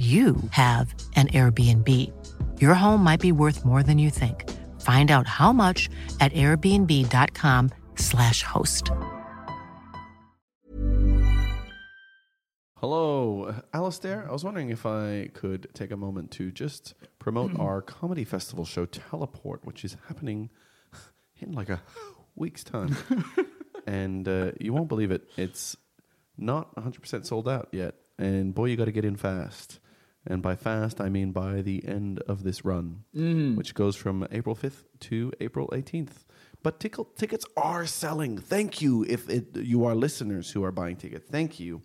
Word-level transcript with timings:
you 0.00 0.36
have 0.52 0.94
an 1.14 1.28
Airbnb. 1.28 1.86
Your 2.58 2.72
home 2.72 3.04
might 3.04 3.20
be 3.20 3.32
worth 3.32 3.66
more 3.66 3.82
than 3.82 3.98
you 3.98 4.08
think. 4.08 4.48
Find 4.80 5.10
out 5.10 5.26
how 5.26 5.52
much 5.52 5.90
at 6.20 6.32
airbnb.com/slash 6.32 8.42
host. 8.42 8.90
Hello, 12.76 13.54
Alistair. 13.74 14.26
I 14.26 14.32
was 14.32 14.42
wondering 14.42 14.70
if 14.70 14.86
I 14.86 15.28
could 15.34 15.68
take 15.74 15.90
a 15.90 15.98
moment 15.98 16.30
to 16.30 16.50
just 16.50 16.94
promote 17.18 17.60
our 17.60 17.82
comedy 17.82 18.24
festival 18.24 18.64
show, 18.64 18.86
Teleport, 18.86 19.66
which 19.66 19.84
is 19.84 19.98
happening 20.08 20.48
in 21.36 21.52
like 21.52 21.68
a 21.68 21.82
week's 22.36 22.64
time. 22.64 22.96
and 23.86 24.26
uh, 24.26 24.52
you 24.58 24.72
won't 24.72 24.88
believe 24.88 25.10
it. 25.10 25.28
It's 25.36 25.76
not 26.38 26.74
100% 26.76 27.26
sold 27.26 27.50
out 27.50 27.68
yet. 27.70 27.96
And 28.18 28.54
boy, 28.54 28.64
you 28.66 28.78
got 28.78 28.86
to 28.86 28.92
get 28.92 29.04
in 29.04 29.16
fast. 29.16 29.78
And 30.26 30.42
by 30.42 30.54
fast, 30.54 31.00
I 31.00 31.08
mean 31.08 31.32
by 31.32 31.62
the 31.62 31.86
end 31.86 32.20
of 32.28 32.42
this 32.42 32.64
run, 32.64 33.04
which 33.56 33.74
goes 33.74 33.96
from 33.96 34.26
April 34.30 34.54
5th 34.54 34.84
to 35.00 35.32
April 35.40 35.68
18th. 35.68 36.26
But 36.62 36.78
tickle, 36.78 37.06
tickets 37.16 37.46
are 37.56 37.86
selling. 37.86 38.36
Thank 38.36 38.82
you 38.82 39.04
if 39.08 39.30
it, 39.30 39.56
you 39.56 39.84
are 39.86 39.94
listeners 39.94 40.50
who 40.50 40.62
are 40.62 40.72
buying 40.72 40.96
tickets. 40.96 41.26
Thank 41.30 41.58
you. 41.58 41.82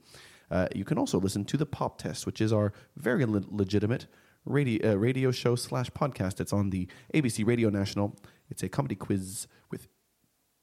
Uh, 0.51 0.67
you 0.75 0.83
can 0.83 0.97
also 0.97 1.19
listen 1.19 1.45
to 1.45 1.57
the 1.57 1.65
Pop 1.65 1.97
Test, 1.97 2.25
which 2.25 2.41
is 2.41 2.51
our 2.51 2.73
very 2.97 3.25
le- 3.25 3.43
legitimate 3.49 4.07
radio, 4.43 4.91
uh, 4.91 4.95
radio 4.95 5.31
show 5.31 5.55
slash 5.55 5.89
podcast. 5.91 6.41
It's 6.41 6.53
on 6.53 6.71
the 6.71 6.87
ABC 7.13 7.47
Radio 7.47 7.69
National. 7.69 8.17
It's 8.49 8.63
a 8.63 8.69
comedy 8.69 8.95
quiz 8.95 9.47
with 9.71 9.87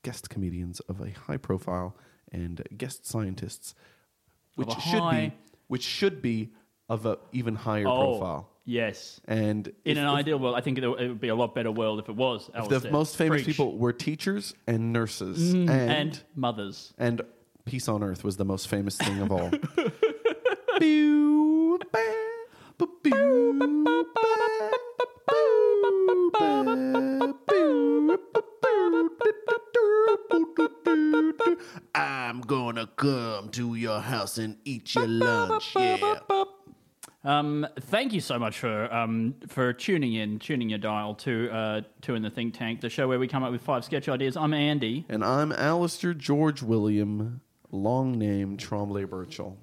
guest 0.05 0.29
comedians 0.29 0.81
of 0.81 1.01
a 1.01 1.11
high 1.11 1.39
profile 1.39 1.97
and 2.31 2.62
guest 2.77 3.07
scientists, 3.07 3.75
which 4.57 4.73
should 4.79 5.11
be 5.11 5.33
which 5.69 5.83
should 5.83 6.20
be 6.20 6.53
of 6.89 7.07
a 7.07 7.19
even 7.33 7.55
higher 7.55 7.87
Oh, 7.87 7.97
profile. 8.19 8.49
Yes. 8.65 9.21
And 9.27 9.67
In 9.85 9.97
if- 9.97 9.99
an 9.99 10.05
if- 10.05 10.11
ideal 10.11 10.39
world, 10.39 10.55
I 10.55 10.61
think 10.61 10.79
it 10.79 10.85
it 10.85 10.89
would 10.89 11.21
be 11.21 11.29
a 11.29 11.35
lot 11.35 11.55
better 11.55 11.71
world 11.73 11.99
if 11.99 12.09
it 12.09 12.15
was. 12.17 12.49
if 12.55 12.69
the 12.69 12.91
most 12.91 13.17
famous 13.17 13.43
Preach. 13.43 13.57
people 13.57 13.77
were 13.77 13.93
teachers 13.93 14.55
and 14.67 14.93
nurses 14.93 15.53
and, 15.53 15.69
Mm, 15.69 15.73
and 15.73 16.23
mothers. 16.37 16.95
and 16.99 17.23
peace 17.65 17.89
on 17.89 18.03
earth 18.03 18.23
was 18.25 18.37
the 18.37 18.45
most 18.45 18.69
famous 18.69 18.97
thing 18.97 19.21
of 19.21 19.33
all. 19.33 19.51
I'm 31.95 32.41
gonna 32.43 32.87
come 32.97 33.51
to 33.51 33.75
your 33.75 34.01
house 34.01 34.39
and 34.39 34.57
eat 34.65 34.95
your 34.95 35.07
lunch. 35.07 35.75
Yeah. 35.77 36.19
Um, 37.25 37.67
thank 37.78 38.12
you 38.12 38.20
so 38.20 38.39
much 38.39 38.59
for 38.59 38.92
um, 38.92 39.34
for 39.47 39.73
tuning 39.73 40.15
in, 40.15 40.39
tuning 40.39 40.69
your 40.69 40.78
dial 40.78 41.15
to 41.17 41.51
uh, 41.51 41.81
to 42.03 42.14
in 42.14 42.23
the 42.23 42.31
think 42.31 42.55
tank, 42.55 42.81
the 42.81 42.91
show 42.91 43.06
where 43.06 43.19
we 43.19 43.29
come 43.29 43.45
up 43.45 43.53
with 43.53 43.62
five 43.62 43.84
sketch 43.84 44.09
ideas. 44.09 44.37
I'm 44.37 44.53
Andy. 44.53 45.06
And 45.09 45.25
I'm 45.25 45.52
Alistair 45.52 46.14
George 46.14 46.63
William, 46.63 47.41
long 47.70 48.19
name 48.19 48.57
Tremblay 48.57 49.05
Birchall. 49.05 49.57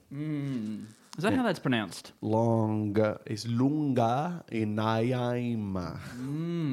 Is 1.17 1.23
that 1.23 1.33
how 1.33 1.43
that's 1.43 1.59
pronounced? 1.59 2.13
Longa 2.21 3.19
is 3.25 3.45
lunga 3.45 4.45
inaima. 4.51 5.99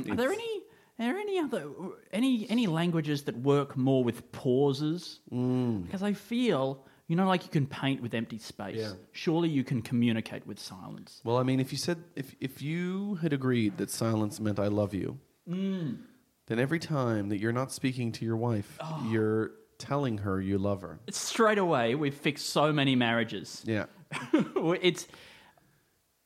Are 0.08 0.14
there 0.14 0.32
any 0.32 0.62
are 1.00 1.06
there 1.06 1.16
any 1.18 1.40
other 1.40 1.68
any 2.12 2.48
any 2.48 2.68
languages 2.68 3.24
that 3.24 3.36
work 3.36 3.76
more 3.76 4.04
with 4.04 4.30
pauses? 4.30 5.18
Mm. 5.32 5.84
Because 5.84 6.04
I 6.04 6.12
feel 6.12 6.86
you 7.08 7.14
know, 7.16 7.26
like 7.28 7.44
you 7.44 7.50
can 7.50 7.66
paint 7.66 8.02
with 8.02 8.14
empty 8.14 8.38
space. 8.38 8.76
Yeah. 8.78 8.92
Surely 9.12 9.48
you 9.48 9.62
can 9.64 9.80
communicate 9.82 10.46
with 10.46 10.58
silence. 10.58 11.20
Well, 11.24 11.36
I 11.36 11.42
mean, 11.44 11.60
if 11.60 11.70
you 11.72 11.78
said 11.78 11.98
if 12.16 12.34
if 12.40 12.60
you 12.62 13.16
had 13.22 13.32
agreed 13.32 13.76
that 13.78 13.90
silence 13.90 14.40
meant 14.40 14.58
I 14.58 14.68
love 14.68 14.92
you, 14.94 15.18
Mm. 15.48 15.98
then 16.46 16.58
every 16.58 16.80
time 16.80 17.28
that 17.28 17.38
you're 17.38 17.52
not 17.52 17.70
speaking 17.72 18.10
to 18.12 18.24
your 18.24 18.36
wife, 18.36 18.76
Oh. 18.80 19.08
you're 19.10 19.52
telling 19.78 20.18
her 20.18 20.40
you 20.40 20.58
love 20.58 20.80
her. 20.82 20.98
Straight 21.10 21.58
away, 21.58 21.94
we've 21.94 22.14
fixed 22.14 22.48
so 22.50 22.72
many 22.72 22.96
marriages. 22.96 23.62
Yeah. 23.66 23.86
it's 24.82 25.06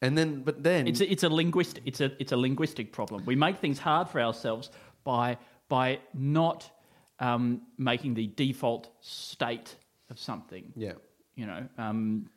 And 0.02 0.16
then, 0.16 0.42
but 0.42 0.62
then, 0.62 0.86
It's 0.86 1.00
a, 1.02 1.10
it's 1.12 1.24
a 1.24 1.28
linguistic 1.28 1.82
it's 1.86 2.00
a 2.00 2.10
it's 2.18 2.32
a 2.32 2.36
linguistic 2.36 2.90
problem. 2.92 3.24
We 3.26 3.36
make 3.36 3.58
things 3.58 3.78
hard 3.78 4.08
for 4.08 4.20
ourselves 4.20 4.70
by 5.04 5.36
by 5.68 5.98
not 6.14 6.70
um, 7.18 7.60
making 7.76 8.14
the 8.14 8.26
default 8.28 8.88
state 9.00 9.76
of 10.10 10.18
something. 10.18 10.72
yeah. 10.76 10.92
You 11.36 11.46
know, 11.46 11.68
um, 11.78 12.28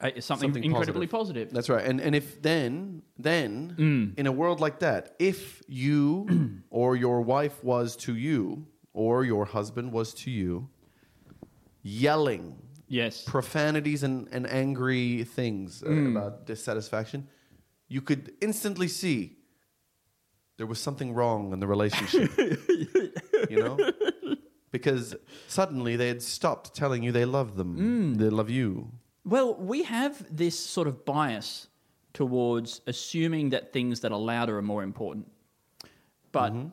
something, 0.00 0.22
Something 0.22 0.64
incredibly 0.64 1.06
positive. 1.06 1.48
positive. 1.48 1.52
That's 1.52 1.68
right. 1.68 1.84
And 1.84 2.00
and 2.00 2.14
if 2.14 2.40
then 2.42 3.02
then 3.18 3.74
Mm. 3.78 4.18
in 4.18 4.26
a 4.26 4.32
world 4.32 4.60
like 4.60 4.78
that, 4.80 5.14
if 5.18 5.62
you 5.68 6.26
or 6.70 6.96
your 6.96 7.20
wife 7.22 7.62
was 7.64 7.96
to 7.96 8.14
you 8.14 8.66
or 8.92 9.24
your 9.24 9.44
husband 9.46 9.92
was 9.92 10.14
to 10.14 10.30
you 10.30 10.68
yelling 11.82 12.56
yes. 12.88 13.24
profanities 13.24 14.02
and, 14.02 14.28
and 14.32 14.46
angry 14.46 15.24
things 15.24 15.82
uh, 15.82 15.86
Mm. 15.88 16.10
about 16.16 16.46
dissatisfaction, 16.46 17.28
you 17.88 18.00
could 18.00 18.32
instantly 18.40 18.88
see 18.88 19.36
there 20.56 20.66
was 20.66 20.78
something 20.80 21.12
wrong 21.14 21.52
in 21.52 21.60
the 21.60 21.66
relationship. 21.66 22.30
Because 24.84 25.16
suddenly 25.48 25.96
they 25.96 26.08
had 26.08 26.20
stopped 26.22 26.74
telling 26.74 27.02
you 27.02 27.10
they 27.10 27.24
love 27.24 27.56
them. 27.56 27.76
Mm. 28.14 28.18
They 28.18 28.28
love 28.28 28.50
you. 28.50 28.90
Well, 29.24 29.54
we 29.54 29.82
have 29.84 30.24
this 30.36 30.58
sort 30.58 30.86
of 30.86 31.06
bias 31.06 31.68
towards 32.12 32.82
assuming 32.86 33.50
that 33.50 33.72
things 33.72 34.00
that 34.00 34.12
are 34.12 34.18
louder 34.18 34.58
are 34.58 34.62
more 34.62 34.82
important. 34.82 35.30
But 36.32 36.52
Mm-hmm. 36.52 36.68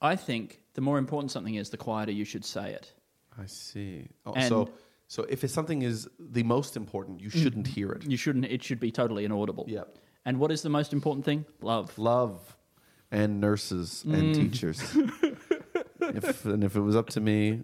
I 0.00 0.14
think 0.14 0.62
the 0.74 0.80
more 0.80 0.98
important 0.98 1.32
something 1.32 1.56
is, 1.56 1.70
the 1.70 1.76
quieter 1.76 2.12
you 2.12 2.24
should 2.24 2.44
say 2.44 2.70
it. 2.72 2.92
I 3.36 3.46
see. 3.46 4.06
Oh, 4.24 4.34
And- 4.34 4.48
so, 4.48 4.70
so 5.08 5.24
if 5.28 5.42
it's 5.42 5.52
something 5.52 5.82
is 5.82 6.08
the 6.20 6.44
most 6.44 6.76
important, 6.76 7.20
you 7.20 7.30
shouldn't 7.30 7.66
hear 7.66 7.90
it. 7.90 8.04
You 8.08 8.16
shouldn't. 8.16 8.44
It 8.44 8.62
should 8.62 8.78
be 8.78 8.92
totally 8.92 9.24
inaudible. 9.24 9.64
Yep. 9.66 9.98
And 10.24 10.38
what 10.38 10.52
is 10.52 10.62
the 10.62 10.68
most 10.68 10.92
important 10.92 11.24
thing? 11.24 11.44
Love. 11.60 11.98
Love 11.98 12.56
and 13.10 13.40
nurses 13.40 14.04
Mm. 14.06 14.14
and 14.18 14.34
teachers. 14.36 14.78
if, 16.00 16.44
and 16.44 16.62
if 16.64 16.76
it 16.76 16.80
was 16.80 16.96
up 16.96 17.08
to 17.10 17.20
me, 17.20 17.60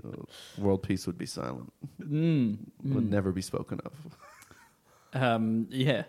world 0.59 0.83
peace 0.83 1.07
would 1.07 1.19
be 1.19 1.27
silent. 1.27 1.73
Mm. 2.03 2.59
Would 2.85 3.11
never 3.11 3.33
be 3.33 3.43
spoken 3.43 3.81
of. 3.85 3.93
Um, 5.13 5.67
yeah. 5.71 6.05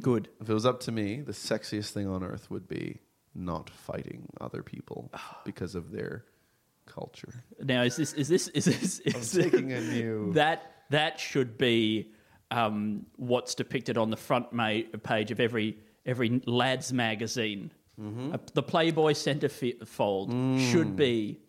Good. 0.00 0.28
If 0.40 0.48
it 0.50 0.54
was 0.54 0.66
up 0.66 0.80
to 0.80 0.92
me, 0.92 1.20
the 1.20 1.32
sexiest 1.32 1.90
thing 1.90 2.06
on 2.06 2.22
earth 2.22 2.50
would 2.50 2.68
be 2.68 3.00
not 3.34 3.70
fighting 3.70 4.28
other 4.40 4.62
people 4.62 5.10
because 5.44 5.74
of 5.74 5.90
their 5.90 6.24
culture. 6.86 7.32
Now, 7.62 7.82
is 7.82 7.96
this 7.96 8.12
is 8.12 8.28
this 8.28 8.48
is 8.48 8.64
this 8.66 9.00
is 9.00 9.32
taking 9.32 9.72
a 9.72 9.80
new- 9.92 10.32
that 10.34 10.72
that 10.90 11.18
should 11.18 11.58
be 11.58 12.12
um, 12.50 13.06
what's 13.16 13.54
depicted 13.56 13.98
on 13.98 14.10
the 14.10 14.16
front 14.16 14.52
ma- 14.52 14.80
page 15.02 15.30
of 15.32 15.40
every 15.40 15.78
every 16.04 16.40
lads 16.46 16.92
magazine. 16.92 17.72
Mm-hmm. 18.00 18.34
Uh, 18.34 18.38
the 18.54 18.62
Playboy 18.62 19.12
centerfold 19.12 20.30
Mm. 20.30 20.70
should 20.70 20.94
be 20.96 21.40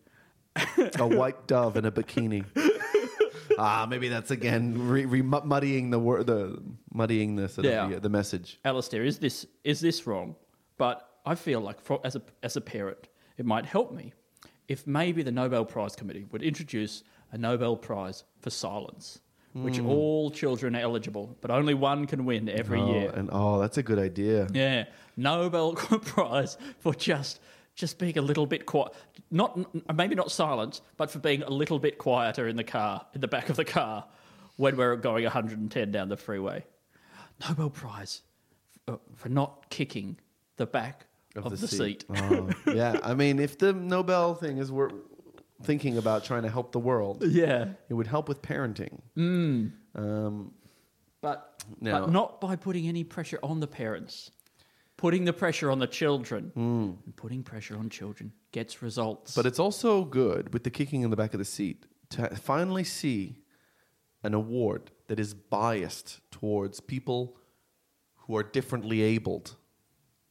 a 0.99 1.07
white 1.07 1.47
dove 1.47 1.77
in 1.77 1.85
a 1.85 1.91
bikini. 1.91 2.45
ah, 3.59 3.85
maybe 3.89 4.07
that's 4.09 4.31
again 4.31 4.87
re- 4.87 5.05
re- 5.05 5.21
muddying 5.21 5.89
the 5.89 5.99
word, 5.99 6.27
the 6.27 6.61
muddying 6.93 7.35
the 7.35 7.49
sort 7.49 7.65
Yeah. 7.65 7.85
of 7.85 7.91
the, 7.91 7.99
the 8.01 8.09
message. 8.09 8.59
Alistair, 8.65 9.03
is 9.03 9.19
this 9.19 9.45
is 9.63 9.79
this 9.79 10.05
wrong? 10.07 10.35
But 10.77 11.07
I 11.25 11.35
feel 11.35 11.59
like 11.61 11.81
for, 11.81 11.99
as 12.03 12.15
a 12.15 12.21
as 12.43 12.55
a 12.55 12.61
parent, 12.61 13.07
it 13.37 13.45
might 13.45 13.65
help 13.65 13.91
me 13.93 14.13
if 14.67 14.85
maybe 14.85 15.23
the 15.23 15.31
Nobel 15.31 15.65
Prize 15.65 15.95
Committee 15.95 16.25
would 16.31 16.43
introduce 16.43 17.03
a 17.31 17.37
Nobel 17.37 17.75
Prize 17.77 18.23
for 18.41 18.49
silence, 18.49 19.19
which 19.53 19.77
Hmm. 19.77 19.87
all 19.87 20.29
children 20.29 20.75
are 20.75 20.79
eligible, 20.81 21.35
but 21.41 21.51
only 21.51 21.73
one 21.73 22.05
can 22.05 22.25
win 22.25 22.49
every 22.49 22.79
oh, 22.81 22.91
year. 22.93 23.11
and 23.15 23.29
oh, 23.31 23.59
that's 23.59 23.77
a 23.77 23.83
good 23.83 23.97
idea. 23.99 24.47
Yeah, 24.53 24.85
Nobel 25.15 25.73
Prize 25.75 26.57
for 26.79 26.93
just 26.93 27.39
just 27.77 27.99
being 27.99 28.17
a 28.17 28.21
little 28.21 28.45
bit 28.47 28.65
quiet, 28.65 28.91
not 29.31 29.57
maybe 29.95 30.15
not 30.15 30.31
silence, 30.31 30.81
but 30.97 31.09
for 31.11 31.19
being 31.19 31.43
a 31.43 31.49
little 31.49 31.79
bit 31.79 31.97
quieter 31.99 32.47
in 32.47 32.55
the 32.57 32.63
car, 32.63 33.05
in 33.13 33.21
the 33.21 33.27
back 33.27 33.49
of 33.49 33.55
the 33.55 33.63
car, 33.63 34.03
when 34.57 34.75
we're 34.75 34.95
going 34.97 35.23
110 35.23 35.91
down 35.91 36.09
the 36.09 36.17
freeway. 36.17 36.65
Nobel 37.47 37.69
Prize 37.69 38.23
for 39.15 39.29
not 39.29 39.69
kicking 39.69 40.17
the 40.57 40.65
back 40.65 41.05
of, 41.35 41.51
the, 41.59 41.67
seat. 41.67 42.03
Oh, 42.09 42.49
yeah, 42.65 42.99
I 43.03 43.13
mean, 43.13 43.37
if 43.39 43.59
the 43.59 43.71
Nobel 43.73 44.33
thing 44.33 44.57
is 44.57 44.71
we're 44.71 44.89
thinking 45.61 45.99
about 45.99 46.23
trying 46.25 46.41
to 46.43 46.49
help 46.49 46.71
the 46.71 46.79
world, 46.79 47.23
Yeah. 47.27 47.69
it 47.89 47.93
would 47.93 48.07
help 48.07 48.27
with 48.27 48.41
parenting. 48.41 48.99
Mm. 49.15 49.71
Um, 49.93 50.51
But, 51.21 51.63
Now- 51.79 51.99
but 52.01 52.09
not 52.11 52.41
by 52.41 52.55
putting 52.55 52.87
any 52.87 53.03
pressure 53.03 53.39
on 53.43 53.59
the 53.59 53.67
parents. 53.67 54.31
Putting 54.97 55.25
the 55.25 55.33
pressure 55.33 55.69
on 55.69 55.79
the 55.79 55.87
children. 55.87 56.51
And 56.55 57.15
putting 57.15 57.43
pressure 57.43 57.77
on 57.77 57.89
children 57.89 58.33
gets 58.51 58.81
results. 58.81 59.35
But 59.35 59.45
it's 59.45 59.59
also 59.59 60.03
good 60.03 60.53
with 60.53 60.63
the 60.63 60.71
kicking 60.71 61.03
in 61.03 61.11
the 61.11 61.15
back 61.15 61.33
of 61.33 61.39
the 61.39 61.45
seat 61.45 61.85
to 62.09 62.27
finally 62.35 62.83
see 62.83 63.37
an 64.23 64.33
award 64.33 64.89
that 65.07 65.19
is 65.19 65.33
biased 65.33 66.19
towards 66.31 66.79
people 66.79 67.37
who 68.21 68.35
are 68.35 68.43
differently 68.43 69.01
abled. 69.03 69.55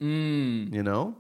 Mm. 0.00 0.72
You 0.74 0.82
know? 0.82 1.16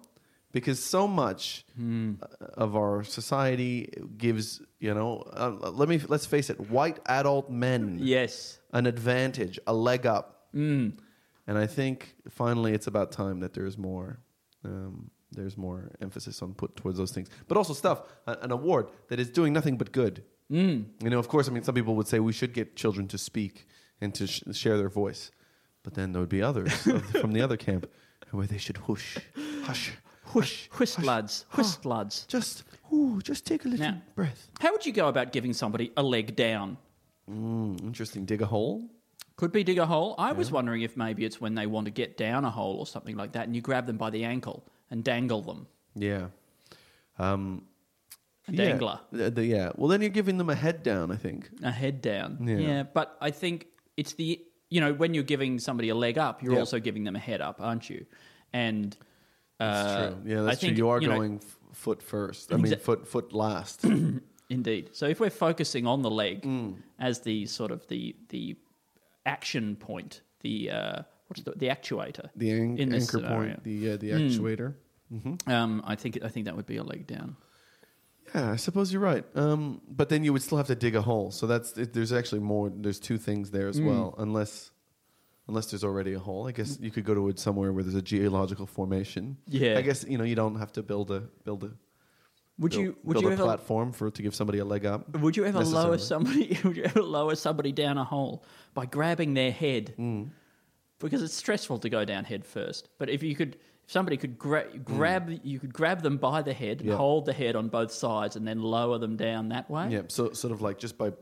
Because 0.52 0.82
so 0.82 1.06
much 1.06 1.64
Hmm. 1.76 2.14
of 2.54 2.74
our 2.76 3.04
society 3.04 3.90
gives, 4.16 4.62
you 4.80 4.94
know, 4.94 5.18
uh, 5.32 5.70
let 5.70 5.88
me 5.88 6.00
let's 6.08 6.24
face 6.26 6.48
it, 6.50 6.58
white 6.70 6.98
adult 7.06 7.50
men 7.50 7.98
yes. 8.00 8.58
an 8.72 8.86
advantage, 8.86 9.58
a 9.66 9.74
leg 9.74 10.06
up. 10.06 10.48
Mm. 10.54 10.98
And 11.46 11.56
I 11.58 11.66
think 11.66 12.14
finally 12.28 12.72
it's 12.72 12.86
about 12.86 13.12
time 13.12 13.40
that 13.40 13.54
there's 13.54 13.78
more 13.78 14.18
um, 14.64 15.10
there's 15.32 15.56
more 15.56 15.90
emphasis 16.00 16.42
on 16.42 16.54
put 16.54 16.76
towards 16.76 16.98
those 16.98 17.12
things. 17.12 17.28
But 17.48 17.56
also 17.56 17.72
stuff, 17.74 18.02
a- 18.26 18.38
an 18.42 18.50
award 18.52 18.88
that 19.08 19.20
is 19.20 19.28
doing 19.30 19.52
nothing 19.52 19.76
but 19.76 19.92
good. 19.92 20.22
Mm. 20.50 20.86
You 21.02 21.10
know, 21.10 21.18
of 21.18 21.28
course, 21.28 21.48
I 21.48 21.52
mean, 21.52 21.62
some 21.62 21.74
people 21.74 21.94
would 21.96 22.08
say 22.08 22.20
we 22.20 22.32
should 22.32 22.52
get 22.54 22.76
children 22.76 23.06
to 23.08 23.18
speak 23.18 23.66
and 24.00 24.14
to 24.14 24.26
sh- 24.26 24.42
share 24.52 24.76
their 24.78 24.88
voice. 24.88 25.30
But 25.82 25.94
then 25.94 26.12
there 26.12 26.20
would 26.20 26.28
be 26.28 26.42
others 26.42 26.86
of, 26.86 27.04
from 27.20 27.32
the 27.32 27.40
other 27.42 27.56
camp 27.56 27.86
where 28.30 28.46
they 28.46 28.58
should 28.58 28.76
whoosh, 28.88 29.18
hush, 29.62 29.92
Whist, 30.34 30.68
whist 30.78 31.02
lads. 31.02 31.44
Whist 31.54 31.84
lads. 31.84 32.24
just, 32.26 32.64
ooh, 32.92 33.20
just 33.22 33.46
take 33.46 33.64
a 33.64 33.68
little 33.68 33.86
Now- 33.86 34.02
breath. 34.16 34.48
How 34.60 34.72
would 34.72 34.84
you 34.86 34.92
go 34.92 35.06
about 35.08 35.32
giving 35.32 35.52
somebody 35.52 35.92
a 35.96 36.02
leg 36.02 36.34
down? 36.34 36.78
Mm, 37.30 37.82
interesting. 37.82 38.24
Dig 38.24 38.42
a 38.42 38.46
hole. 38.46 38.88
Could 39.36 39.52
be 39.52 39.62
dig 39.64 39.78
a 39.78 39.84
hole. 39.86 40.14
I 40.18 40.32
was 40.32 40.50
wondering 40.50 40.80
if 40.82 40.96
maybe 40.96 41.24
it's 41.24 41.40
when 41.40 41.54
they 41.54 41.66
want 41.66 41.84
to 41.84 41.90
get 41.90 42.16
down 42.16 42.44
a 42.46 42.50
hole 42.50 42.76
or 42.78 42.86
something 42.86 43.16
like 43.16 43.32
that, 43.32 43.46
and 43.46 43.54
you 43.54 43.60
grab 43.60 43.86
them 43.86 43.98
by 43.98 44.08
the 44.10 44.24
ankle 44.24 44.64
and 44.90 45.04
dangle 45.04 45.42
them. 45.42 45.66
Yeah. 45.94 46.28
Um, 47.18 47.62
A 48.48 48.52
yeah. 48.52 48.64
dangler. 48.64 49.00
Uh, 49.12 49.30
the- 49.30 49.44
yeah. 49.44 49.72
Well, 49.76 49.88
then 49.88 50.00
you're 50.00 50.10
giving 50.10 50.38
them 50.38 50.48
a 50.48 50.54
head 50.54 50.82
down, 50.82 51.10
I 51.10 51.16
think. 51.16 51.50
A 51.62 51.70
head 51.70 52.00
down. 52.00 52.38
Yeah. 52.46 52.84
but 52.84 53.16
I 53.20 53.30
think 53.30 53.66
it's 53.96 54.14
the 54.14 54.40
you 54.70 54.80
know 54.80 54.92
when 54.94 55.14
you're 55.14 55.22
giving 55.24 55.58
somebody 55.58 55.90
a 55.90 55.94
leg 55.94 56.18
up, 56.18 56.42
you're 56.42 56.54
Yeah. 56.54 56.60
also 56.60 56.78
giving 56.80 57.04
them 57.04 57.14
a 57.16 57.20
head 57.20 57.40
up, 57.40 57.60
aren't 57.60 57.88
you? 57.90 58.06
And 58.52 58.96
That's 59.58 59.88
uh, 59.88 60.10
true. 60.10 60.32
Yeah, 60.32 60.40
I 60.40 60.44
that's 60.44 60.60
true. 60.60 60.70
You 60.70 60.88
are 60.88 61.00
know, 61.00 61.08
going 61.08 61.40
f- 61.42 61.58
foot 61.72 62.02
first. 62.02 62.52
I 62.52 62.56
mean, 62.56 62.72
Exa- 62.72 62.80
foot 62.80 63.06
foot 63.06 63.32
last. 63.32 63.84
Indeed. 64.48 64.90
So 64.92 65.06
if 65.06 65.18
we're 65.20 65.30
focusing 65.30 65.86
on 65.86 66.02
the 66.02 66.10
leg 66.10 66.42
Mm. 66.42 66.76
as 66.98 67.20
the 67.20 67.46
sort 67.46 67.70
of 67.70 67.86
the 67.88 68.16
the 68.30 68.56
action 69.26 69.76
point, 69.76 70.22
the 70.40 70.70
uh, 70.70 71.02
what's 71.28 71.42
the, 71.42 71.52
the 71.52 71.68
actuator 71.68 72.28
the 72.36 72.50
an- 72.50 72.78
in 72.78 72.88
this 72.90 73.04
anchor 73.04 73.18
scenario. 73.26 73.54
point, 73.54 73.64
the 73.64 73.90
uh, 73.92 73.96
the 73.96 74.10
Mm. 74.10 74.30
actuator. 74.30 74.74
Um, 75.46 75.82
I 75.86 75.94
think 75.96 76.18
I 76.24 76.28
think 76.28 76.46
that 76.46 76.56
would 76.56 76.66
be 76.66 76.76
a 76.78 76.82
leg 76.84 77.06
down. 77.06 77.36
Yeah, 78.34 78.50
I 78.50 78.56
suppose 78.56 78.92
you're 78.92 79.02
right. 79.02 79.24
Um, 79.36 79.80
but 79.88 80.08
then 80.08 80.24
you 80.24 80.32
would 80.32 80.42
still 80.42 80.58
have 80.58 80.66
to 80.66 80.74
dig 80.74 80.96
a 80.96 81.02
hole. 81.02 81.30
So 81.30 81.46
that's 81.46 81.76
it, 81.78 81.92
there's 81.92 82.12
actually 82.12 82.40
more. 82.40 82.70
There's 82.74 82.98
two 82.98 83.18
things 83.18 83.50
there 83.52 83.68
as 83.68 83.78
Mm. 83.80 83.86
well. 83.86 84.14
Unless 84.18 84.70
unless 85.48 85.66
there's 85.70 85.84
already 85.84 86.12
a 86.14 86.18
hole, 86.18 86.48
I 86.48 86.52
guess 86.52 86.76
you 86.80 86.90
could 86.90 87.04
go 87.04 87.14
to 87.14 87.28
it 87.28 87.38
somewhere 87.38 87.72
where 87.72 87.84
there's 87.84 87.94
a 87.94 88.02
geological 88.02 88.66
formation. 88.66 89.36
Yeah. 89.46 89.78
I 89.78 89.82
guess 89.82 90.04
you 90.08 90.18
know 90.18 90.24
you 90.24 90.34
don't 90.34 90.56
have 90.56 90.72
to 90.72 90.82
build 90.82 91.10
a 91.12 91.20
build 91.44 91.62
a 91.64 91.70
Would 92.58 92.72
build, 92.72 92.82
you 92.82 92.96
would 93.04 93.14
build 93.14 93.24
you 93.24 93.30
a 93.30 93.32
ever 93.34 93.42
platform 93.44 93.92
for 93.92 94.10
to 94.10 94.22
give 94.22 94.34
somebody 94.34 94.58
a 94.60 94.64
leg 94.64 94.86
up. 94.86 95.16
would 95.18 95.36
you 95.36 95.44
ever 95.44 95.62
lower 95.62 95.98
somebody 95.98 96.58
would 96.64 96.76
you 96.76 96.84
ever 96.84 97.02
lower 97.02 97.34
somebody 97.34 97.70
down 97.72 97.98
a 97.98 98.04
hole 98.04 98.44
by 98.74 98.86
grabbing 98.86 99.34
their 99.34 99.50
head? 99.52 99.94
Mm. 99.98 100.30
Because 100.98 101.22
it's 101.22 101.34
stressful 101.34 101.78
to 101.80 101.90
go 101.90 102.04
down 102.06 102.24
head 102.24 102.44
first. 102.46 102.88
But 102.98 103.10
if 103.10 103.22
you 103.22 103.34
could 103.36 103.56
if 103.84 103.92
somebody 103.92 104.16
could 104.16 104.38
gra- 104.38 104.74
grab 104.78 105.38
you 105.44 105.58
could 105.60 105.74
grab 105.74 106.00
them 106.02 106.16
by 106.16 106.40
the 106.42 106.54
head 106.54 106.80
and 106.80 106.90
Mm. 106.90 106.96
Hold 106.96 107.26
the 107.26 107.34
head 107.34 107.56
on 107.56 107.68
both 107.68 107.92
sides 107.92 108.36
and 108.36 108.48
then 108.48 108.62
lower 108.62 108.96
them 108.98 109.16
down 109.16 109.50
that 109.50 109.68
way. 109.70 109.88
Yeah, 109.90 110.02
so 110.08 110.32
sort 110.32 110.52
of 110.52 110.62
like 110.62 110.78
just 110.78 110.96
by 110.96 111.12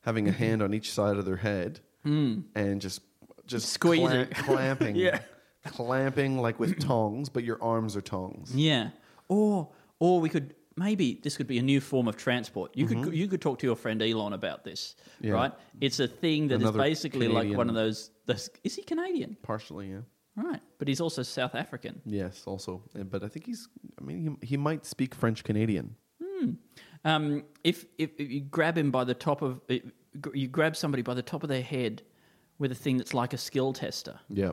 having 0.00 0.26
a 0.28 0.32
hand 0.44 0.62
on 0.62 0.72
each 0.72 0.90
side 0.92 1.16
of 1.18 1.24
their 1.26 1.36
head 1.36 1.80
and 2.04 2.80
just 2.80 3.02
just 3.46 3.76
Hmm. 3.82 3.88
Cla- 4.06 4.26
clamping, 4.32 4.96
Yeah. 4.96 5.20
clamping 5.66 6.38
like 6.40 6.58
with 6.58 6.78
tongs, 6.80 7.28
but 7.28 7.44
your 7.44 7.62
arms 7.62 7.96
are 7.96 8.00
tongs. 8.00 8.54
Yeah. 8.54 8.90
Or 9.28 9.68
or 9.98 10.20
we 10.20 10.28
could 10.30 10.54
maybe 10.78 11.20
this 11.24 11.36
could 11.36 11.46
be 11.46 11.58
a 11.58 11.62
new 11.62 11.80
form 11.80 12.06
of 12.08 12.16
transport. 12.16 12.70
You 12.74 12.86
could 12.86 13.12
you 13.14 13.26
could 13.28 13.40
talk 13.40 13.58
to 13.60 13.66
your 13.66 13.76
friend 13.76 14.00
Elon 14.02 14.32
about 14.32 14.64
this, 14.64 14.80
Mm-hmm. 14.94 15.26
Yeah. 15.26 15.32
right? 15.40 15.52
It's 15.80 16.00
a 16.00 16.08
thing 16.08 16.48
that 16.48 16.56
is 16.56 16.62
Another 16.62 16.78
basically 16.90 17.28
like 17.28 17.50
one 17.56 17.68
of 17.68 17.74
those. 17.74 18.10
those 18.26 18.48
is 18.64 18.76
he 18.76 18.82
Canadian? 18.82 19.36
Partially, 19.42 19.88
yeah. 19.90 20.02
Right, 20.36 20.60
but 20.78 20.86
he's 20.86 21.00
also 21.00 21.22
South 21.24 21.54
African. 21.56 22.00
Yes, 22.06 22.44
also, 22.46 22.82
Uh, 22.94 23.02
but 23.02 23.24
I 23.24 23.28
think 23.28 23.46
he's. 23.46 23.68
I 24.00 24.04
mean, 24.04 24.18
he, 24.40 24.46
he 24.50 24.56
might 24.56 24.86
speak 24.86 25.14
French 25.14 25.42
Canadian. 25.42 25.96
Um, 27.04 27.44
if, 27.64 27.84
if 27.96 28.10
if 28.18 28.30
you 28.30 28.40
grab 28.40 28.76
him 28.78 28.90
by 28.90 29.04
the 29.04 29.14
top 29.14 29.42
of 29.42 29.60
you 30.34 30.48
grab 30.48 30.74
somebody 30.76 31.02
by 31.02 31.14
the 31.14 31.22
top 31.22 31.42
of 31.42 31.48
their 31.48 31.62
head 31.62 32.02
with 32.58 32.70
a 32.72 32.74
thing 32.74 32.96
that's 32.98 33.14
like 33.14 33.32
a 33.32 33.38
skill 33.38 33.72
tester. 33.72 34.18
Yeah, 34.28 34.52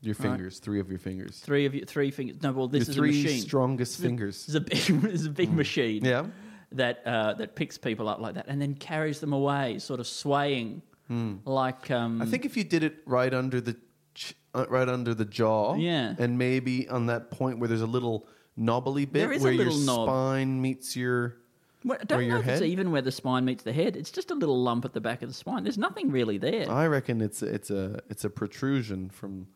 your 0.00 0.14
fingers, 0.14 0.58
three 0.58 0.78
of 0.80 0.88
your 0.90 0.98
fingers, 0.98 1.40
Three 1.40 1.66
of 1.66 1.74
your 1.74 1.84
three 1.86 2.10
fingers. 2.10 2.36
No, 2.42 2.52
well, 2.52 2.68
this 2.68 2.84
your 2.86 2.90
is 2.90 2.96
three 2.96 3.20
a 3.20 3.22
machine. 3.24 3.40
strongest 3.40 4.00
fingers. 4.00 4.46
This 4.46 4.48
is 4.50 4.54
a 4.54 4.60
big, 4.60 5.02
this 5.02 5.20
is 5.20 5.26
a 5.26 5.30
big 5.30 5.52
machine. 5.52 6.04
Yeah. 6.04 6.26
that 6.72 7.02
uh, 7.06 7.34
that 7.34 7.54
picks 7.56 7.78
people 7.78 8.08
up 8.08 8.20
like 8.20 8.34
that 8.34 8.46
and 8.48 8.60
then 8.60 8.74
carries 8.74 9.20
them 9.20 9.32
away, 9.32 9.78
sort 9.78 10.00
of 10.00 10.06
swaying 10.06 10.82
like. 11.44 11.90
Um. 11.90 12.20
I 12.22 12.26
think 12.26 12.44
if 12.44 12.56
you 12.56 12.64
did 12.64 12.82
it 12.82 12.96
right 13.06 13.32
under 13.32 13.60
the 13.60 13.76
ch- 14.14 14.34
uh, 14.54 14.66
right 14.68 14.88
under 14.88 15.14
the 15.14 15.24
jaw, 15.24 15.74
Yeah. 15.76 16.14
and 16.18 16.36
maybe 16.38 16.88
on 16.88 17.06
that 17.06 17.30
point 17.30 17.58
where 17.58 17.68
there's 17.68 17.80
a 17.82 17.86
little 17.86 18.26
knobbly 18.56 19.04
bit 19.04 19.20
There 19.20 19.32
is 19.32 19.42
a 19.42 19.44
where 19.44 19.52
your 19.52 19.66
knob. 19.84 20.08
spine 20.08 20.60
meets 20.60 20.96
your. 20.96 21.36
Well, 21.84 21.98
I 22.00 22.04
don't 22.04 22.18
or 22.18 22.22
know 22.22 22.28
your 22.28 22.38
if 22.38 22.48
it's 22.48 22.60
head? 22.60 22.68
even 22.68 22.90
where 22.90 23.02
the 23.02 23.12
spine 23.12 23.44
meets 23.44 23.62
the 23.62 23.72
head. 23.72 23.94
It's 23.96 24.10
just 24.10 24.30
a 24.32 24.34
little 24.34 24.60
lump 24.60 24.84
at 24.84 24.92
the 24.92 25.00
back 25.00 25.22
of 25.22 25.28
the 25.28 25.34
spine. 25.34 25.62
There's 25.62 25.78
nothing 25.78 26.10
really 26.10 26.36
there. 26.38 26.68
I 26.70 26.86
reckon 26.88 27.20
it's 27.20 27.42
it's 27.42 27.70
a 27.70 28.00
it's 28.10 28.24
a 28.24 28.30
protrusion 28.30 29.08
from. 29.10 29.46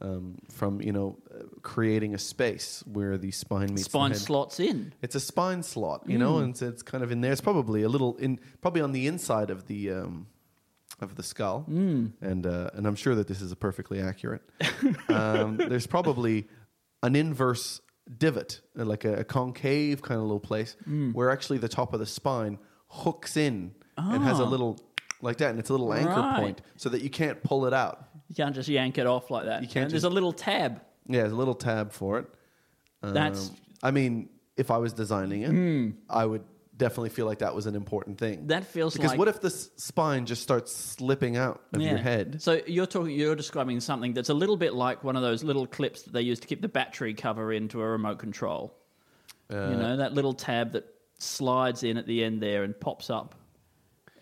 Um, 0.00 0.38
from 0.50 0.80
you 0.82 0.90
know, 0.92 1.18
uh, 1.32 1.44
creating 1.62 2.14
a 2.14 2.18
space 2.18 2.82
where 2.84 3.16
the 3.16 3.30
spine 3.30 3.70
meets 3.70 3.84
spine 3.84 4.10
the 4.10 4.18
head. 4.18 4.26
slots 4.26 4.58
in. 4.60 4.92
It's 5.02 5.14
a 5.14 5.20
spine 5.20 5.62
slot, 5.62 6.02
you 6.08 6.18
know, 6.18 6.38
and 6.38 6.54
so 6.56 6.66
it's 6.68 6.82
kind 6.82 7.04
of 7.04 7.12
in 7.12 7.20
there. 7.20 7.30
It's 7.30 7.40
probably 7.40 7.82
a 7.84 7.88
little 7.88 8.16
in, 8.16 8.40
probably 8.60 8.82
on 8.82 8.90
the 8.92 9.06
inside 9.06 9.50
of 9.50 9.66
the 9.68 9.92
um, 9.92 10.26
of 11.00 11.14
the 11.14 11.22
skull, 11.22 11.64
mm. 11.70 12.10
and 12.20 12.44
uh, 12.44 12.70
and 12.74 12.86
I'm 12.88 12.96
sure 12.96 13.14
that 13.14 13.28
this 13.28 13.40
is 13.40 13.54
perfectly 13.54 14.00
accurate. 14.00 14.42
um, 15.08 15.56
there's 15.68 15.86
probably 15.86 16.48
an 17.04 17.14
inverse 17.14 17.80
divot, 18.18 18.60
like 18.74 19.04
a, 19.04 19.20
a 19.20 19.24
concave 19.24 20.02
kind 20.02 20.18
of 20.18 20.24
little 20.24 20.40
place, 20.40 20.76
where 21.12 21.30
actually 21.30 21.58
the 21.58 21.68
top 21.68 21.94
of 21.94 22.00
the 22.00 22.06
spine 22.06 22.58
hooks 22.88 23.36
in 23.36 23.72
and 23.96 24.22
has 24.24 24.40
a 24.40 24.42
Ah. 24.42 24.48
little 24.48 24.78
like 25.22 25.38
that, 25.38 25.50
and 25.50 25.58
it's 25.60 25.70
a 25.70 25.72
little 25.72 25.94
anchor 25.94 26.10
Right. 26.20 26.40
point, 26.40 26.62
so 26.76 26.88
that 26.90 27.00
you 27.02 27.10
can't 27.10 27.42
pull 27.44 27.64
it 27.66 27.72
out. 27.72 28.08
You 28.28 28.34
can't 28.34 28.54
just 28.54 28.68
yank 28.68 28.98
it 28.98 29.06
off 29.06 29.30
like 29.30 29.44
that. 29.46 29.62
You 29.62 29.68
can't 29.68 29.84
And 29.84 29.90
there's 29.92 30.02
just- 30.02 30.10
a 30.10 30.14
little 30.14 30.32
tab. 30.32 30.80
Yeah, 31.06 31.20
there's 31.20 31.32
a 31.32 31.36
little 31.36 31.54
tab 31.54 31.92
for 31.92 32.18
it. 32.20 32.26
That's- 33.02 33.50
Um, 33.50 33.56
I 33.82 33.90
mean, 33.90 34.30
if 34.56 34.70
I 34.70 34.78
was 34.78 34.92
designing 34.94 35.42
it, 35.42 35.94
I 36.08 36.24
would 36.24 36.42
definitely 36.76 37.10
feel 37.10 37.26
like 37.26 37.38
that 37.38 37.54
was 37.54 37.66
an 37.66 37.76
important 37.76 38.18
thing. 38.18 38.46
That 38.48 38.64
feels 38.64 38.94
because 38.94 39.10
like 39.10 39.18
what 39.18 39.28
if 39.28 39.40
the 39.40 39.48
s- 39.48 39.68
spine 39.76 40.26
just 40.26 40.42
starts 40.42 40.72
slipping 40.74 41.36
out 41.36 41.60
of 41.72 41.80
your 41.82 41.98
head? 41.98 42.40
So 42.42 42.60
you're 42.66 42.86
talking, 42.86 43.12
you're 43.14 43.36
describing 43.36 43.78
something 43.80 44.12
that's 44.14 44.30
a 44.30 44.34
little 44.34 44.56
bit 44.56 44.74
like 44.74 45.04
one 45.04 45.14
of 45.16 45.22
those 45.22 45.44
little 45.44 45.66
clips 45.66 46.02
that 46.02 46.12
they 46.12 46.22
use 46.22 46.40
to 46.40 46.48
keep 46.48 46.62
the 46.62 46.68
battery 46.68 47.14
cover 47.14 47.52
into 47.52 47.80
a 47.80 47.86
remote 47.86 48.18
control. 48.18 48.74
you 49.50 49.56
know 49.56 49.96
that 49.98 50.14
little 50.14 50.32
tab 50.32 50.72
that 50.72 50.84
slides 51.18 51.84
in 51.84 51.96
at 51.98 52.06
the 52.06 52.24
end 52.24 52.42
there 52.42 52.64
and 52.64 52.78
pops 52.80 53.10
up 53.10 53.34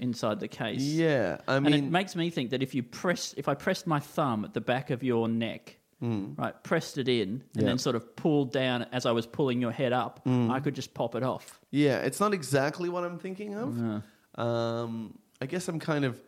inside 0.03 0.41
the 0.41 0.49
case. 0.49 0.83
Yeah, 0.83 1.39
I 1.49 1.61
mean, 1.61 1.73
and 1.73 1.85
it 1.87 1.91
makes 1.91 2.15
me 2.17 2.29
think 2.31 2.51
that 2.51 2.63
if 2.63 2.75
you 2.75 2.83
press, 2.83 3.35
if 3.37 3.49
I 3.49 3.55
pressed 3.55 3.87
my 3.87 4.01
thumb 4.01 4.45
at 4.45 4.53
the 4.53 4.61
back 4.61 4.91
of 4.91 5.03
your 5.03 5.29
neck, 5.29 5.79
right, 6.01 6.55
pressed 6.65 6.99
it 6.99 7.09
in, 7.09 7.29
and. 7.29 7.43
Yeah. 7.55 7.63
then 7.65 7.79
sort 7.79 7.95
of 7.97 8.17
pulled 8.17 8.51
down 8.53 8.87
as 8.93 9.07
I 9.07 9.13
was 9.13 9.25
pulling 9.27 9.61
your 9.61 9.71
head 9.71 9.93
up, 9.93 10.21
Hmm. 10.25 10.51
I 10.51 10.59
could 10.61 10.75
just 10.75 10.93
pop 10.95 11.15
it 11.15 11.23
off. 11.23 11.61
yeah, 11.71 11.99
it's 11.99 12.19
not 12.21 12.35
exactly 12.35 12.89
what 12.89 13.05
I'm 13.05 13.19
thinking 13.19 13.55
of. 13.55 14.03
Um, 14.35 15.19
I 15.41 15.47
guess 15.47 15.69
I'm 15.69 15.79
kind 15.79 16.05
of, 16.05 16.21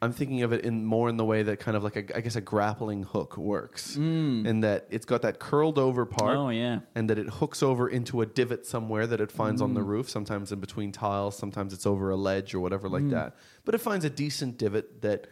I'm 0.00 0.12
thinking 0.12 0.42
of 0.42 0.52
it 0.52 0.64
in 0.64 0.84
more 0.84 1.08
in 1.08 1.16
the 1.16 1.24
way 1.24 1.42
that 1.42 1.58
kind 1.58 1.76
of 1.76 1.82
like 1.82 1.96
a, 1.96 2.16
I 2.16 2.20
guess 2.20 2.36
a 2.36 2.40
grappling 2.40 3.02
hook 3.02 3.36
works, 3.36 3.96
in 3.96 4.60
that 4.60 4.86
it's 4.90 5.04
got 5.06 5.22
that 5.22 5.40
curled 5.40 5.78
over 5.78 6.06
part. 6.06 6.36
Oh 6.36 6.50
yeah, 6.50 6.80
and 6.94 7.10
that 7.10 7.18
it 7.18 7.28
hooks 7.28 7.62
over 7.62 7.88
into 7.88 8.20
a 8.20 8.26
divot 8.26 8.64
somewhere 8.66 9.06
that 9.08 9.20
it 9.20 9.32
finds 9.32 9.60
on 9.60 9.74
the 9.74 9.82
roof, 9.82 10.08
sometimes 10.08 10.52
in 10.52 10.60
between 10.60 10.92
tiles, 10.92 11.36
sometimes 11.36 11.72
it's 11.72 11.86
over 11.86 12.10
a 12.10 12.16
ledge 12.16 12.54
or 12.54 12.60
whatever 12.60 12.88
like 12.88 13.08
that. 13.10 13.36
But 13.64 13.74
it 13.74 13.78
finds 13.78 14.04
a 14.04 14.10
decent 14.10 14.56
divot 14.58 15.02
that 15.02 15.26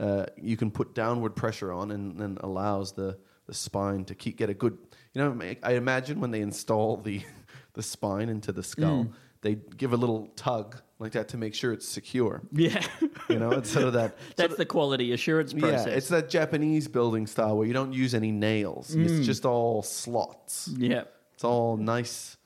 uh, 0.00 0.26
you 0.36 0.56
can 0.56 0.70
put 0.70 0.94
downward 0.94 1.36
pressure 1.36 1.70
on, 1.72 1.90
and 1.90 2.18
then 2.18 2.38
allows 2.40 2.92
the 2.92 3.18
the 3.46 3.54
spine 3.54 4.04
to 4.06 4.14
keep 4.14 4.38
get 4.38 4.48
a 4.50 4.54
good. 4.54 4.78
You 5.12 5.22
know, 5.22 5.40
I 5.62 5.72
imagine 5.72 6.20
when 6.20 6.30
they 6.30 6.40
install 6.40 6.96
the 6.96 7.22
the 7.74 7.82
spine 7.82 8.28
into 8.28 8.52
the 8.52 8.62
skull, 8.62 9.04
Mm. 9.04 9.12
They 9.46 9.54
give 9.76 9.92
a 9.92 9.96
little 9.96 10.26
tug 10.36 10.76
like 10.98 11.12
that 11.12 11.28
to 11.28 11.36
make 11.36 11.54
sure 11.54 11.72
it's 11.72 11.86
secure. 11.86 12.42
Yeah, 12.52 12.82
You 13.30 13.38
know, 13.38 13.50
instead 13.52 13.84
of 13.84 13.92
that. 13.92 14.16
that's 14.36 14.56
the 14.56 14.64
quality 14.66 15.12
assurance 15.12 15.52
process. 15.52 15.86
Yeah, 15.86 15.92
it's 15.92 16.08
that 16.08 16.28
Japanese 16.28 16.88
building 16.88 17.26
style 17.26 17.56
where 17.56 17.66
you 17.66 17.72
don't 17.72 17.92
use 17.92 18.14
any 18.14 18.32
nails. 18.32 18.94
Mm. 18.94 19.04
It's 19.08 19.26
just 19.26 19.44
all 19.44 19.82
slots. 19.82 20.68
yeah. 20.76 21.04
It's 21.34 21.44
all 21.44 21.76
nice 21.76 22.38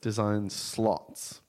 designed 0.00 0.50
slots. 0.52 1.42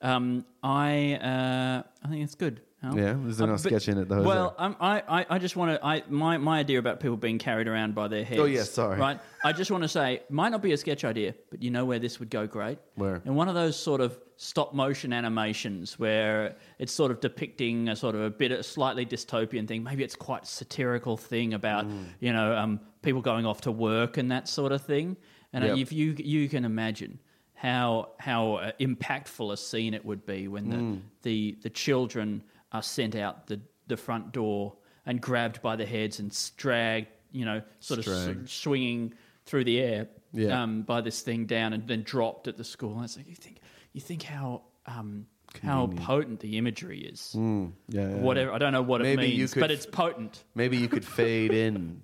Um, 0.00 0.44
I 0.62 1.14
uh, 1.14 1.82
I 2.04 2.08
think 2.08 2.22
it's 2.22 2.36
good. 2.36 2.62
Al. 2.82 2.96
Yeah, 2.96 3.14
there's 3.22 3.38
no 3.38 3.44
Uh, 3.44 3.48
but- 3.50 3.60
sketch 3.60 3.88
in 3.88 3.98
it 3.98 4.08
though. 4.08 4.22
Well, 4.22 4.54
um, 4.56 4.74
I, 4.80 5.02
I, 5.06 5.26
I 5.30 5.38
just 5.38 5.54
want 5.54 5.72
to. 5.78 5.86
I 5.86 6.02
my, 6.08 6.38
my 6.38 6.58
idea 6.60 6.78
about 6.78 6.98
people 7.00 7.18
being 7.18 7.38
carried 7.38 7.68
around 7.68 7.94
by 7.94 8.08
their 8.08 8.24
heads. 8.24 8.40
Oh, 8.40 8.46
yeah, 8.46 8.62
sorry. 8.62 8.98
Right. 8.98 9.20
I 9.44 9.52
just 9.52 9.70
want 9.70 9.82
to 9.82 9.88
say, 9.88 10.22
might 10.30 10.48
not 10.48 10.62
be 10.62 10.72
a 10.72 10.76
sketch 10.78 11.04
idea, 11.04 11.34
but 11.50 11.62
you 11.62 11.70
know 11.70 11.84
where 11.84 11.98
this 11.98 12.18
would 12.20 12.30
go 12.30 12.46
great. 12.46 12.78
Where? 12.94 13.20
In 13.26 13.34
one 13.34 13.48
of 13.48 13.54
those 13.54 13.76
sort 13.76 14.00
of 14.00 14.18
stop 14.38 14.72
motion 14.72 15.12
animations 15.12 15.98
where 15.98 16.56
it's 16.78 16.92
sort 16.92 17.10
of 17.10 17.20
depicting 17.20 17.90
a 17.90 17.96
sort 17.96 18.14
of 18.14 18.22
a 18.22 18.30
bit, 18.30 18.50
a 18.50 18.62
slightly 18.62 19.04
dystopian 19.04 19.68
thing. 19.68 19.82
Maybe 19.82 20.02
it's 20.02 20.16
quite 20.16 20.46
satirical 20.46 21.18
thing 21.18 21.52
about 21.52 21.86
Mm. 21.86 22.04
you 22.20 22.32
know 22.32 22.56
um, 22.56 22.80
people 23.02 23.20
going 23.20 23.44
off 23.44 23.60
to 23.62 23.72
work 23.72 24.16
and 24.16 24.30
that 24.30 24.48
sort 24.48 24.72
of 24.72 24.80
thing. 24.82 25.18
And 25.52 25.64
uh, 25.64 25.66
Yep. 25.68 25.78
if 25.78 25.92
you 25.92 26.14
you 26.18 26.48
can 26.48 26.64
imagine 26.64 27.18
how 27.54 28.12
how 28.18 28.54
uh, 28.54 28.72
impactful 28.80 29.52
a 29.52 29.56
scene 29.58 29.92
it 29.92 30.02
would 30.06 30.24
be 30.24 30.48
when 30.48 30.70
the, 30.70 30.76
Mm. 30.76 31.00
the 31.22 31.58
the 31.62 31.68
children 31.70 32.42
are 32.72 32.82
sent 32.82 33.14
out 33.16 33.46
the 33.46 33.60
the 33.86 33.96
front 33.96 34.32
door 34.32 34.76
and 35.06 35.20
grabbed 35.20 35.60
by 35.62 35.74
the 35.76 35.86
heads 35.86 36.20
and 36.20 36.36
dragged, 36.56 37.08
you 37.32 37.44
know, 37.44 37.62
sort 37.80 38.06
of 38.06 38.48
swinging 38.48 39.14
through 39.46 39.64
the 39.64 39.80
air 39.80 40.08
Yeah. 40.32 40.62
um, 40.62 40.82
by 40.82 41.00
this 41.00 41.22
thing 41.22 41.46
down 41.46 41.72
and 41.72 41.88
then 41.88 42.02
dropped 42.02 42.46
at 42.46 42.56
the 42.56 42.62
school. 42.64 42.94
And 42.96 43.04
it's 43.04 43.16
like 43.16 43.26
you 43.28 43.34
think 43.34 43.58
you 43.92 44.00
think 44.00 44.22
how 44.22 44.62
um, 44.86 45.26
how 45.64 45.88
potent 45.88 46.38
the 46.40 46.58
imagery 46.58 47.00
is. 47.00 47.34
Mm, 47.36 47.72
yeah, 47.88 48.02
yeah. 48.02 48.14
Whatever 48.16 48.52
I 48.52 48.58
don't 48.58 48.72
know 48.72 48.82
what 48.82 49.00
Maybe 49.00 49.34
it 49.34 49.38
means, 49.38 49.52
could 49.54 49.60
but 49.60 49.70
it's 49.72 49.86
potent. 49.86 50.44
Maybe 50.54 50.76
you 50.76 50.86
could 50.86 51.04
fade 51.04 51.52
in 51.52 52.02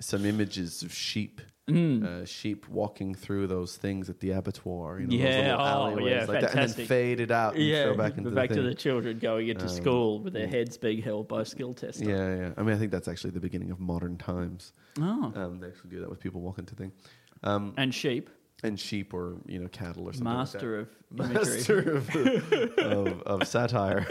some 0.00 0.24
images 0.24 0.82
of 0.82 0.94
sheep, 0.94 1.42
Mm. 1.68 2.02
uh, 2.04 2.24
sheep 2.24 2.66
walking 2.68 3.14
through 3.14 3.46
those 3.46 3.76
things 3.76 4.08
at 4.08 4.20
the 4.20 4.30
abattoir. 4.30 5.00
You 5.00 5.06
know, 5.06 5.16
those 5.16 5.20
Yeah, 5.36 5.56
oh, 5.58 5.98
yeah, 5.98 6.24
like 6.24 6.26
that, 6.26 6.34
and 6.36 6.42
then 6.42 6.52
fantastic. 6.52 6.86
fade 6.88 7.20
it 7.20 7.30
out 7.30 7.54
and 7.56 7.62
Yeah, 7.62 7.84
show 7.84 7.94
back 7.94 8.16
into 8.16 8.30
back 8.30 8.48
the 8.48 8.54
to 8.56 8.62
the 8.62 8.74
children 8.74 9.18
going 9.18 9.48
into 9.48 9.68
school 9.68 10.20
with 10.20 10.32
their 10.32 10.46
heads 10.48 10.78
being 10.78 11.02
held 11.02 11.28
by 11.28 11.42
skill 11.42 11.74
tester. 11.74 12.04
Yeah, 12.08 12.36
yeah. 12.36 12.50
I 12.56 12.62
mean, 12.62 12.74
I 12.74 12.78
think 12.78 12.90
that's 12.90 13.06
actually 13.08 13.30
the 13.32 13.40
beginning 13.40 13.70
of 13.70 13.78
modern 13.80 14.16
times. 14.16 14.72
Oh, 15.00 15.32
Um, 15.36 15.60
they 15.60 15.68
actually 15.68 15.90
do 15.90 16.00
that 16.00 16.08
with 16.10 16.20
people 16.20 16.40
walking 16.40 16.64
to 16.66 16.74
things, 16.74 16.94
um, 17.42 17.74
and 17.76 17.94
sheep, 17.94 18.30
and 18.62 18.80
sheep 18.80 19.12
or 19.12 19.36
you 19.46 19.58
know 19.58 19.68
cattle 19.68 20.08
or 20.08 20.12
something. 20.12 20.24
master 20.32 20.78
of 20.80 20.88
imagery. 21.18 21.34
master 21.34 21.80
of, 21.96 22.16
of, 22.78 23.22
of 23.22 23.46
satire. 23.46 24.06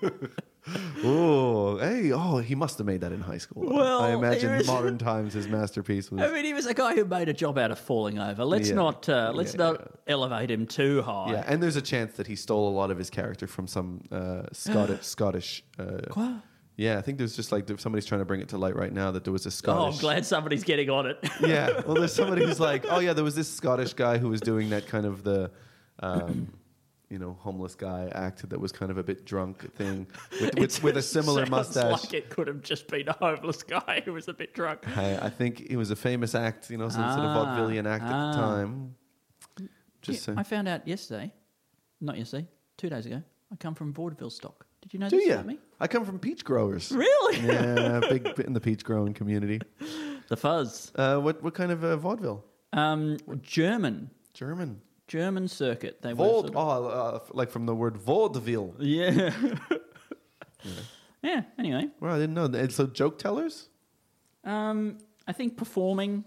oh, 1.04 1.78
hey, 1.78 2.12
oh, 2.12 2.38
he 2.38 2.54
must 2.54 2.78
have 2.78 2.86
made 2.86 3.00
that 3.02 3.12
in 3.12 3.20
high 3.20 3.38
school. 3.38 3.64
Well, 3.68 4.00
I 4.00 4.10
imagine 4.10 4.56
was- 4.56 4.66
modern 4.66 4.98
times 4.98 5.34
his 5.34 5.48
masterpiece 5.48 6.10
was. 6.10 6.20
I 6.22 6.32
mean, 6.32 6.44
he 6.44 6.54
was 6.54 6.66
a 6.66 6.74
guy 6.74 6.94
who 6.94 7.04
made 7.04 7.28
a 7.28 7.32
job 7.32 7.58
out 7.58 7.70
of 7.70 7.78
falling 7.78 8.18
over. 8.18 8.44
Let's 8.44 8.68
Yeah. 8.68 8.74
not 8.76 9.08
uh, 9.08 9.32
let's 9.34 9.54
Yeah, 9.54 9.58
not 9.70 9.90
elevate 10.06 10.50
him 10.50 10.66
too 10.66 11.02
high. 11.02 11.32
yeah, 11.32 11.44
and 11.46 11.62
there's 11.62 11.76
a 11.76 11.82
chance 11.82 12.16
that 12.16 12.26
he 12.26 12.36
stole 12.36 12.68
a 12.68 12.74
lot 12.74 12.90
of 12.90 12.98
his 12.98 13.10
character 13.10 13.46
from 13.46 13.66
some 13.66 14.02
uh, 14.10 14.42
Scottish. 14.52 15.02
Scottish. 15.06 15.64
Uh, 15.78 16.38
yeah, 16.76 16.96
I 16.98 17.02
think 17.02 17.18
there's 17.18 17.36
just 17.36 17.52
like 17.52 17.68
somebody's 17.78 18.06
trying 18.06 18.20
to 18.22 18.24
bring 18.24 18.40
it 18.40 18.48
to 18.50 18.58
light 18.58 18.74
right 18.74 18.92
now 18.92 19.10
that 19.10 19.24
there 19.24 19.32
was 19.32 19.44
a 19.46 19.50
Scottish. 19.50 19.82
Oh, 19.82 19.94
I'm 19.96 19.98
glad 20.00 20.24
somebody's 20.24 20.64
getting 20.64 20.88
on 20.88 21.06
it. 21.06 21.18
yeah. 21.40 21.82
Well, 21.86 21.94
there's 21.96 22.14
somebody 22.14 22.44
who's 22.44 22.60
like, 22.70 22.86
oh 22.88 23.00
yeah, 23.00 23.12
there 23.12 23.24
was 23.24 23.34
this 23.34 23.48
Scottish 23.48 23.92
guy 23.92 24.16
who 24.18 24.28
was 24.30 24.40
doing 24.40 24.70
that 24.70 24.86
kind 24.86 25.04
of 25.04 25.22
the, 25.22 25.50
um, 26.02 26.48
you 27.10 27.18
know, 27.18 27.36
homeless 27.40 27.74
guy 27.74 28.08
act 28.14 28.48
that 28.48 28.58
was 28.60 28.70
kind 28.72 28.90
of 28.90 28.96
a 28.96 29.02
bit 29.02 29.26
drunk 29.26 29.72
thing 29.74 30.06
with, 30.40 30.58
with, 30.58 30.82
with 30.82 30.96
a 30.96 31.02
similar 31.02 31.40
Sounds 31.40 31.50
mustache. 31.50 32.04
Like 32.04 32.14
it 32.14 32.30
could 32.30 32.46
have 32.46 32.62
just 32.62 32.86
been 32.88 33.08
a 33.08 33.12
homeless 33.12 33.62
guy 33.64 34.00
who 34.04 34.12
was 34.12 34.28
a 34.28 34.32
bit 34.32 34.54
drunk. 34.54 34.86
I, 34.96 35.18
I 35.26 35.28
think 35.28 35.60
it 35.62 35.76
was 35.76 35.90
a 35.90 35.96
famous 35.96 36.34
act, 36.34 36.70
you 36.70 36.78
know, 36.78 36.88
some 36.88 37.02
sort 37.12 37.24
of 37.24 37.36
Ah, 37.36 37.56
vaudevillian 37.58 37.86
act 37.86 38.04
at 38.04 38.12
ah. 38.12 38.32
the 38.32 38.38
time. 38.38 38.94
Just 40.02 40.20
Yeah, 40.20 40.24
saying. 40.26 40.38
I 40.38 40.42
found 40.44 40.68
out 40.68 40.86
yesterday, 40.86 41.32
not 42.00 42.16
yesterday, 42.16 42.46
two 42.76 42.88
days 42.88 43.06
ago. 43.06 43.22
I 43.52 43.56
come 43.56 43.74
from 43.74 43.92
vaudeville 43.92 44.30
stock. 44.30 44.64
Did 44.80 44.94
you 44.94 45.00
know 45.00 45.08
Do 45.08 45.16
this 45.16 45.26
you? 45.26 45.32
about 45.34 45.46
me? 45.46 45.58
I 45.80 45.88
come 45.88 46.04
from 46.06 46.18
peach 46.18 46.44
growers. 46.44 46.90
Really? 46.92 47.40
yeah, 47.40 48.00
big 48.08 48.22
bit 48.36 48.46
in 48.46 48.52
the 48.54 48.60
peach 48.60 48.84
growing 48.84 49.12
community. 49.12 49.60
The 50.28 50.36
fuzz. 50.36 50.92
Uh, 50.94 51.18
what 51.18 51.42
what 51.42 51.54
kind 51.54 51.72
of 51.72 51.82
uh, 51.84 51.96
vaudeville? 51.96 52.44
Um, 52.72 53.18
German. 53.42 54.10
German. 54.32 54.80
German 55.10 55.48
circuit. 55.48 56.00
They 56.02 56.14
were 56.14 56.24
sort 56.24 56.46
of- 56.50 56.56
Oh, 56.56 56.86
uh, 56.86 57.18
like 57.32 57.50
from 57.50 57.66
the 57.66 57.74
word 57.74 57.96
vaudeville. 57.96 58.74
Yeah. 58.78 59.32
yeah. 61.22 61.42
Anyway, 61.58 61.88
Well, 62.00 62.14
I 62.14 62.18
didn't 62.18 62.34
know. 62.34 62.44
And 62.44 62.72
so 62.72 62.86
joke 62.86 63.18
tellers, 63.18 63.68
um, 64.44 64.98
I 65.26 65.32
think 65.32 65.56
performing, 65.56 66.24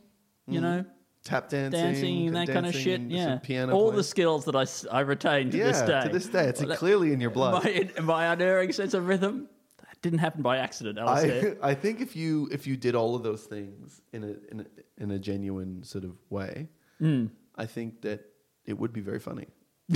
you 0.47 0.59
know, 0.61 0.85
tap 1.23 1.49
dancing, 1.49 1.79
dancing, 1.81 2.31
that 2.33 2.47
kind 2.47 2.65
of 2.65 2.73
dancing, 2.73 2.81
shit. 2.83 2.99
some 3.01 3.09
Yeah, 3.11 3.37
piano. 3.37 3.73
all 3.73 3.83
playing. 3.85 3.95
the 3.97 4.03
skills 4.03 4.45
that 4.45 4.55
I, 4.55 4.63
s- 4.63 4.85
I 4.91 4.99
retain 5.01 5.51
to 5.51 5.57
yeah, 5.57 5.65
this 5.71 5.81
day. 5.81 6.01
to 6.03 6.09
this 6.09 6.27
day, 6.27 6.45
it's 6.49 6.59
Well, 6.59 6.69
that- 6.69 6.77
clearly 6.77 7.13
in 7.13 7.21
your 7.21 7.29
blood. 7.31 7.63
My, 7.63 7.89
my 8.01 8.25
unerring 8.33 8.71
sense 8.73 8.93
of 8.93 9.07
rhythm 9.07 9.47
that 9.79 10.01
didn't 10.01 10.19
happen 10.19 10.41
by 10.41 10.57
accident. 10.57 10.99
Alistair. 10.99 11.57
I, 11.63 11.69
I 11.71 11.73
think 11.75 12.01
if 12.01 12.15
you 12.15 12.49
if 12.51 12.67
you 12.67 12.75
did 12.75 12.95
all 12.95 13.15
of 13.15 13.23
those 13.23 13.43
things 13.43 14.01
in 14.11 14.23
a 14.23 14.35
in 14.51 14.59
a, 14.61 14.65
in 15.03 15.11
a 15.11 15.19
genuine 15.19 15.83
sort 15.83 16.03
of 16.03 16.11
way, 16.29 16.69
Mm. 17.01 17.29
I 17.55 17.65
think 17.65 18.01
that 18.01 18.21
it 18.65 18.77
would 18.77 18.93
be 18.93 19.01
very 19.01 19.19
funny. 19.19 19.47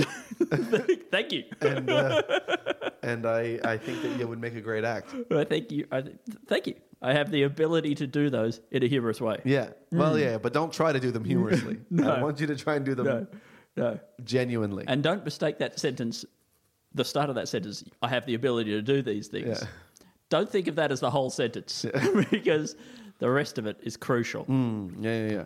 Thank 1.10 1.32
you. 1.32 1.44
And 1.60 1.88
uh, 1.90 2.22
and 3.02 3.26
I 3.26 3.58
I 3.64 3.76
think 3.78 4.02
that 4.02 4.18
you 4.18 4.26
would 4.28 4.40
make 4.40 4.54
a 4.54 4.60
great 4.60 4.84
act. 4.84 5.14
I 5.30 5.44
thank 5.44 5.72
you. 5.72 5.86
I, 5.90 6.04
thank 6.46 6.66
you. 6.66 6.74
I 7.00 7.12
have 7.12 7.30
the 7.30 7.44
ability 7.44 7.94
to 7.96 8.06
do 8.06 8.28
those 8.28 8.60
in 8.70 8.82
a 8.82 8.86
humorous 8.86 9.20
way. 9.20 9.40
Yeah. 9.44 9.70
Well, 9.92 10.18
yeah, 10.18 10.36
but 10.38 10.52
don't 10.52 10.72
try 10.72 10.92
to 10.92 11.00
do 11.00 11.10
them 11.10 11.24
humorously. 11.24 11.78
I 11.92 11.94
Mm. 11.94 12.22
Want 12.22 12.40
you 12.40 12.46
to 12.48 12.56
try 12.56 12.74
and 12.76 12.84
do 12.84 12.94
them 12.94 13.06
No, 13.06 13.26
no. 13.76 14.00
genuinely. 14.24 14.84
And 14.88 15.02
don't 15.02 15.24
mistake 15.24 15.58
that 15.58 15.78
sentence, 15.78 16.24
the 16.94 17.04
start 17.04 17.28
of 17.30 17.36
that 17.36 17.48
sentence, 17.48 17.84
I 18.02 18.08
have 18.08 18.26
the 18.26 18.34
ability 18.34 18.72
to 18.72 18.82
do 18.82 19.00
these 19.02 19.28
things. 19.28 19.60
Yeah. 19.60 19.68
Don't 20.28 20.50
think 20.50 20.66
of 20.68 20.74
that 20.74 20.90
as 20.92 21.00
the 21.00 21.10
whole 21.10 21.30
sentence 21.30 21.86
because 22.30 22.76
the 23.20 23.30
rest 23.30 23.56
of 23.58 23.66
it 23.66 23.78
is 23.82 23.96
crucial. 23.96 24.44
Mm, 24.46 24.96
yeah, 25.00 25.24
yeah, 25.26 25.32
yeah. 25.32 25.44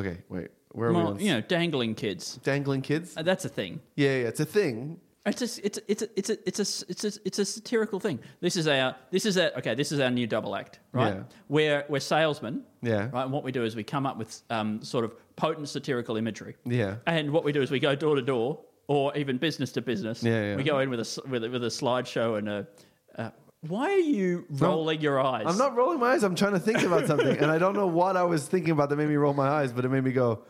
Okay, 0.00 0.18
wait. 0.30 0.48
Where 0.72 0.88
are 0.88 0.92
we? 0.92 1.00
On? 1.00 1.20
you 1.20 1.32
know, 1.34 1.40
dangling 1.40 1.94
kids. 1.94 2.38
Dangling 2.42 2.82
kids. 2.82 3.16
Uh, 3.16 3.22
That's 3.22 3.44
a 3.44 3.48
thing. 3.48 3.80
Yeah, 3.96 4.08
yeah, 4.16 4.28
it's 4.28 4.40
a 4.40 4.44
thing. 4.44 5.00
It's 5.24 5.40
a, 5.40 5.64
it's 5.64 5.78
a, 5.78 5.82
it's 5.88 6.02
a, 6.02 6.08
it's 6.18 6.30
a, 6.30 6.36
it's 6.46 6.58
a, 6.58 6.84
it's 6.88 7.04
a, 7.04 7.12
it's 7.24 7.38
a 7.38 7.44
satirical 7.44 8.00
thing. 8.00 8.18
This 8.40 8.56
is 8.56 8.66
our, 8.66 8.96
this 9.12 9.24
is 9.24 9.38
our, 9.38 9.52
okay, 9.58 9.76
this 9.76 9.92
is 9.92 10.00
our 10.00 10.10
new 10.10 10.26
double 10.26 10.56
act, 10.56 10.80
right? 10.90 11.14
Yeah. 11.14 11.22
We're, 11.48 11.84
we're 11.88 12.00
salesmen, 12.00 12.64
Yeah. 12.82 13.08
right? 13.12 13.22
And 13.22 13.32
what 13.32 13.44
we 13.44 13.52
do 13.52 13.62
is 13.62 13.76
we 13.76 13.84
come 13.84 14.04
up 14.04 14.16
with 14.16 14.42
um, 14.50 14.82
sort 14.82 15.04
of 15.04 15.14
potent 15.36 15.68
satirical 15.68 16.16
imagery. 16.16 16.56
Yeah. 16.64 16.96
And 17.06 17.30
what 17.30 17.44
we 17.44 17.52
do 17.52 17.62
is 17.62 17.70
we 17.70 17.78
go 17.78 17.94
door 17.94 18.16
to 18.16 18.22
door 18.22 18.58
or 18.88 19.16
even 19.16 19.38
business 19.38 19.70
to 19.72 19.80
business. 19.80 20.24
Yeah, 20.24 20.42
yeah. 20.42 20.56
We 20.56 20.64
go 20.64 20.80
in 20.80 20.90
with 20.90 20.98
a, 20.98 21.22
with 21.28 21.44
a, 21.44 21.50
with 21.50 21.62
a 21.62 21.68
slideshow 21.68 22.38
and 22.38 22.48
a, 22.48 22.66
uh, 23.16 23.30
why 23.68 23.92
are 23.92 23.98
you 23.98 24.44
rolling 24.50 25.00
your 25.00 25.20
eyes? 25.20 25.44
I'm 25.46 25.56
not 25.56 25.76
rolling 25.76 26.00
my 26.00 26.14
eyes. 26.14 26.24
I'm 26.24 26.34
trying 26.34 26.54
to 26.54 26.58
think 26.58 26.82
about 26.82 27.06
something, 27.06 27.38
and 27.38 27.48
I 27.48 27.58
don't 27.58 27.74
know 27.76 27.86
what 27.86 28.16
I 28.16 28.24
was 28.24 28.48
thinking 28.48 28.72
about 28.72 28.88
that 28.88 28.96
made 28.96 29.08
me 29.08 29.14
roll 29.14 29.34
my 29.34 29.46
eyes, 29.48 29.70
but 29.72 29.84
it 29.84 29.88
made 29.88 30.02
me 30.02 30.10
go 30.10 30.42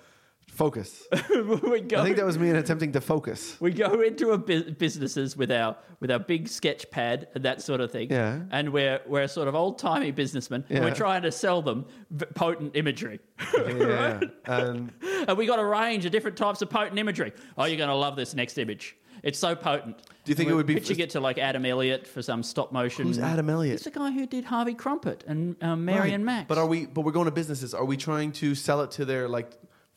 focus. 0.52 1.06
we 1.30 1.80
go, 1.80 2.00
I 2.00 2.04
think 2.04 2.16
that 2.16 2.24
was 2.26 2.38
me 2.38 2.50
in 2.50 2.56
attempting 2.56 2.92
to 2.92 3.00
focus. 3.00 3.56
we 3.60 3.72
go 3.72 4.00
into 4.02 4.30
a 4.30 4.38
bu- 4.38 4.70
businesses 4.72 5.36
with 5.36 5.50
our 5.50 5.76
with 6.00 6.10
our 6.10 6.18
big 6.18 6.46
sketch 6.48 6.90
pad 6.90 7.28
and 7.34 7.44
that 7.44 7.62
sort 7.62 7.80
of 7.80 7.90
thing. 7.90 8.10
Yeah. 8.10 8.40
And 8.50 8.70
we're 8.72 9.00
we're 9.06 9.26
sort 9.28 9.48
of 9.48 9.54
old 9.54 9.78
timey 9.78 10.10
businessmen. 10.10 10.64
And 10.70 10.84
we're 10.84 10.94
trying 10.94 11.22
to 11.22 11.32
sell 11.32 11.62
them 11.62 11.86
v- 12.10 12.26
potent 12.34 12.76
imagery. 12.76 13.18
Yeah, 13.54 14.20
and 14.46 14.92
and 15.02 15.38
we 15.38 15.46
got 15.46 15.58
a 15.58 15.64
range 15.64 16.04
of 16.04 16.12
different 16.12 16.36
types 16.36 16.62
of 16.62 16.70
potent 16.70 16.98
imagery. 16.98 17.32
Oh, 17.58 17.64
you're 17.64 17.76
going 17.78 17.88
to 17.88 17.94
love 17.96 18.16
this 18.16 18.34
next 18.34 18.58
image. 18.58 18.96
It's 19.22 19.38
so 19.38 19.54
potent. 19.54 19.98
Do 20.24 20.30
you 20.32 20.34
think 20.34 20.50
it 20.50 20.54
would 20.54 20.66
be- 20.66 20.74
pitching 20.74 20.98
it 20.98 21.10
to 21.10 21.20
like 21.20 21.38
Adam 21.38 21.64
Elliot 21.64 22.06
for 22.08 22.22
some 22.22 22.42
stop 22.42 22.72
motion? 22.72 23.06
Who's 23.06 23.18
Adam 23.20 23.48
Elliot? 23.48 23.78
He's 23.78 23.84
the 23.84 23.90
guy 23.92 24.10
who 24.10 24.26
did 24.26 24.44
Harvie 24.44 24.74
Krumpet 24.74 25.22
and 25.28 25.56
um, 25.62 25.84
Mary 25.84 26.00
Right. 26.00 26.12
and 26.12 26.24
Max. 26.24 26.46
But 26.48 26.58
are 26.58 26.66
we? 26.66 26.86
But 26.86 27.02
we're 27.02 27.12
going 27.12 27.26
to 27.26 27.30
businesses. 27.30 27.72
Are 27.72 27.84
we 27.84 27.96
trying 27.96 28.32
to 28.32 28.54
sell 28.56 28.80
it 28.82 28.90
to 28.92 29.04
their 29.04 29.28
like 29.28 29.52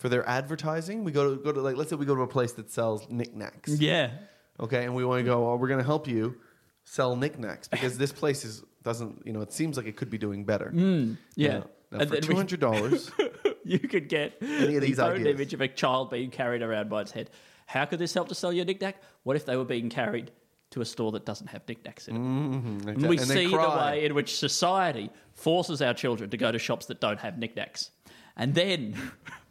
for 0.05 0.09
their 0.09 0.27
advertising? 0.29 1.03
We 1.03 1.11
go 1.11 1.35
to 1.35 1.41
go 1.41 1.51
to 1.51 1.61
like 1.61 1.75
let's 1.77 1.89
say 1.89 1.95
we 1.95 2.05
go 2.05 2.15
to 2.15 2.21
a 2.21 2.27
place 2.27 2.51
that 2.53 2.69
sells 2.69 3.09
knickknacks. 3.09 3.71
Yeah. 3.79 4.11
Okay, 4.59 4.83
and 4.85 4.93
we 4.93 5.03
want 5.03 5.19
to 5.19 5.23
go. 5.23 5.43
Well, 5.45 5.57
we're 5.57 5.67
going 5.67 5.79
to 5.79 5.85
help 5.85 6.07
you 6.07 6.35
sell 6.83 7.15
knickknacks 7.15 7.67
because 7.67 7.97
this 7.97 8.11
place 8.11 8.45
is 8.45 8.63
doesn't. 8.83 9.23
You 9.25 9.33
know, 9.33 9.41
it 9.41 9.51
seems 9.51 9.77
like 9.77 9.87
it 9.87 9.95
could 9.97 10.11
be 10.11 10.19
doing 10.19 10.45
better. 10.45 10.71
Mm, 10.73 11.17
Yeah. 11.35 11.47
Now, 11.47 11.63
now 11.91 11.99
And 12.01 12.09
for 12.09 12.21
two 12.21 12.35
hundred 12.35 12.59
dollars. 12.59 13.11
you 13.65 13.79
could 13.79 14.07
get 14.09 14.37
Any 14.41 14.75
of 14.75 14.81
these 14.83 14.97
potent 14.97 15.21
ideas. 15.21 15.35
image 15.35 15.53
of 15.55 15.61
a 15.61 15.67
child 15.67 16.11
being 16.11 16.29
carried 16.29 16.61
around 16.61 16.87
by 16.89 17.01
its 17.01 17.11
head. 17.11 17.31
How 17.65 17.85
could 17.85 17.97
this 17.97 18.13
help 18.13 18.27
to 18.29 18.35
sell 18.35 18.53
your 18.53 18.63
knickknack? 18.65 19.01
What 19.23 19.35
if 19.35 19.45
they 19.47 19.57
were 19.57 19.65
being 19.65 19.89
carried 19.89 20.29
to 20.71 20.81
a 20.81 20.85
store 20.85 21.11
that 21.13 21.25
doesn't 21.25 21.47
have 21.47 21.61
knickknacks 21.67 22.07
in 22.07 22.15
it. 22.15 22.19
Mhm, 22.19 22.87
And 22.87 23.07
we 23.09 23.17
they 23.17 23.23
see 23.23 23.47
the 23.47 23.57
way 23.57 24.05
in 24.05 24.13
which 24.13 24.35
society 24.37 25.09
forces 25.33 25.81
our 25.81 25.93
children 25.93 26.29
to 26.29 26.37
go 26.37 26.51
to 26.51 26.59
shops 26.59 26.85
that 26.87 26.99
don't 26.99 27.19
have 27.19 27.37
knickknacks. 27.37 27.91
And 28.35 28.53
then, 28.53 28.95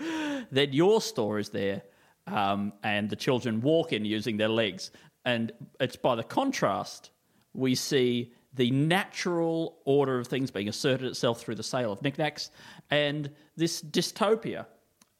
then 0.50 0.72
your 0.72 1.00
store 1.00 1.38
is 1.38 1.50
there, 1.50 1.82
um, 2.26 2.72
and 2.82 3.08
the 3.10 3.16
children 3.16 3.60
walk 3.60 3.92
in 3.92 4.04
using 4.04 4.36
their 4.36 4.48
legs. 4.48 4.90
And 5.24 5.52
it's 5.78 5.96
by 5.96 6.14
the 6.14 6.24
contrast 6.24 7.10
we 7.52 7.74
see 7.74 8.32
the 8.54 8.70
natural 8.70 9.78
order 9.84 10.18
of 10.18 10.26
things 10.26 10.50
being 10.50 10.68
asserted 10.68 11.06
itself 11.06 11.40
through 11.40 11.54
the 11.54 11.62
sale 11.62 11.92
of 11.92 12.02
knickknacks, 12.02 12.50
and 12.90 13.30
this 13.56 13.80
dystopia 13.82 14.66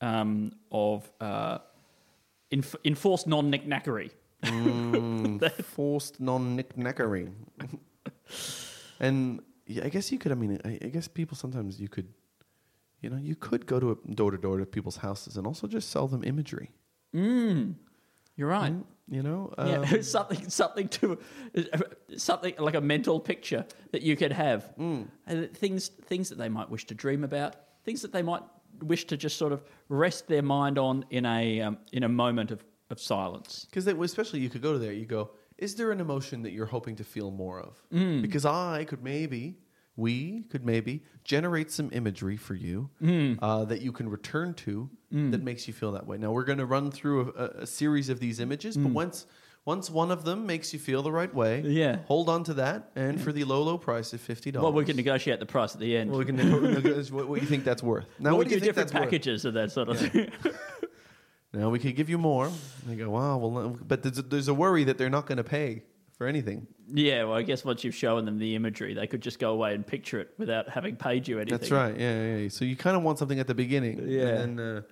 um, 0.00 0.52
of 0.72 1.10
uh, 1.20 1.58
enf- 2.52 2.76
enforced 2.84 3.26
non-knickknackery. 3.26 4.10
forced 5.62 6.20
non-knickknackery. 6.20 7.30
and 9.00 9.40
yeah, 9.66 9.84
I 9.84 9.88
guess 9.88 10.10
you 10.10 10.18
could. 10.18 10.32
I 10.32 10.34
mean, 10.34 10.60
I, 10.64 10.78
I 10.82 10.88
guess 10.88 11.06
people 11.06 11.36
sometimes 11.36 11.80
you 11.80 11.88
could, 11.88 12.08
you 13.00 13.10
know, 13.10 13.16
you 13.16 13.34
could 13.36 13.66
go 13.66 13.80
to 13.80 13.98
door 14.14 14.30
to 14.30 14.38
door 14.38 14.58
to 14.58 14.66
people's 14.66 14.96
houses 14.96 15.36
and 15.36 15.46
also 15.46 15.66
just 15.66 15.90
sell 15.90 16.06
them 16.08 16.22
imagery. 16.24 16.70
You're 18.36 18.48
right. 18.48 18.74
You 19.08 19.22
know, 19.22 19.52
Yeah, 19.58 19.80
Um, 19.92 20.02
something, 20.02 20.48
something 20.48 20.88
to, 20.88 21.18
something 22.16 22.54
like 22.58 22.74
a 22.74 22.80
mental 22.80 23.18
picture 23.20 23.66
that 23.92 24.02
you 24.02 24.16
could 24.16 24.32
have, 24.32 24.72
Mm. 24.78 25.08
and 25.26 25.52
things, 25.56 25.88
things 25.88 26.28
that 26.28 26.38
they 26.38 26.48
might 26.48 26.70
wish 26.70 26.86
to 26.86 26.94
dream 26.94 27.24
about, 27.24 27.56
things 27.84 28.02
that 28.02 28.12
they 28.12 28.22
might 28.22 28.42
wish 28.82 29.06
to 29.06 29.16
just 29.16 29.36
sort 29.36 29.52
of 29.52 29.62
rest 29.88 30.28
their 30.28 30.42
mind 30.42 30.78
on 30.78 31.04
in 31.10 31.26
a 31.26 31.60
um, 31.60 31.78
in 31.92 32.04
a 32.04 32.08
moment 32.08 32.50
of, 32.52 32.64
of 32.90 33.00
silence. 33.00 33.66
Because 33.68 33.86
especially 33.88 34.40
you 34.40 34.48
could 34.48 34.62
go 34.62 34.72
to 34.74 34.78
there, 34.78 34.92
you 34.92 35.06
go, 35.06 35.30
is 35.58 35.74
there 35.74 35.90
an 35.90 36.00
emotion 36.00 36.42
that 36.42 36.52
you're 36.52 36.66
hoping 36.66 36.94
to 36.96 37.04
feel 37.04 37.30
more 37.32 37.60
of? 37.60 37.82
Mm. 37.92 38.22
Because 38.22 38.46
I 38.46 38.84
could 38.84 39.02
maybe, 39.02 39.58
we 39.96 40.42
could 40.50 40.64
maybe 40.64 41.02
generate 41.24 41.70
some 41.70 41.90
imagery 41.92 42.36
for 42.36 42.54
you 42.54 42.88
Mm. 43.02 43.38
uh, 43.42 43.64
that 43.66 43.82
you 43.82 43.92
can 43.92 44.08
return 44.08 44.54
to 44.54 44.88
that 45.12 45.42
makes 45.42 45.66
you 45.66 45.74
feel 45.74 45.92
that 45.92 46.06
way. 46.06 46.16
Now 46.18 46.30
we're 46.32 46.44
going 46.44 46.58
to 46.58 46.66
run 46.66 46.90
through 46.92 47.32
a, 47.36 47.62
a 47.62 47.66
series 47.66 48.08
of 48.08 48.20
these 48.20 48.38
images, 48.40 48.76
but 48.76 48.92
once 48.92 49.26
once 49.66 49.90
one 49.90 50.10
of 50.10 50.24
them 50.24 50.46
makes 50.46 50.72
you 50.72 50.78
feel 50.78 51.02
the 51.02 51.12
right 51.12 51.32
way, 51.34 51.62
Mm. 51.62 51.74
Yeah. 51.74 51.96
hold 52.06 52.28
on 52.30 52.44
to 52.44 52.54
that, 52.54 52.90
and 52.96 53.20
for 53.20 53.30
the 53.32 53.44
low 53.44 53.62
low 53.62 53.76
price 53.76 54.12
of 54.14 54.20
fifty 54.20 54.50
dollars, 54.50 54.64
Well, 54.64 54.72
we 54.72 54.84
can 54.86 54.96
negotiate 54.96 55.38
the 55.40 55.46
price 55.46 55.74
at 55.74 55.80
the 55.80 55.96
end. 55.96 56.10
well, 56.10 56.18
we 56.20 56.24
can 56.24 56.36
negotiate 56.36 57.10
what, 57.16 57.28
what 57.28 57.40
you 57.42 57.46
think 57.46 57.64
that's 57.64 57.82
worth. 57.82 58.06
Now, 58.18 58.30
Well, 58.30 58.38
what 58.38 58.46
we 58.46 58.50
do 58.50 58.54
you 58.54 58.60
do 58.60 58.64
think 58.66 58.74
different 58.76 58.88
that's 58.92 58.94
worth? 59.00 59.10
packages 59.10 59.44
of 59.44 59.54
that 59.54 59.70
sort 59.72 59.88
of 59.90 59.98
thing. 59.98 60.30
Now 61.52 61.68
we 61.68 61.80
could 61.80 61.96
give 61.96 62.08
you 62.08 62.16
more. 62.16 62.48
They 62.86 62.94
go, 62.94 63.10
wow, 63.10 63.36
well, 63.38 63.76
but 63.86 64.04
there's 64.04 64.18
a, 64.18 64.22
there's 64.22 64.46
a 64.46 64.54
worry 64.54 64.84
that 64.84 64.98
they're 64.98 65.10
not 65.10 65.26
going 65.26 65.38
to 65.38 65.44
pay 65.44 65.82
for 66.20 66.26
anything. 66.26 66.66
yeah, 66.92 67.24
well, 67.24 67.32
I 67.32 67.40
guess 67.40 67.64
once 67.64 67.82
you've 67.82 67.94
shown 67.94 68.26
them 68.26 68.38
the 68.38 68.54
imagery, 68.54 68.92
they 68.92 69.06
could 69.06 69.22
just 69.22 69.38
go 69.38 69.52
away 69.52 69.74
and 69.74 69.86
picture 69.86 70.20
it 70.20 70.28
without 70.36 70.68
having 70.68 70.94
paid 70.96 71.26
you 71.26 71.38
anything. 71.38 71.56
That's 71.58 71.70
right. 71.70 71.98
Yeah, 71.98 72.22
yeah. 72.22 72.36
yeah. 72.36 72.48
So 72.50 72.66
you 72.66 72.76
kind 72.76 72.94
of 72.94 73.02
want 73.02 73.18
something 73.18 73.40
at 73.40 73.46
the 73.46 73.54
beginning, 73.54 74.06
Yeah. 74.06 74.26
and 74.42 74.58
then 74.58 74.76
uh, 74.76 74.82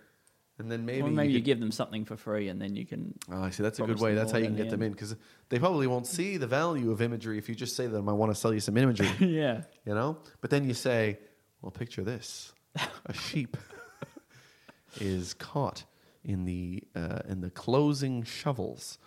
and 0.59 0.73
then 0.73 0.87
maybe 0.87 1.03
Or 1.03 1.11
maybe 1.11 1.35
you, 1.35 1.39
could- 1.41 1.45
give 1.45 1.61
them 1.61 1.71
something 1.71 2.07
for 2.07 2.17
free, 2.17 2.49
and 2.49 2.59
then 2.59 2.75
you 2.77 2.87
can. 2.87 3.13
Oh, 3.31 3.43
I 3.43 3.51
see. 3.51 3.63
That's 3.63 3.79
a 3.79 3.83
good 3.83 4.01
way. 4.01 4.15
That's 4.15 4.33
how 4.33 4.39
you 4.39 4.45
in 4.45 4.53
can 4.53 4.57
the 4.57 4.63
get 4.65 4.71
them 4.71 4.81
in 4.83 4.93
because 4.93 5.15
they 5.51 5.59
probably 5.59 5.87
won't 5.87 6.07
see 6.07 6.39
the 6.39 6.47
value 6.47 6.91
of 6.93 7.03
imagery 7.03 7.37
if 7.37 7.47
you 7.51 7.55
just 7.55 7.77
say 7.77 7.85
to 7.85 7.91
them, 7.93 8.09
"I 8.09 8.13
want 8.15 8.33
to 8.33 8.35
sell 8.35 8.55
you 8.55 8.61
some 8.61 8.79
imagery," 8.79 9.11
yeah. 9.21 9.65
you 9.85 9.95
know. 9.95 10.17
But 10.41 10.49
then 10.49 10.65
you 10.67 10.73
say, 10.73 11.19
"Well, 11.61 11.73
picture 11.73 12.05
this: 12.05 12.55
a 13.05 13.13
sheep 13.13 13.55
is 15.01 15.35
caught 15.35 15.85
in 16.25 16.47
the 16.47 16.83
uh, 16.97 17.19
in 17.29 17.43
the 17.43 17.51
closing 17.51 18.23
shovels 18.23 18.99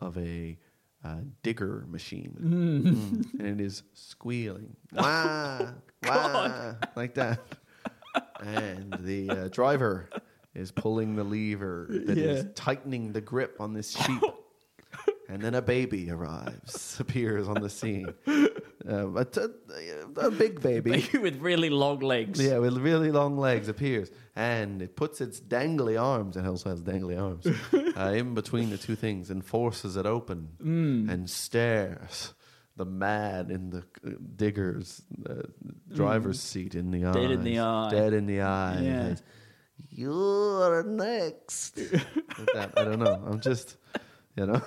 of 0.00 0.16
a 0.16 0.58
uh, 1.04 1.16
digger 1.42 1.84
machine, 1.88 2.36
Mm. 2.42 3.38
and 3.40 3.60
it 3.60 3.64
is 3.64 3.82
squealing, 3.94 4.74
wah, 4.92 5.72
wah, 6.04 6.74
like 6.96 7.14
that. 7.14 7.40
And 8.40 8.96
the 9.00 9.30
uh, 9.30 9.48
driver 9.48 10.08
is 10.54 10.70
pulling 10.72 11.14
the 11.16 11.24
lever 11.24 11.86
that 11.90 12.18
is 12.18 12.44
Yeah. 12.44 12.50
tightening 12.54 13.12
the 13.12 13.20
grip 13.20 13.60
on 13.60 13.74
this 13.74 13.96
sheep. 13.96 14.22
and 15.28 15.40
then 15.42 15.54
a 15.54 15.62
baby 15.62 16.10
arrives, 16.10 16.98
appears 16.98 17.46
on 17.48 17.60
the 17.60 17.68
scene. 17.70 18.12
Uh, 18.88 19.12
a, 19.14 19.24
t- 19.24 19.40
a 20.16 20.30
big 20.30 20.60
baby. 20.62 20.90
Baby 20.92 21.18
with 21.18 21.36
really 21.40 21.68
long 21.70 21.98
legs. 22.00 22.40
Yeah, 22.40 22.58
with 22.58 22.76
really 22.78 23.10
long 23.10 23.36
legs 23.36 23.68
appears 23.68 24.10
and 24.34 24.80
it 24.82 24.96
puts 24.96 25.20
its 25.20 25.40
dangly 25.40 26.00
arms, 26.00 26.36
it 26.36 26.46
also 26.46 26.70
has 26.70 26.80
dangly 26.82 27.20
arms, 27.20 27.46
uh, 27.98 28.12
in 28.12 28.34
between 28.34 28.70
the 28.70 28.78
two 28.78 28.94
things 28.96 29.30
and 29.30 29.44
forces 29.44 29.96
it 29.96 30.06
open 30.06 30.48
Mm. 30.62 31.10
and 31.10 31.28
stares 31.28 32.34
the 32.76 32.84
man 32.84 33.50
in 33.50 33.70
the 33.70 33.78
uh, 34.06 34.10
digger's 34.36 35.02
uh, 35.28 35.42
driver's 35.92 36.40
seat 36.40 36.74
in 36.74 36.90
the 36.92 37.02
Mm. 37.02 37.12
Dead 37.14 37.30
in 37.32 37.42
the 37.44 37.58
eyes. 37.58 37.92
eye. 37.92 37.96
Dead 37.96 38.12
in 38.12 38.26
the 38.26 38.40
eye. 38.42 38.80
Yeah. 38.82 39.14
You're 39.90 40.82
next. 40.84 41.78
like. 42.54 42.78
I 42.78 42.84
don't 42.84 42.98
know. 42.98 43.22
I'm 43.26 43.40
just, 43.40 43.76
you 44.36 44.46
know. 44.46 44.60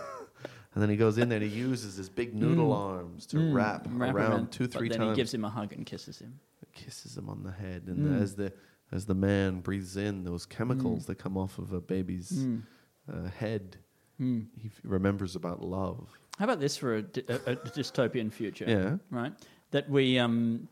And 0.74 0.82
then 0.82 0.90
he 0.90 0.96
goes 0.96 1.18
in 1.18 1.28
there 1.30 1.40
and 1.42 1.50
he 1.52 1.58
uses 1.58 1.96
his 1.98 2.08
big 2.10 2.34
noodle 2.34 2.72
arms 2.72 3.26
to 3.28 3.38
Mm, 3.38 3.54
wrap, 3.54 3.88
wrap 3.92 4.16
around 4.16 4.52
two, 4.54 4.66
but 4.70 4.74
three 4.78 4.88
then 4.90 5.00
times 5.00 5.08
Then 5.10 5.16
he 5.16 5.20
gives 5.22 5.34
him 5.34 5.44
a 5.44 5.50
hug 5.50 5.74
and 5.74 5.86
kisses 5.86 6.20
him. 6.20 6.40
kisses 6.74 7.18
him 7.18 7.28
on 7.30 7.44
the 7.44 7.52
head, 7.52 7.84
and 7.88 8.08
Mm. 8.08 8.22
as 8.22 8.36
the 8.36 8.54
as 8.94 9.06
the 9.06 9.16
man 9.16 9.60
breathes 9.62 9.96
in 9.98 10.24
those 10.26 10.46
chemicals 10.46 11.06
that 11.08 11.16
come 11.16 11.38
off 11.38 11.58
of 11.60 11.72
a 11.74 11.80
baby's 11.82 12.32
Mm. 12.32 12.64
Uh, 13.12 13.30
head, 13.30 13.78
Mm. 14.20 14.48
he 14.60 14.68
f- 14.68 14.80
remembers 14.84 15.36
about 15.36 15.64
love. 15.64 16.08
How 16.38 16.46
about 16.46 16.60
this 16.60 16.78
for 16.78 16.96
a, 16.98 17.02
dy- 17.02 17.24
a, 17.28 17.36
a 17.54 17.56
dystopian 17.56 18.32
future? 18.32 18.66
Yeah. 18.68 18.98
Right. 19.10 19.34
That 19.72 19.90
we 19.90 20.20
um, 20.20 20.68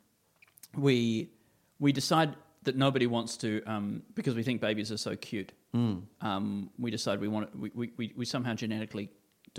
we 0.75 1.29
we 1.79 1.91
decide 1.91 2.35
that 2.63 2.75
nobody 2.75 3.07
wants 3.07 3.37
to 3.37 3.63
um, 3.65 4.03
because 4.13 4.35
we 4.35 4.43
think 4.43 4.61
babies 4.61 4.91
are 4.91 4.97
so 4.97 5.15
cute. 5.15 5.51
Mm. 5.73 6.03
Um, 6.21 6.69
we 6.77 6.91
decide 6.91 7.19
we 7.21 7.27
want 7.27 7.57
we, 7.57 7.71
we, 7.73 7.91
we, 7.97 8.13
we 8.15 8.25
somehow 8.25 8.53
genetically 8.53 9.09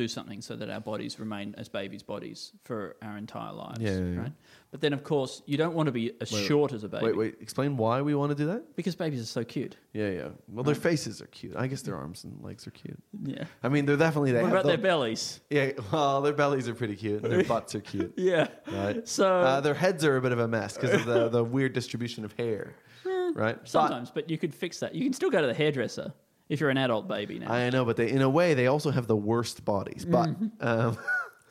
do 0.00 0.08
something 0.08 0.40
so 0.40 0.56
that 0.56 0.70
our 0.70 0.80
bodies 0.80 1.20
remain 1.20 1.54
as 1.58 1.68
babies' 1.68 2.02
bodies 2.02 2.52
for 2.64 2.96
our 3.02 3.16
entire 3.18 3.52
lives. 3.52 3.80
Yeah, 3.80 3.90
yeah, 3.98 3.98
yeah. 4.14 4.18
Right. 4.20 4.32
But 4.70 4.80
then, 4.80 4.92
of 4.92 5.02
course, 5.04 5.42
you 5.46 5.56
don't 5.56 5.74
want 5.74 5.86
to 5.88 5.92
be 5.92 6.12
as 6.20 6.30
Wait, 6.32 6.46
short 6.46 6.72
as 6.72 6.84
a 6.84 6.88
baby 6.88 7.06
Wait, 7.06 7.16
wait. 7.16 7.34
Explain 7.40 7.76
why 7.76 8.00
we 8.00 8.14
want 8.14 8.30
to 8.30 8.36
do 8.36 8.46
that. 8.46 8.76
because 8.76 8.94
babies 8.94 9.20
are 9.20 9.26
so 9.26 9.44
cute. 9.44 9.76
Yeah, 9.92 10.10
yeah. 10.10 10.28
Well, 10.48 10.64
their 10.64 10.74
faces 10.74 11.20
are 11.20 11.26
cute. 11.26 11.54
I 11.56 11.66
guess 11.66 11.82
their 11.82 11.96
arms 11.96 12.24
and 12.24 12.40
legs 12.42 12.66
are 12.66 12.70
cute. 12.70 12.98
Yeah. 13.24 13.44
I 13.62 13.68
mean, 13.68 13.84
they're 13.84 13.96
definitely. 13.96 14.32
They 14.32 14.42
what 14.42 14.52
about 14.52 14.64
their 14.64 14.78
bellies? 14.78 15.40
Yeah. 15.50 15.72
Well, 15.92 16.22
their 16.22 16.32
bellies 16.32 16.68
are 16.68 16.74
pretty 16.74 16.96
cute. 16.96 17.22
and 17.22 17.32
Their 17.32 17.44
butts 17.44 17.74
are 17.74 17.80
cute. 17.80 18.14
Yeah. 18.16 18.48
Right. 18.70 19.06
So 19.08 19.26
Uh, 19.28 19.60
their 19.60 19.74
heads 19.74 20.04
are 20.04 20.16
a 20.16 20.20
bit 20.22 20.32
of 20.32 20.38
a 20.38 20.48
mess 20.48 20.74
because 20.76 20.94
of 20.94 21.04
the, 21.04 21.28
the 21.28 21.44
weird 21.44 21.72
distribution 21.72 22.24
of 22.24 22.32
hair. 22.32 22.74
Right. 23.32 23.56
But- 23.58 23.68
sometimes, 23.68 24.10
but 24.10 24.28
you 24.28 24.36
could 24.38 24.52
fix 24.52 24.80
that. 24.80 24.92
You 24.94 25.04
can 25.04 25.12
still 25.12 25.30
go 25.30 25.40
to 25.40 25.46
the 25.46 25.54
hairdresser 25.54 26.12
if 26.50 26.60
you're 26.60 26.68
an 26.70 26.76
adult 26.78 27.08
baby 27.08 27.38
now. 27.38 27.50
I 27.50 27.70
know, 27.70 27.84
but 27.86 27.96
they, 27.96 28.10
in 28.10 28.20
a 28.20 28.28
way, 28.28 28.52
they 28.54 28.66
also 28.66 28.90
have 28.90 29.06
the 29.06 29.16
worst 29.16 29.64
bodies, 29.64 30.04
but 30.04 30.28
um, 30.60 30.98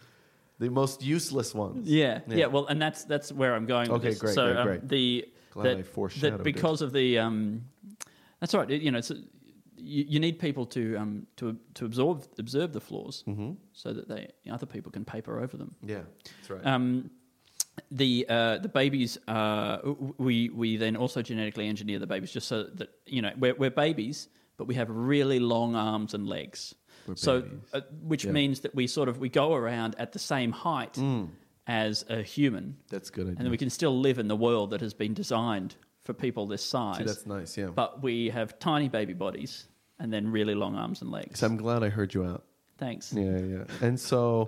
the 0.60 0.70
most 0.70 1.02
useless 1.04 1.56
ones. 1.56 1.88
Yeah, 1.90 2.20
yeah. 2.28 2.46
Well, 2.48 2.68
and 2.68 2.80
that's 2.82 3.06
that's 3.06 3.32
where 3.32 3.56
I'm 3.56 3.66
going. 3.66 3.92
with 3.92 4.02
this. 4.04 4.20
great, 4.20 4.36
So 4.36 4.46
great, 4.48 4.58
um, 4.58 4.68
great. 4.68 4.88
the 4.90 5.26
Glad 5.52 5.64
that, 5.66 5.78
I 5.80 5.84
foreshadowed 5.84 6.34
that 6.34 6.40
it. 6.42 6.44
because 6.44 6.82
of 6.84 6.92
the 6.94 7.18
um, 7.18 7.64
that's 8.40 8.54
all 8.54 8.60
right. 8.62 8.70
You 8.70 8.92
know, 8.92 9.00
it's 9.00 9.10
you, 9.82 10.04
you 10.08 10.20
need 10.20 10.38
people 10.38 10.66
to 10.68 10.96
um 10.98 11.26
to 11.38 11.58
to 11.76 11.86
absorb 11.86 12.26
observe 12.38 12.74
the 12.74 12.82
flaws 12.82 13.24
Mm-hmm. 13.28 13.52
so 13.74 13.94
that 13.94 14.08
they 14.08 14.28
other 14.52 14.66
people 14.66 14.92
can 14.92 15.06
paper 15.06 15.40
over 15.40 15.58
them. 15.58 15.74
Yeah, 15.82 16.02
that's 16.38 16.50
right. 16.50 16.66
Um, 16.66 17.10
the 17.92 18.26
uh, 18.28 18.58
the 18.58 18.68
babies 18.70 19.18
uh, 19.30 19.78
we 20.18 20.50
we 20.50 20.76
then 20.78 20.98
also 20.98 21.22
genetically 21.22 21.68
engineer 21.68 21.98
the 22.00 22.08
babies 22.08 22.32
just 22.32 22.48
so 22.50 22.64
that 22.64 22.90
you 23.06 23.22
know 23.22 23.32
we're, 23.40 23.56
we're 23.56 23.70
babies 23.72 24.28
but 24.60 24.68
we 24.68 24.76
have 24.76 24.90
really 24.92 25.40
long 25.40 25.74
arms 25.76 26.14
and 26.14 26.28
legs 26.28 26.76
We're 27.08 27.16
so 27.16 27.44
uh, 27.74 27.82
which 28.12 28.26
Yeah. 28.26 28.34
means 28.34 28.60
that 28.60 28.76
we 28.76 28.86
sort 28.88 29.08
of 29.10 29.18
we 29.18 29.30
go 29.30 29.54
around 29.56 29.96
at 29.98 30.12
the 30.12 30.20
same 30.20 30.52
height 30.52 30.94
Mm. 30.94 31.30
as 31.66 32.06
a 32.10 32.22
human 32.22 32.76
that's 32.90 33.10
good. 33.10 33.28
Idea. 33.28 33.40
and 33.40 33.50
we 33.50 33.58
can 33.58 33.70
still 33.70 33.98
live 34.08 34.20
in 34.20 34.28
the 34.28 34.36
world 34.36 34.70
that 34.72 34.82
has 34.82 34.94
been 34.94 35.14
designed 35.14 35.76
for 36.04 36.14
people 36.14 36.46
this 36.46 36.64
size 36.64 36.98
See, 36.98 37.04
that's 37.06 37.26
nice. 37.26 37.58
Yeah. 37.58 37.68
but 37.84 38.04
we 38.04 38.30
have 38.30 38.60
tiny 38.60 38.90
baby 38.90 39.14
bodies 39.14 39.68
and 40.00 40.12
then 40.14 40.30
really 40.32 40.56
long 40.56 40.76
arms 40.76 41.02
and 41.02 41.10
legs 41.10 41.40
So 41.40 41.48
I'm 41.48 41.58
glad 41.58 41.82
I 41.84 41.90
heard 41.90 42.14
you 42.14 42.24
out. 42.26 42.44
thanks 42.78 43.14
Yeah, 43.14 43.40
yeah. 43.54 43.64
And 43.82 43.98
so, 44.00 44.48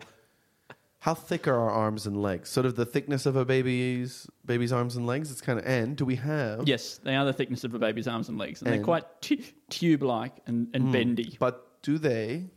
how 1.02 1.16
thick 1.16 1.48
are 1.48 1.58
our 1.60 1.70
arms 1.72 2.06
and 2.06 2.22
legs? 2.22 2.50
Sort 2.50 2.66
of 2.68 2.76
the 2.76 2.86
thickness 2.86 3.26
of 3.26 3.36
a 3.36 3.44
baby's 3.44 4.28
baby's 4.46 4.72
arms 4.72 4.96
and 4.96 5.08
legs. 5.08 5.32
It's 5.32 5.42
kind 5.42 5.58
of. 5.60 5.66
And 5.66 5.98
do 5.98 6.06
we 6.06 6.16
have? 6.18 6.68
Yes, 6.68 7.00
they 7.04 7.16
are 7.16 7.26
the 7.26 7.34
thickness 7.34 7.64
of 7.64 7.74
a 7.74 7.80
baby's 7.80 8.08
arms 8.08 8.30
and 8.30 8.38
legs, 8.38 8.62
and, 8.62 8.72
they're 8.72 8.84
quite 8.84 9.04
t- 9.22 9.44
tube-like 9.70 10.34
and, 10.46 10.68
and 10.76 10.86
Mm. 10.86 10.92
bendy. 10.92 11.38
But 11.40 11.82
do 11.82 11.98
they? 11.98 12.50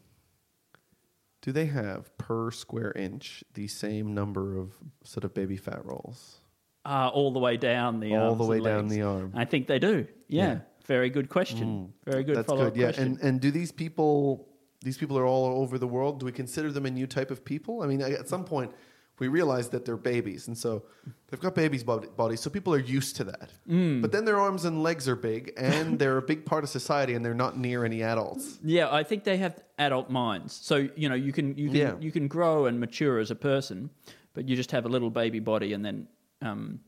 Do 1.43 1.53
they 1.53 1.67
have 1.67 2.17
per 2.19 2.51
square 2.51 2.93
inch 2.93 3.45
the 3.55 3.67
same 3.69 4.15
number 4.15 4.59
of 4.59 4.73
sort 5.03 5.25
of 5.25 5.33
baby 5.35 5.57
fat 5.57 5.85
rolls? 5.85 6.41
Uh, 6.87 7.11
all 7.13 7.33
the 7.33 7.39
way 7.39 7.57
down 7.57 8.01
the 8.01 8.15
All 8.17 8.35
the 8.35 8.45
way 8.45 8.57
and 8.59 8.65
down 8.65 8.89
the 8.89 9.03
arm. 9.03 9.33
I 9.35 9.45
think 9.47 9.67
they 9.67 9.79
do. 9.79 10.07
Yeah, 10.29 10.45
Yeah. 10.47 10.59
very 10.87 11.09
good 11.09 11.29
question. 11.31 11.93
Very 12.05 12.25
good 12.25 12.37
That's 12.37 12.47
follow-up 12.49 12.75
good. 12.75 12.81
Yeah. 12.81 12.87
question. 12.89 13.05
And 13.13 13.21
and 13.21 13.41
do 13.41 13.51
these 13.51 13.73
people 13.73 14.49
these 14.85 14.99
people 14.99 15.19
are 15.19 15.27
all 15.27 15.63
over 15.63 15.79
the 15.79 15.87
world. 15.89 16.21
Do 16.21 16.27
we 16.27 16.33
consider 16.33 16.71
them 16.71 16.87
a 16.87 16.91
new 16.91 17.07
type 17.07 17.31
of 17.31 17.45
people? 17.45 17.83
I 17.83 17.87
mean, 17.87 18.01
at 18.03 18.29
some 18.29 18.45
point, 18.45 18.73
we 19.19 19.29
realize 19.29 19.69
that 19.71 19.85
they're 19.85 19.97
babies, 19.97 20.49
and 20.49 20.59
so 20.59 20.83
they've 21.29 21.41
got 21.41 21.55
babies' 21.55 21.85
bodies, 21.85 22.41
so 22.41 22.51
people 22.51 22.75
are 22.75 22.81
used 22.81 23.17
to 23.17 23.25
that. 23.25 23.51
Mm. 23.69 24.03
But 24.03 24.11
then 24.13 24.25
their 24.25 24.41
arms 24.41 24.65
and 24.65 24.83
legs 24.83 25.09
are 25.09 25.15
big, 25.17 25.53
and 25.57 25.99
they're 26.01 26.19
a 26.19 26.23
big 26.23 26.45
part 26.45 26.65
of 26.65 26.71
society, 26.71 27.15
and 27.15 27.25
they're 27.25 27.33
not 27.33 27.57
near 27.57 27.85
any 27.85 28.03
adults. 28.03 28.59
Yeah, 28.63 28.93
I 28.93 29.05
think 29.05 29.25
they 29.25 29.37
have 29.39 29.63
adult 29.79 30.11
minds. 30.11 30.53
So 30.53 30.89
you 30.97 31.09
know, 31.09 31.15
you 31.15 31.33
can 31.33 31.57
you 31.57 31.69
can 31.69 31.77
Yeah. 31.77 31.95
you 32.01 32.11
can 32.13 32.29
grow 32.29 32.67
and 32.67 32.81
mature 32.81 33.19
as 33.19 33.31
a 33.31 33.37
person, 33.37 33.91
but 34.35 34.49
you 34.49 34.57
just 34.57 34.73
have 34.73 34.85
a 34.85 34.89
little 34.89 35.11
baby 35.11 35.39
body, 35.41 35.73
and 35.75 35.85
then 35.85 36.09
um, 36.43 36.81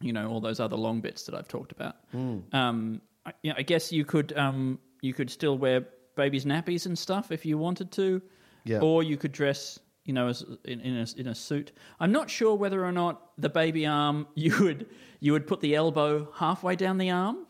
you 0.00 0.12
know 0.12 0.28
all 0.30 0.40
those 0.40 0.60
other 0.60 0.76
long 0.76 1.00
bits 1.00 1.24
that 1.24 1.34
I've 1.34 1.48
talked 1.48 1.72
about. 1.72 1.96
Hmm. 2.12 2.38
Um, 2.52 3.00
I, 3.24 3.32
yeah, 3.42 3.54
I 3.56 3.62
guess 3.62 3.92
you 3.92 4.04
could 4.04 4.36
um, 4.36 4.78
you 5.00 5.14
could 5.14 5.30
still 5.30 5.56
wear 5.56 5.86
babies' 6.16 6.44
nappies 6.44 6.86
and 6.86 6.98
stuff 6.98 7.30
if 7.30 7.46
you 7.46 7.56
wanted 7.58 7.92
to, 7.92 8.20
Yeah. 8.64 8.80
or 8.80 9.02
you 9.02 9.16
could 9.16 9.32
dress. 9.32 9.78
You 10.04 10.12
know, 10.12 10.28
as 10.28 10.44
in, 10.64 10.80
in 10.82 10.96
a 10.98 11.06
in 11.20 11.26
a 11.26 11.34
suit. 11.34 11.72
I'm 11.98 12.12
not 12.12 12.30
sure 12.30 12.54
whether 12.54 12.84
or 12.84 12.92
not 12.92 13.32
the 13.38 13.48
baby 13.48 13.86
arm 13.86 14.28
you 14.36 14.56
would 14.60 14.86
you 15.18 15.32
would 15.32 15.46
put 15.48 15.60
the 15.60 15.74
elbow 15.74 16.28
halfway 16.32 16.76
down 16.76 16.98
the 16.98 17.10
arm, 17.10 17.44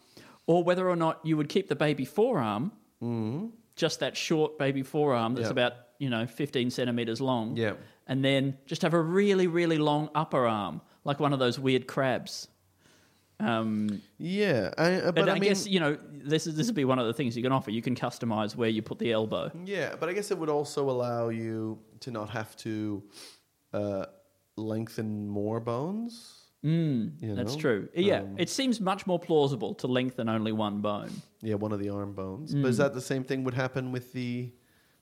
or 0.46 0.64
whether 0.64 0.88
or 0.88 0.96
not 0.96 1.20
you 1.22 1.36
would 1.36 1.50
keep 1.50 1.68
the 1.68 1.76
baby 1.76 2.06
forearm 2.06 2.72
mm-hmm. 3.02 3.48
just 3.74 4.00
that 4.00 4.16
short 4.16 4.58
baby 4.58 4.82
forearm 4.82 5.34
that's 5.34 5.48
Yeah. 5.48 5.52
about 5.52 5.72
you 5.98 6.08
know 6.08 6.26
15 6.26 6.70
centimeters 6.70 7.20
long 7.20 7.56
Yeah. 7.58 7.74
and 8.06 8.24
then 8.24 8.56
just 8.64 8.80
have 8.82 8.94
a 8.94 9.02
really 9.02 9.46
really 9.46 9.78
long 9.78 10.08
upper 10.14 10.46
arm 10.46 10.80
like 11.04 11.20
one 11.20 11.32
of 11.34 11.38
those 11.38 11.58
weird 11.60 11.86
crabs 11.86 12.48
um, 13.40 14.00
Yeah, 14.18 14.70
I, 14.78 14.94
uh, 14.94 15.12
but 15.12 15.28
I, 15.28 15.32
I, 15.32 15.34
mean, 15.34 15.50
guess 15.50 15.66
you 15.66 15.80
know 15.80 15.98
this 16.10 16.46
is 16.46 16.56
this 16.56 16.66
would 16.66 16.74
be 16.74 16.84
one 16.84 16.98
of 16.98 17.06
the 17.06 17.12
things 17.12 17.36
you 17.36 17.42
can 17.42 17.52
offer 17.52 17.70
you 17.70 17.82
can 17.82 17.94
customize 17.94 18.56
where 18.56 18.68
you 18.68 18.82
put 18.82 18.98
the 18.98 19.12
elbow 19.12 19.50
Yeah, 19.64 19.94
but 19.98 20.08
I 20.08 20.12
guess 20.12 20.30
it 20.30 20.38
would 20.38 20.48
also 20.48 20.88
allow 20.88 21.28
you 21.28 21.78
to 22.00 22.10
not 22.10 22.30
have 22.30 22.56
to 22.58 23.02
uh, 23.72 24.06
lengthen 24.56 25.28
more 25.28 25.60
bones. 25.60 26.44
mm, 26.64 27.12
You 27.20 27.34
that's 27.34 27.56
true 27.56 27.88
yeah 27.94 28.20
Um, 28.20 28.34
it 28.38 28.48
seems 28.48 28.80
much 28.80 29.06
more 29.06 29.18
plausible 29.18 29.74
to 29.74 29.86
lengthen 29.86 30.28
only 30.28 30.52
one 30.52 30.80
bone 30.80 31.10
Yeah, 31.42 31.56
one 31.56 31.72
of 31.72 31.80
the 31.80 31.90
arm 31.90 32.12
bones. 32.14 32.54
Mm. 32.54 32.62
But 32.62 32.68
is 32.68 32.78
that 32.78 32.94
the 32.94 33.00
same 33.00 33.22
thing 33.24 33.44
would 33.44 33.54
happen 33.54 33.92
with 33.92 34.12
the? 34.12 34.52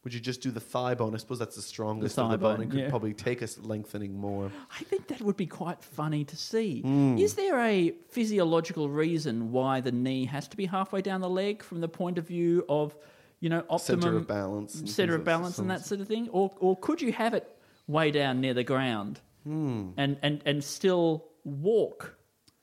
Would 0.05 0.13
you 0.15 0.21
just 0.21 0.43
do 0.43 0.51
the 0.51 0.61
thigh 0.61 0.95
bone? 0.95 1.15
I 1.15 1.17
suppose 1.19 1.39
that's 1.39 1.57
the 1.57 1.63
strongest 1.63 2.19
of 2.19 2.27
thigh 2.27 2.33
the 2.33 2.39
bone. 2.39 2.55
bone, 2.57 2.63
and 2.63 2.71
could 2.71 2.81
yeah. 2.81 2.91
probably 2.91 3.15
take 3.15 3.43
us 3.43 3.59
lengthening 3.59 4.15
more. 4.19 4.51
I 4.79 4.85
think 4.85 5.09
that 5.09 5.21
would 5.23 5.37
be 5.37 5.47
quite 5.47 5.83
funny 5.83 6.25
to 6.25 6.37
see. 6.37 6.83
Hmm. 6.83 7.17
Is 7.19 7.35
there 7.35 7.59
a 7.59 7.93
physiological 8.11 8.91
reason 8.91 9.51
why 9.51 9.81
the 9.81 9.93
knee 9.93 10.27
has 10.27 10.47
to 10.49 10.57
be 10.57 10.67
halfway 10.67 11.01
down 11.03 11.21
the 11.23 11.31
leg 11.31 11.63
from 11.63 11.81
the 11.81 11.89
point 11.89 12.19
of 12.19 12.27
view 12.29 12.65
of, 12.69 12.95
you 13.41 13.49
know, 13.49 13.65
optimum 13.71 14.03
Center 14.03 14.17
of 14.19 14.27
balance. 14.27 14.75
and 14.75 14.89
center 14.91 15.15
of 15.15 15.25
balance 15.25 15.59
and 15.59 15.71
that 15.71 15.85
sort 15.87 16.01
of 16.01 16.07
thing, 16.09 16.29
or 16.31 16.53
or 16.61 16.77
could 16.77 17.01
you 17.01 17.13
have 17.13 17.33
it 17.35 17.47
way 17.87 18.11
down 18.11 18.41
near 18.41 18.55
the 18.55 18.65
ground 18.65 19.21
Hmm. 19.45 19.91
and 19.97 20.19
and 20.23 20.43
and 20.45 20.63
still 20.63 21.25
walk? 21.45 22.17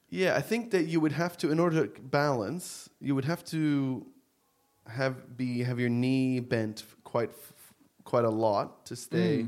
Yeah, 0.09 0.35
I 0.35 0.41
think 0.41 0.71
that 0.71 0.87
you 0.87 0.99
would 0.99 1.13
have 1.13 1.37
to, 1.37 1.51
in 1.51 1.59
order 1.59 1.87
to 1.87 2.01
balance, 2.01 2.89
you 2.99 3.15
would 3.15 3.25
have 3.25 3.43
to 3.45 4.05
have 4.87 5.37
be 5.37 5.63
have 5.63 5.79
your 5.79 5.89
knee 5.89 6.39
bent 6.39 6.81
quite 7.11 7.31
quite 8.03 8.25
a 8.25 8.29
lot 8.47 8.85
to 8.85 8.95
stay 8.95 9.47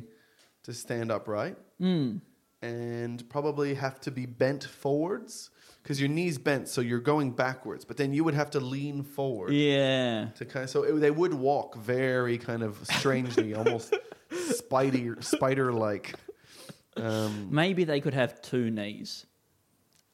to 0.64 0.72
stand 0.74 1.12
upright, 1.12 1.58
Mm. 1.82 2.22
and 2.62 3.30
probably 3.30 3.74
have 3.76 4.00
to 4.02 4.12
be 4.12 4.26
bent 4.26 4.64
forwards 4.64 5.50
because 5.82 6.00
your 6.00 6.10
knee's 6.18 6.38
bent, 6.38 6.68
so 6.70 6.80
you're 6.82 7.02
going 7.14 7.32
backwards. 7.32 7.84
But 7.86 7.98
then 7.98 8.14
you 8.14 8.24
would 8.26 8.36
have 8.36 8.50
to 8.52 8.60
lean 8.60 9.04
forward 9.04 9.52
Yeah. 9.54 10.30
to 10.36 10.46
kind 10.46 10.64
of 10.66 10.70
so 10.70 10.84
it, 10.84 10.94
they 11.00 11.12
would 11.12 11.34
walk 11.34 11.76
very 11.78 12.38
kind 12.38 12.64
of 12.64 12.78
strangely, 12.98 13.54
almost 13.60 13.94
spider 14.60 15.18
spider 15.22 15.72
like. 15.74 16.16
Um, 16.96 17.48
Maybe 17.52 17.84
they 17.86 18.00
could 18.02 18.14
have 18.14 18.42
two 18.42 18.70
knees. 18.70 19.26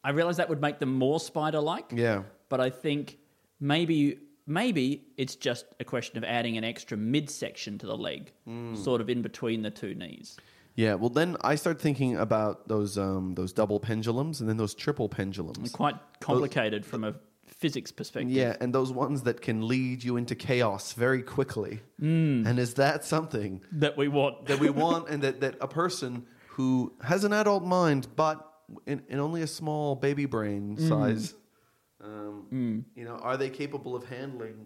I 0.03 0.11
realize 0.11 0.37
that 0.37 0.47
would 0.49 0.61
make 0.61 0.79
them 0.79 0.93
more 0.93 1.19
spider-like. 1.19 1.91
yeah. 1.93 2.23
but 2.47 2.59
I 2.61 2.69
think 2.69 3.17
maybe 3.59 4.17
maybe 4.49 5.03
it's 5.15 5.35
just 5.35 5.65
a 5.79 5.83
question 5.85 6.17
of 6.17 6.23
adding 6.25 6.57
an 6.57 6.63
extra 6.65 6.97
midsection 6.97 7.77
to 7.77 7.85
the 7.87 7.95
leg, 7.97 8.31
Hmm. 8.45 8.75
sort 8.75 8.99
of 9.01 9.09
in 9.09 9.21
between 9.21 9.61
the 9.61 9.71
two 9.71 9.93
knees. 9.95 10.37
Yeah, 10.75 10.95
well, 10.95 11.09
then 11.09 11.35
I 11.41 11.55
start 11.55 11.79
thinking 11.81 12.15
about 12.17 12.67
those 12.67 12.97
um, 12.97 13.35
those 13.35 13.53
double 13.53 13.79
pendulums 13.79 14.39
and 14.41 14.49
then 14.49 14.57
those 14.57 14.73
triple 14.73 15.09
pendulums. 15.09 15.71
Quite 15.71 15.95
complicated 16.19 16.85
from 16.85 17.03
a 17.03 17.15
physics 17.47 17.91
perspective. 17.91 18.31
Yeah, 18.31 18.55
and 18.61 18.73
those 18.73 18.91
ones 18.91 19.23
that 19.23 19.41
can 19.41 19.67
lead 19.67 20.03
you 20.03 20.15
into 20.17 20.35
chaos 20.35 20.93
very 20.93 21.21
quickly. 21.21 21.81
And 21.99 22.57
is 22.59 22.75
that 22.75 23.03
something 23.03 23.61
That 23.73 23.97
we 23.97 24.07
want. 24.07 24.45
that 24.45 24.59
we 24.59 24.69
want, 24.69 25.09
and 25.09 25.21
that, 25.23 25.41
that 25.41 25.55
a 25.59 25.67
person 25.67 26.25
who 26.55 26.93
has 27.01 27.23
an 27.25 27.33
adult 27.33 27.63
mind 27.65 28.07
but 28.15 28.45
in, 28.85 29.01
in 29.09 29.19
only 29.19 29.41
a 29.41 29.47
small 29.47 29.95
baby 29.95 30.25
brain 30.27 30.77
size, 30.77 31.33
um, 32.03 32.85
you 32.95 33.05
know, 33.05 33.15
are 33.17 33.37
they 33.37 33.49
capable 33.49 33.95
of 33.95 34.05
handling 34.05 34.65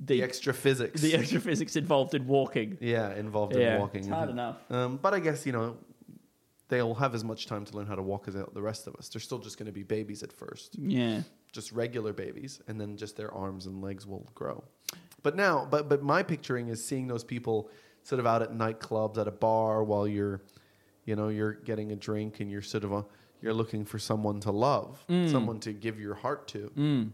the, 0.00 0.16
the, 0.18 0.22
extra 0.22 0.52
physics? 0.52 1.00
the 1.00 1.14
extra 1.14 1.40
physics 1.40 1.76
involved 1.76 2.14
in 2.14 2.26
walking. 2.26 2.76
yeah, 2.80 3.14
involved 3.14 3.54
Yeah, 3.56 3.74
in 3.74 3.80
walking. 3.80 4.00
it's 4.00 4.08
hard 4.08 4.30
enough. 4.30 4.56
Um, 4.70 4.98
but 5.00 5.14
I 5.14 5.20
guess 5.20 5.46
you 5.46 5.52
know 5.52 5.76
they'll 6.68 6.94
have 6.94 7.14
as 7.14 7.22
much 7.24 7.46
time 7.46 7.64
to 7.66 7.76
learn 7.76 7.86
how 7.86 7.94
to 7.94 8.02
walk 8.02 8.28
as 8.28 8.34
the 8.34 8.62
rest 8.62 8.86
of 8.86 8.94
us. 8.96 9.08
They're 9.08 9.20
still 9.20 9.38
just 9.38 9.58
going 9.58 9.66
to 9.66 9.72
be 9.72 9.82
babies 9.82 10.22
at 10.22 10.32
first, 10.32 10.76
Yeah. 10.78 11.22
just 11.52 11.70
regular 11.72 12.12
babies, 12.14 12.60
and 12.66 12.80
then 12.80 12.96
just 12.96 13.16
their 13.16 13.32
arms 13.34 13.66
and 13.66 13.82
legs 13.82 14.06
will 14.06 14.26
grow. 14.34 14.64
But 15.22 15.36
now, 15.36 15.66
but 15.70 15.88
but 15.88 16.02
my 16.02 16.22
picturing 16.22 16.68
is 16.68 16.84
seeing 16.84 17.06
those 17.08 17.24
people 17.24 17.70
sort 18.02 18.18
of 18.18 18.26
out 18.26 18.42
at 18.42 18.52
nightclubs, 18.52 19.18
at 19.18 19.28
a 19.28 19.30
bar, 19.30 19.84
while 19.84 20.08
you're, 20.08 20.42
you 21.04 21.14
know, 21.14 21.28
you're 21.28 21.52
getting 21.52 21.92
a 21.92 21.96
drink 21.96 22.40
and 22.40 22.50
you're 22.50 22.60
sort 22.62 22.82
of 22.82 22.90
a, 22.92 23.04
you're 23.42 23.54
looking 23.54 23.84
for 23.84 23.98
someone 23.98 24.40
to 24.40 24.50
love, 24.52 25.04
someone 25.08 25.58
to 25.60 25.72
give 25.72 25.98
your 26.00 26.14
heart 26.14 26.48
to, 26.48 26.70
Mm. 26.76 27.10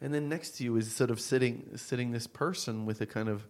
and 0.00 0.12
then 0.14 0.28
next 0.28 0.52
to 0.56 0.64
you 0.64 0.76
is 0.76 0.90
sort 0.92 1.10
of 1.10 1.20
sitting 1.20 1.70
sitting 1.76 2.10
this 2.12 2.26
person 2.26 2.86
with 2.86 3.00
a 3.00 3.06
kind 3.06 3.28
of 3.28 3.46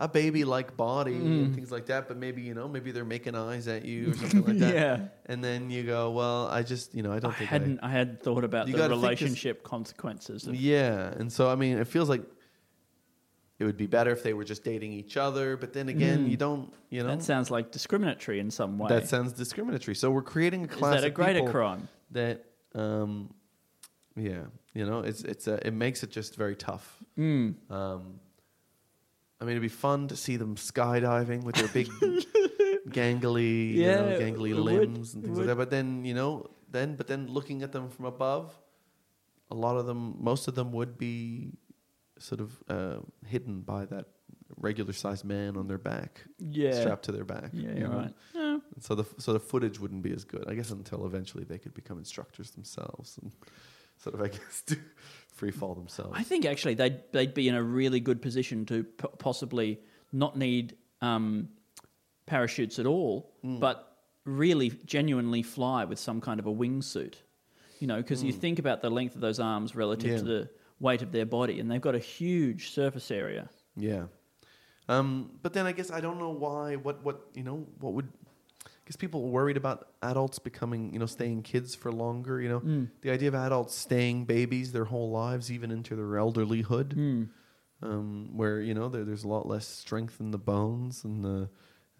a 0.00 0.06
baby 0.06 0.44
like 0.44 0.76
body 0.76 1.14
Mm. 1.14 1.44
and 1.46 1.54
things 1.56 1.72
like 1.72 1.86
that 1.86 2.06
but 2.06 2.16
maybe 2.16 2.40
you 2.42 2.54
know 2.54 2.68
maybe 2.68 2.92
they're 2.92 3.04
making 3.04 3.34
eyes 3.34 3.66
at 3.66 3.84
you 3.84 4.12
or 4.12 4.14
something 4.14 4.44
like 4.44 4.58
that 4.66 4.74
Yeah. 4.74 5.08
and 5.26 5.42
then 5.42 5.70
you 5.70 5.82
go 5.82 6.12
well 6.12 6.46
i 6.46 6.62
just 6.62 6.94
you 6.94 7.02
know 7.02 7.10
i 7.10 7.16
I 7.16 7.18
don't 7.18 7.34
think 7.34 7.50
hadn't. 7.50 7.80
I, 7.82 7.90
had 7.90 8.22
thought 8.22 8.44
about 8.44 8.66
the 8.68 8.74
relationship 8.88 9.64
consequences. 9.64 10.46
Of, 10.46 10.54
yeah 10.54 11.12
and 11.18 11.32
so 11.32 11.50
i 11.50 11.56
mean 11.56 11.78
it 11.78 11.88
feels 11.88 12.08
like 12.08 12.22
it 13.58 13.64
would 13.64 13.76
be 13.76 13.86
better 13.86 14.10
if 14.12 14.22
they 14.22 14.32
were 14.34 14.44
just 14.44 14.62
dating 14.64 14.92
each 14.92 15.16
other 15.16 15.56
but 15.56 15.72
then 15.72 15.88
again 15.88 16.26
Mm. 16.26 16.30
you 16.30 16.36
don't 16.36 16.72
you 16.90 17.02
know 17.02 17.08
That 17.08 17.22
sounds 17.22 17.50
like 17.50 17.70
discriminatory 17.72 18.38
in 18.40 18.50
some 18.50 18.78
way. 18.78 18.88
that 18.88 19.08
sounds 19.08 19.32
discriminatory 19.32 19.94
so 19.94 20.10
we're 20.10 20.22
creating 20.22 20.62
a 20.64 20.68
Is 20.68 20.74
class 20.78 20.94
that 21.00 21.04
a 21.04 21.10
greater 21.10 21.42
crime? 21.50 21.88
that 22.12 22.44
um 22.74 23.32
yeah 24.16 24.44
you 24.74 24.84
know 24.86 25.00
it's 25.00 25.22
it's 25.22 25.46
a, 25.48 25.54
it 25.66 25.72
makes 25.74 26.02
it 26.02 26.10
just 26.10 26.36
very 26.36 26.56
tough 26.56 26.86
Mm. 27.18 27.54
Um, 27.70 28.20
I 29.40 29.44
mean, 29.44 29.52
it'd 29.52 29.62
be 29.62 29.68
fun 29.68 30.08
to 30.08 30.16
see 30.16 30.36
them 30.36 30.56
skydiving 30.56 31.44
with 31.44 31.54
their 31.54 31.68
big, 31.68 31.86
gangly, 32.88 33.74
you 33.74 33.86
know, 33.86 34.08
Yeah, 34.08 34.18
gangly 34.18 34.52
would, 34.54 34.64
limbs 34.64 35.14
and 35.14 35.22
things 35.24 35.38
like 35.38 35.46
that. 35.46 35.56
But 35.56 35.70
then, 35.70 36.04
you 36.04 36.14
know, 36.14 36.50
then 36.70 36.96
but 36.96 37.06
then 37.06 37.28
looking 37.28 37.62
at 37.62 37.70
them 37.72 37.88
from 37.88 38.04
above, 38.06 38.52
a 39.50 39.54
lot 39.54 39.76
of 39.76 39.86
them, 39.86 40.16
most 40.18 40.48
of 40.48 40.54
them 40.54 40.72
would 40.72 40.98
be 40.98 41.52
sort 42.18 42.40
of 42.40 42.52
uh, 42.68 42.96
hidden 43.26 43.60
by 43.60 43.84
that 43.86 44.06
regular 44.56 44.92
sized 44.92 45.24
man 45.24 45.56
on 45.56 45.66
their 45.68 45.78
back, 45.78 46.22
Yeah. 46.38 46.72
strapped 46.80 47.04
to 47.06 47.12
their 47.12 47.24
back. 47.24 47.50
Yeah, 47.52 47.70
you 47.72 47.78
you're 47.80 47.88
know? 47.88 47.96
right. 47.96 48.14
Yeah. 48.34 48.58
And 48.74 48.82
so 48.82 48.94
the 48.94 49.04
so 49.18 49.32
the 49.32 49.40
footage 49.40 49.78
wouldn't 49.78 50.02
be 50.02 50.12
as 50.12 50.24
good, 50.24 50.44
I 50.48 50.54
guess, 50.54 50.70
until 50.70 51.06
eventually 51.06 51.44
they 51.44 51.58
could 51.58 51.74
become 51.74 51.98
instructors 51.98 52.50
themselves 52.52 53.18
and 53.22 53.32
sort 53.98 54.14
of, 54.14 54.22
I 54.22 54.28
guess, 54.28 54.62
do 54.66 54.76
free 55.34 55.50
fall 55.50 55.74
themselves. 55.74 56.12
I 56.14 56.22
think 56.22 56.44
actually 56.46 56.74
they'd 56.74 57.00
they'd 57.12 57.34
be 57.34 57.48
in 57.48 57.54
a 57.54 57.62
really 57.62 58.00
good 58.00 58.20
position 58.22 58.64
to 58.66 58.84
p- 58.84 59.08
possibly 59.18 59.80
not 60.12 60.36
need 60.36 60.76
um, 61.02 61.48
parachutes 62.26 62.78
at 62.78 62.86
all, 62.86 63.32
Hmm. 63.42 63.58
but 63.58 63.84
really 64.24 64.70
genuinely 64.84 65.42
fly 65.42 65.84
with 65.84 65.98
some 65.98 66.20
kind 66.20 66.40
of 66.40 66.46
a 66.46 66.52
wingsuit. 66.52 67.14
You 67.80 67.86
know, 67.86 67.96
because 67.98 68.24
you 68.24 68.32
think 68.32 68.58
about 68.58 68.82
the 68.82 68.90
length 68.90 69.14
of 69.14 69.20
those 69.20 69.38
arms 69.38 69.76
relative 69.76 70.20
to 70.20 70.24
Hmm. 70.24 70.26
The 70.26 70.50
weight 70.80 71.02
of 71.02 71.12
their 71.12 71.26
body, 71.26 71.60
and 71.60 71.70
they've 71.70 71.80
got 71.80 71.94
a 71.94 71.98
huge 71.98 72.70
surface 72.70 73.10
area. 73.10 73.48
Yeah. 73.76 74.04
Um, 74.88 75.32
but 75.42 75.52
then 75.52 75.66
I 75.66 75.72
guess 75.72 75.90
I 75.90 76.00
don't 76.00 76.18
know 76.18 76.30
why. 76.30 76.76
What 76.76 77.04
what 77.04 77.26
you 77.34 77.42
know? 77.42 77.66
What 77.80 77.92
would? 77.94 78.08
I 78.66 78.70
guess 78.90 78.96
people 78.96 79.22
are 79.24 79.28
worried 79.28 79.58
about 79.58 79.88
adults 80.02 80.38
becoming 80.38 80.92
you 80.94 80.98
know 80.98 81.06
staying 81.06 81.42
kids 81.42 81.74
for 81.74 81.92
longer. 81.92 82.40
You 82.40 82.48
know, 82.48 82.60
Mm. 82.60 82.90
the 83.02 83.10
idea 83.10 83.28
of 83.28 83.34
adults 83.34 83.74
staying 83.74 84.24
babies 84.24 84.72
their 84.72 84.86
whole 84.86 85.10
lives, 85.10 85.52
even 85.52 85.70
into 85.70 85.94
their 85.94 86.06
elderlyhood, 86.06 86.94
Mm. 86.94 87.28
um, 87.82 88.30
where 88.36 88.60
you 88.62 88.72
know 88.72 88.88
there, 88.88 89.04
there's 89.04 89.24
a 89.24 89.28
lot 89.28 89.46
less 89.46 89.66
strength 89.66 90.20
in 90.20 90.30
the 90.30 90.38
bones, 90.38 91.04
and 91.04 91.22
the 91.24 91.50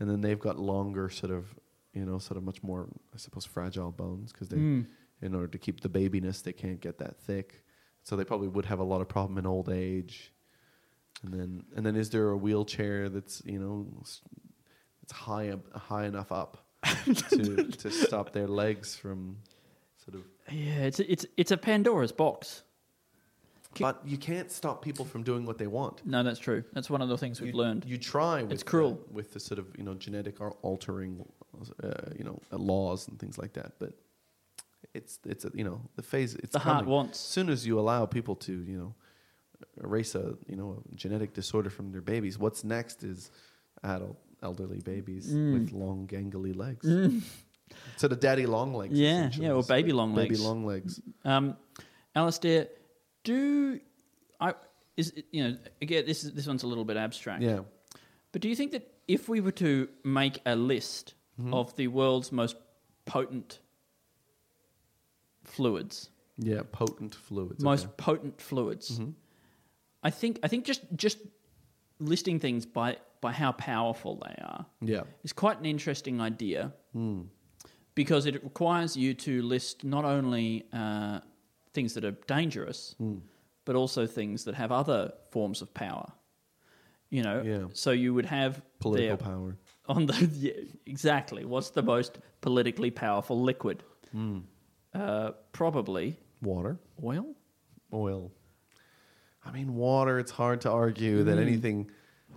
and 0.00 0.08
then 0.08 0.20
they've 0.22 0.38
got 0.40 0.58
longer 0.58 1.10
sort 1.10 1.30
of 1.32 1.54
you 1.92 2.06
know 2.06 2.18
sort 2.18 2.38
of 2.38 2.42
much 2.42 2.62
more 2.62 2.88
I 3.14 3.18
suppose 3.18 3.44
fragile 3.44 3.92
bones 3.92 4.32
because 4.32 4.48
they 4.48 4.56
Mm. 4.56 4.86
in 5.20 5.34
order 5.34 5.48
to 5.48 5.58
keep 5.58 5.80
the 5.80 5.88
babiness 5.90 6.40
they 6.42 6.52
can't 6.54 6.80
get 6.80 6.96
that 6.98 7.18
thick, 7.20 7.64
so 8.08 8.16
they 8.16 8.24
probably 8.24 8.48
would 8.48 8.64
have 8.64 8.78
a 8.78 8.84
lot 8.84 9.02
of 9.02 9.08
problem 9.08 9.36
in 9.36 9.44
old 9.44 9.68
age. 9.68 10.32
And 11.22 11.34
then 11.34 11.64
and 11.76 11.84
then 11.84 11.94
is 11.94 12.08
there 12.08 12.30
a 12.30 12.36
wheelchair 12.38 13.10
that's 13.10 13.42
you 13.44 13.58
know 13.58 13.86
it's 15.02 15.12
high 15.12 15.50
up, 15.50 15.70
high 15.76 16.06
enough 16.06 16.32
up 16.32 16.64
to 17.04 17.64
to 17.64 17.90
stop 17.90 18.32
their 18.32 18.46
legs 18.46 18.96
from 18.96 19.36
sort 20.02 20.14
of. 20.14 20.22
Yeah, 20.50 20.84
it's 20.86 21.00
it's 21.00 21.26
it's 21.36 21.50
a 21.50 21.58
Pandora's 21.58 22.12
box. 22.12 22.62
But 23.78 24.00
you 24.06 24.16
can't 24.16 24.50
stop 24.50 24.82
people 24.82 25.04
from 25.04 25.22
doing 25.22 25.44
what 25.44 25.58
they 25.58 25.66
want. 25.66 26.04
No, 26.06 26.22
that's 26.22 26.40
true. 26.40 26.64
That's 26.72 26.88
one 26.88 27.02
of 27.02 27.10
the 27.10 27.18
things 27.18 27.40
we've 27.40 27.52
you, 27.52 27.58
learned. 27.58 27.84
You 27.84 27.98
try. 27.98 28.42
With 28.42 28.52
It's 28.52 28.62
cruel. 28.62 28.92
The, 28.92 29.12
with 29.12 29.34
the 29.34 29.40
sort 29.40 29.58
of 29.58 29.66
you 29.76 29.84
know 29.84 29.94
genetic 29.94 30.40
al- 30.40 30.56
altering, 30.62 31.22
uh, 31.84 31.90
you 32.16 32.24
know, 32.24 32.40
uh, 32.50 32.56
laws 32.56 33.06
and 33.06 33.18
things 33.18 33.36
like 33.36 33.52
that. 33.52 33.72
But 33.78 33.92
it's 34.94 35.18
it's 35.26 35.44
a, 35.44 35.50
you 35.54 35.64
know 35.64 35.80
the 35.96 36.02
phase. 36.02 36.34
It's 36.34 36.52
The 36.52 36.58
heart 36.58 36.86
wants. 36.86 37.18
As 37.18 37.24
soon 37.32 37.48
as 37.50 37.66
you 37.66 37.78
allow 37.78 38.06
people 38.06 38.36
to 38.36 38.52
you 38.52 38.76
know 38.78 38.94
erase 39.82 40.14
a 40.14 40.34
you 40.46 40.56
know 40.56 40.82
a 40.92 40.94
genetic 40.94 41.32
disorder 41.34 41.70
from 41.70 41.92
their 41.92 42.00
babies, 42.00 42.38
what's 42.38 42.64
next 42.64 43.02
is 43.04 43.30
adult 43.82 44.18
elderly 44.42 44.80
babies 44.80 45.32
Mm. 45.32 45.52
with 45.54 45.72
long 45.72 46.06
gangly 46.06 46.54
legs. 46.56 46.86
So 47.96 48.08
the 48.08 48.16
daddy 48.16 48.46
long 48.46 48.72
legs. 48.74 48.98
Yeah, 48.98 49.30
yeah, 49.34 49.50
or 49.52 49.62
baby 49.62 49.92
long 49.92 50.14
baby 50.14 50.30
legs. 50.36 50.44
long 50.44 50.64
legs. 50.64 51.00
Um, 51.24 51.56
Alistair, 52.14 52.68
do 53.24 53.80
I 54.40 54.54
is 54.96 55.10
it- 55.10 55.26
you 55.32 55.44
know 55.44 55.56
again 55.82 56.04
this 56.06 56.24
is 56.24 56.32
this 56.32 56.46
one's 56.46 56.62
a 56.62 56.66
little 56.66 56.84
bit 56.84 56.96
abstract. 56.96 57.42
Yeah. 57.42 57.60
But 58.32 58.42
do 58.42 58.48
you 58.48 58.56
think 58.56 58.72
that 58.72 58.86
if 59.06 59.28
we 59.28 59.40
were 59.40 59.52
to 59.52 59.88
make 60.04 60.40
a 60.46 60.54
list 60.56 61.14
Mm-hmm. 61.40 61.54
of 61.54 61.76
the 61.76 61.86
world's 61.86 62.32
most 62.32 62.56
potent 63.06 63.60
fluids, 65.48 66.10
Yeah, 66.36 66.62
potent 66.72 67.14
fluids. 67.14 67.62
most 67.62 67.84
okay. 67.86 67.94
potent 67.96 68.40
fluids, 68.40 68.90
Mm-hmm. 68.98 69.10
I 70.02 70.10
think 70.10 70.38
I 70.44 70.48
think 70.48 70.64
just 70.68 70.82
just 70.96 71.18
listing 71.98 72.38
things 72.40 72.66
by 72.66 72.96
by 73.20 73.32
how 73.32 73.52
powerful 73.52 74.16
they 74.16 74.34
are 74.42 74.64
Yeah. 74.80 75.02
is 75.24 75.32
quite 75.32 75.58
an 75.58 75.64
interesting 75.66 76.20
idea 76.20 76.72
Hmm. 76.92 77.22
because 77.94 78.26
it 78.26 78.34
requires 78.44 78.96
you 78.96 79.14
to 79.14 79.42
list 79.42 79.82
not 79.84 80.04
only 80.04 80.64
uh, 80.72 81.18
things 81.74 81.94
that 81.94 82.04
are 82.04 82.16
dangerous, 82.26 82.94
Hmm. 82.98 83.18
but 83.64 83.74
also 83.74 84.06
things 84.06 84.44
that 84.44 84.54
have 84.54 84.70
other 84.70 85.12
forms 85.30 85.62
of 85.62 85.74
power. 85.74 86.12
You 87.10 87.22
know, 87.22 87.42
Yeah. 87.42 87.66
so 87.72 87.90
you 87.90 88.14
would 88.14 88.26
have 88.26 88.62
Political 88.78 89.16
power. 89.16 89.56
on 89.86 90.06
the 90.06 90.14
yeah, 90.38 90.52
exactly. 90.86 91.44
What's 91.44 91.70
the 91.70 91.82
most 91.82 92.18
politically 92.40 92.90
powerful 92.92 93.42
liquid? 93.42 93.82
Hmm. 94.12 94.38
Uh, 94.94 95.32
probably 95.52 96.18
Water. 96.42 96.78
oil. 97.04 97.34
oil. 97.92 98.32
I 99.44 99.50
mean, 99.50 99.74
water. 99.74 100.18
It's 100.18 100.30
hard 100.30 100.60
to 100.62 100.70
argue 100.70 101.24
that 101.24 101.38
anything 101.38 101.90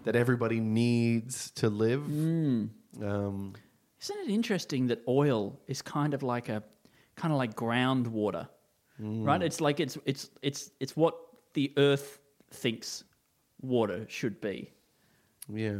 that 0.06 0.16
everybody 0.16 0.60
needs 0.60 1.52
to 1.52 1.70
live. 1.70 2.04
Um, 2.06 3.54
Isn't 4.02 4.18
it 4.20 4.30
interesting 4.30 4.88
that 4.88 5.02
oil 5.08 5.60
is 5.68 5.82
kind 5.82 6.14
of 6.14 6.24
like 6.24 6.50
a 6.50 6.64
kind 7.16 7.32
of 7.34 7.38
like 7.38 7.56
groundwater, 7.56 8.48
right? 9.00 9.42
It's 9.42 9.60
like 9.62 9.80
it's 9.80 9.98
it's 10.06 10.30
it's 10.42 10.72
it's 10.80 10.96
what 10.96 11.16
the 11.54 11.74
earth 11.78 12.20
thinks 12.52 13.04
water 13.62 14.06
should 14.08 14.40
be. 14.42 14.72
yeah. 15.54 15.80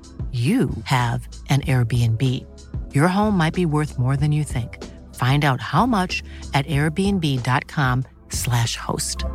you 0.31 0.69
have 0.85 1.27
an 1.49 1.59
Airbnb. 1.61 2.23
Your 2.93 3.09
home 3.09 3.35
might 3.35 3.53
be 3.53 3.65
worth 3.65 3.99
more 3.99 4.15
than 4.15 4.31
you 4.31 4.45
think. 4.45 4.81
Find 5.15 5.43
out 5.43 5.59
how 5.59 5.85
much 5.85 6.23
at 6.53 6.65
airbnb.com/slash 6.67 8.77
host. 8.77 9.25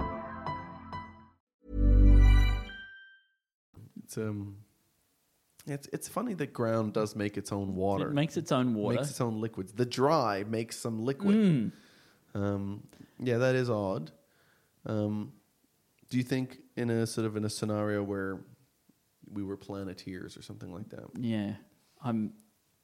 It's 4.05 4.17
um. 4.17 4.57
It's 5.69 5.89
it's 5.93 6.09
funny 6.09 6.35
that 6.35 6.53
ground 6.53 6.93
does 6.93 7.17
make 7.17 7.37
its 7.37 7.51
own 7.51 7.75
water. 7.75 8.09
It 8.09 8.15
makes 8.15 8.37
its 8.37 8.53
own 8.53 8.75
water. 8.75 8.97
Makes 8.97 9.11
its 9.11 9.21
own 9.21 9.41
liquids. 9.41 9.73
The 9.73 9.85
dry 9.85 10.45
makes 10.49 10.79
some 10.79 11.05
liquid. 11.05 11.73
Um, 12.35 12.85
yeah, 13.19 13.39
that 13.39 13.57
is 13.57 13.69
odd. 13.69 14.13
Um, 14.85 15.33
do 16.09 16.19
you 16.19 16.23
think 16.23 16.59
in 16.77 16.91
a 16.91 17.07
sort 17.07 17.27
of 17.27 17.37
in 17.37 17.45
a 17.45 17.51
scenario 17.51 18.03
where 18.03 18.39
we 19.33 19.43
were 19.43 19.57
planeteers 19.57 20.37
or 20.37 20.43
something 20.43 20.73
like 20.73 20.89
that, 20.91 21.05
yeah, 21.19 21.55
I'm. 22.03 22.33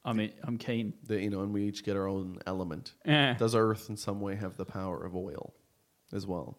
I 0.05 0.11
mean, 0.11 0.33
I'm 0.43 0.57
keen. 0.57 0.93
that 1.07 1.21
you 1.21 1.29
know, 1.29 1.41
and 1.43 1.53
we 1.53 1.63
each 1.63 1.85
get 1.85 1.95
our 1.95 2.07
own 2.07 2.39
element? 2.45 2.93
Yeah. 3.05 3.35
Does 3.35 3.55
Earth 3.55 3.89
in 3.89 3.95
some 3.95 4.19
way 4.19 4.35
have 4.35 4.57
the 4.57 4.65
power 4.65 5.01
of 5.05 5.15
oil 5.15 5.53
as 6.11 6.27
well? 6.27 6.57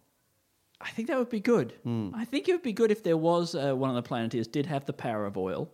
I 0.80 0.88
think 0.90 1.08
that 1.08 1.18
would 1.18 1.28
be 1.28 1.40
good. 1.40 1.74
Hmm. 1.82 2.08
I 2.14 2.24
think 2.24 2.48
it 2.48 2.52
would 2.52 2.62
be 2.62 2.72
good 2.72 2.90
if 2.90 3.02
there 3.02 3.18
was 3.18 3.54
uh, 3.54 3.74
one 3.76 3.90
of 3.90 3.96
the 3.96 4.02
planeteers 4.02 4.46
did 4.46 4.64
have 4.66 4.86
the 4.86 4.94
power 4.94 5.26
of 5.26 5.36
oil. 5.36 5.70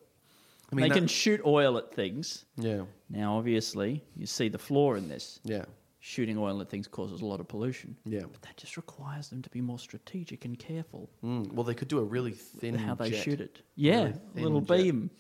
I 0.71 0.75
mean, 0.75 0.83
they 0.83 0.89
that- 0.89 0.95
can 0.97 1.07
shoot 1.07 1.41
oil 1.47 1.79
at 1.79 1.95
things. 1.95 2.45
Yeah, 2.57 2.83
Now, 3.09 3.39
obviously, 3.39 4.03
you 4.17 4.27
see 4.27 4.49
the 4.49 4.59
flaw 4.59 4.95
in 4.95 5.09
this. 5.09 5.39
yeah, 5.45 5.65
Shooting 6.03 6.39
oil 6.39 6.61
at 6.63 6.71
things 6.71 6.89
causes 6.89 7.21
a 7.21 7.27
lot 7.27 7.41
of 7.41 7.49
pollution. 7.49 7.95
yeah. 8.07 8.23
But 8.23 8.41
that 8.43 8.57
just 8.57 8.77
requires 8.79 9.29
them 9.29 9.43
to 9.43 9.51
be 9.51 9.61
more 9.61 9.79
strategic 9.79 10.45
and 10.47 10.59
careful 10.59 11.11
Mm, 11.23 11.53
well, 11.53 11.65
they 11.65 11.75
could 11.75 11.89
do 11.89 11.99
a 11.99 12.05
really 12.05 12.33
thin 12.33 12.75
how 12.75 12.95
they 12.95 13.11
jet, 13.11 13.23
shoot 13.23 13.41
it. 13.41 13.61
Yeah, 13.77 14.05
really 14.05 14.17
a 14.37 14.41
little 14.41 14.61
jet. 14.63 14.79
beam. 14.79 15.11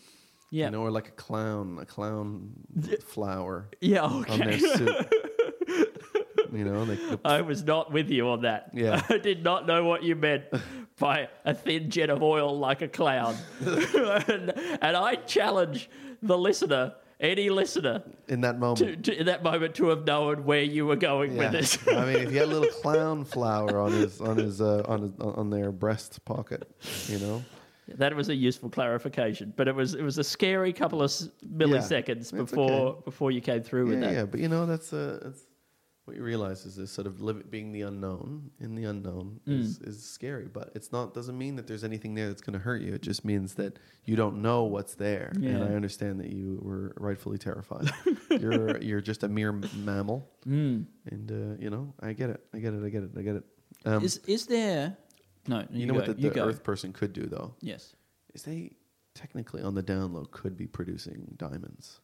Yeah. 0.50 0.64
you 0.66 0.70
know, 0.72 0.82
or 0.82 0.90
like 0.90 1.08
a 1.08 1.12
clown, 1.12 1.78
a 1.80 1.86
clown 1.86 2.52
flower 3.06 3.68
yeah, 3.80 4.00
on 4.02 4.22
okay. 4.22 4.36
their 4.38 4.58
suit. 4.58 5.14
you 6.52 6.64
know, 6.64 6.84
they, 6.84 6.96
the, 6.96 7.20
I 7.24 7.42
was 7.42 7.62
not 7.62 7.92
with 7.92 8.10
you 8.10 8.28
on 8.28 8.42
that. 8.42 8.70
Yeah. 8.74 9.00
I 9.08 9.18
did 9.18 9.44
not 9.44 9.66
know 9.66 9.84
what 9.84 10.02
you 10.02 10.16
meant 10.16 10.44
by 10.98 11.28
a 11.44 11.54
thin 11.54 11.90
jet 11.90 12.10
of 12.10 12.22
oil 12.22 12.58
like 12.58 12.82
a 12.82 12.88
clown. 12.88 13.36
and, 13.60 14.50
and 14.82 14.96
I 14.96 15.16
challenge 15.26 15.88
the 16.22 16.36
listener, 16.36 16.94
any 17.20 17.50
listener, 17.50 18.02
in 18.28 18.40
that 18.40 18.58
moment. 18.58 19.04
to, 19.04 19.12
to, 19.12 19.20
in 19.20 19.26
that 19.26 19.42
moment 19.42 19.74
to 19.76 19.88
have 19.88 20.04
known 20.04 20.44
where 20.44 20.62
you 20.62 20.86
were 20.86 20.96
going 20.96 21.36
with 21.36 21.52
this. 21.52 21.78
I 21.88 22.04
mean, 22.04 22.16
if 22.16 22.30
he 22.30 22.36
had 22.36 22.46
a 22.46 22.50
little 22.50 22.68
clown 22.82 23.24
flower 23.24 23.78
on 23.80 23.92
his 23.92 24.20
on 24.20 24.36
his 24.36 24.60
uh, 24.60 24.82
on 24.86 25.02
his, 25.02 25.12
on 25.20 25.50
their 25.50 25.70
breast 25.70 26.24
pocket, 26.24 26.70
you 27.06 27.18
know, 27.18 27.44
that 27.88 28.14
was 28.14 28.28
a 28.28 28.34
useful 28.34 28.70
clarification, 28.70 29.52
but 29.56 29.68
it 29.68 29.74
was 29.74 29.94
it 29.94 30.02
was 30.02 30.18
a 30.18 30.24
scary 30.24 30.72
couple 30.72 31.02
of 31.02 31.10
milliseconds 31.54 32.16
it's 32.16 32.32
before 32.32 32.70
okay. 32.70 33.00
before 33.04 33.30
you 33.30 33.40
came 33.40 33.62
through 33.62 33.86
with 33.86 34.00
that. 34.00 34.12
yeah. 34.12 34.24
But 34.24 34.40
you 34.40 34.48
know, 34.48 34.66
that's 34.66 34.92
uh, 34.92 35.20
that's 35.22 35.42
what 36.10 36.16
you 36.16 36.24
realize 36.24 36.66
is 36.66 36.74
this 36.76 36.90
sort 36.90 37.06
of 37.06 37.20
live, 37.20 37.50
being 37.50 37.72
the 37.72 37.82
unknown 37.82 38.50
in 38.60 38.74
the 38.74 38.84
unknown 38.84 39.40
is, 39.46 39.78
Mm. 39.78 39.88
is 39.88 40.02
scary. 40.04 40.46
But 40.52 40.72
it's 40.74 40.90
not 40.92 41.14
doesn't 41.14 41.38
mean 41.38 41.56
that 41.56 41.66
there's 41.66 41.84
anything 41.84 42.14
there 42.14 42.28
that's 42.28 42.42
going 42.42 42.54
to 42.54 42.58
hurt 42.58 42.82
you. 42.82 42.92
It 42.94 43.02
just 43.02 43.24
means 43.24 43.54
that 43.54 43.78
you 44.04 44.16
don't 44.16 44.42
know 44.42 44.64
what's 44.64 44.94
there. 44.96 45.30
And 45.36 45.62
I 45.62 45.74
understand 45.74 46.20
that 46.20 46.30
you 46.30 46.58
were 46.62 46.92
rightfully 46.98 47.38
terrified. 47.38 47.90
you're 48.30 48.76
you're 48.82 49.00
just 49.00 49.22
a 49.22 49.28
mere 49.28 49.52
mammal, 49.52 50.28
Mm. 50.46 50.86
and 51.06 51.30
uh, 51.30 51.62
you 51.62 51.70
know, 51.70 51.94
I 52.00 52.12
get 52.12 52.30
it. 52.30 52.44
I 52.52 52.58
get 52.58 52.74
it. 52.74 52.84
I 52.84 52.88
get 52.90 53.02
it. 53.04 53.10
I 53.16 53.22
get 53.22 53.36
it. 53.36 53.44
Um, 53.86 54.04
Is 54.04 54.18
is 54.26 54.46
there? 54.46 54.96
No, 55.48 55.60
you, 55.70 55.80
you, 55.80 55.86
know 55.86 55.94
go. 55.94 56.00
what 56.00 56.06
the, 56.20 56.28
the. 56.28 56.44
Earth 56.44 56.62
person 56.62 56.92
could 56.92 57.12
do 57.14 57.22
though 57.26 57.54
Yes. 57.60 57.94
is 58.34 58.42
they 58.42 58.72
technically 59.14 59.62
on 59.62 59.74
the 59.74 59.82
down 59.82 60.12
low 60.12 60.24
could 60.26 60.56
be 60.56 60.66
producing 60.66 61.34
diamonds. 61.36 62.00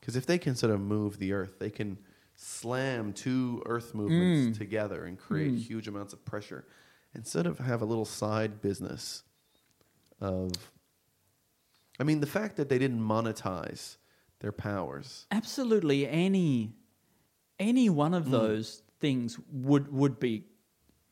Because 0.00 0.16
if 0.16 0.24
they 0.26 0.38
can 0.38 0.56
sort 0.56 0.72
of 0.72 0.80
move 0.80 1.18
the 1.18 1.32
Earth, 1.32 1.58
they 1.58 1.70
can 1.70 1.98
slam 2.42 3.12
two 3.12 3.62
Earth 3.66 3.94
movements 3.94 4.56
together 4.56 5.04
and 5.04 5.18
create 5.18 5.54
huge 5.54 5.86
amounts 5.88 6.14
of 6.14 6.24
pressure, 6.24 6.64
instead 7.14 7.46
of 7.46 7.58
have 7.58 7.82
a 7.82 7.84
little 7.84 8.06
side 8.06 8.62
business 8.62 9.22
of. 10.20 10.50
I 11.98 12.02
mean, 12.02 12.20
the 12.20 12.26
fact 12.26 12.56
that 12.56 12.70
they 12.70 12.78
didn't 12.78 13.02
monetize 13.02 13.98
their 14.38 14.52
powers. 14.52 15.26
absolutely 15.30 16.08
any 16.08 16.72
any 17.58 17.90
one 17.90 18.12
Mm. 18.12 18.16
of 18.16 18.30
those 18.30 18.82
things 19.00 19.38
would 19.52 19.92
would 19.92 20.18
be 20.18 20.44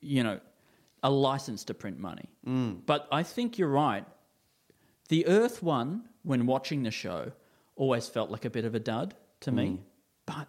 you 0.01 0.23
know 0.23 0.41
a 1.03 1.11
license 1.11 1.63
to 1.65 1.75
print 1.75 1.99
money 1.99 2.25
Mm. 2.47 2.87
but 2.87 3.07
i 3.13 3.23
think 3.23 3.59
you're 3.59 3.69
right 3.69 4.07
the 5.11 5.27
earth 5.27 5.63
one 5.63 6.09
when 6.23 6.47
watching 6.47 6.85
the 6.85 6.91
show 6.91 7.33
always 7.77 8.09
felt 8.09 8.31
like 8.31 8.47
a 8.47 8.51
bit 8.51 8.65
of 8.65 8.75
a 8.75 8.81
dud 8.81 9.15
to 9.41 9.51
Mm. 9.51 9.55
me 9.57 9.81
but 10.25 10.49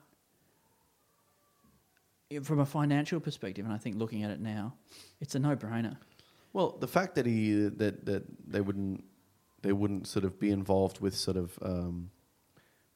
from 2.44 2.60
a 2.60 2.66
financial 2.66 3.20
perspective 3.20 3.66
and 3.66 3.74
i 3.74 3.78
think 3.78 3.96
looking 3.98 4.24
at 4.24 4.30
it 4.32 4.40
now 4.40 4.74
it's 5.20 5.34
a 5.36 5.40
no-brainer 5.40 5.98
Well, 6.54 6.78
the 6.80 6.88
fact 6.88 7.16
that 7.16 7.26
he 7.26 7.54
that 7.82 8.06
that 8.06 8.24
they 8.48 8.62
wouldn't 8.62 9.04
they 9.62 9.74
wouldn't 9.74 10.08
sort 10.08 10.26
of 10.26 10.40
be 10.40 10.50
involved 10.52 11.00
with 11.02 11.14
sort 11.16 11.38
of 11.38 11.58
um, 11.62 12.12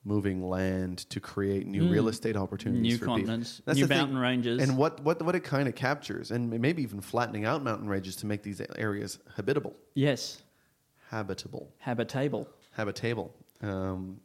moving 0.06 0.42
land 0.48 0.98
to 1.10 1.20
create 1.20 1.66
new 1.68 1.88
real 1.90 2.08
estate 2.08 2.36
opportunities, 2.38 2.98
Mm. 2.98 3.02
New 3.02 3.06
continents, 3.06 3.62
That's 3.66 3.78
new 3.78 3.86
the 3.86 3.90
thing. 3.90 3.98
mountain 3.98 4.18
ranges. 4.18 4.62
and 4.64 4.78
what 4.78 5.00
what 5.04 5.22
what 5.22 5.36
it 5.36 5.44
kind 5.44 5.68
of 5.68 5.76
captures, 5.76 6.32
and 6.32 6.50
maybe 6.50 6.82
even 6.84 7.02
flattening 7.02 7.46
out 7.46 7.64
mountain 7.64 7.88
ranges 7.90 8.16
to 8.18 8.26
make 8.26 8.42
these 8.44 8.62
areas 8.78 9.20
habitable, 9.36 9.74
Yes, 9.96 10.42
habitable, 11.10 11.74
habitable. 11.80 12.48
habitable. 12.72 13.34
Um, 13.62 14.20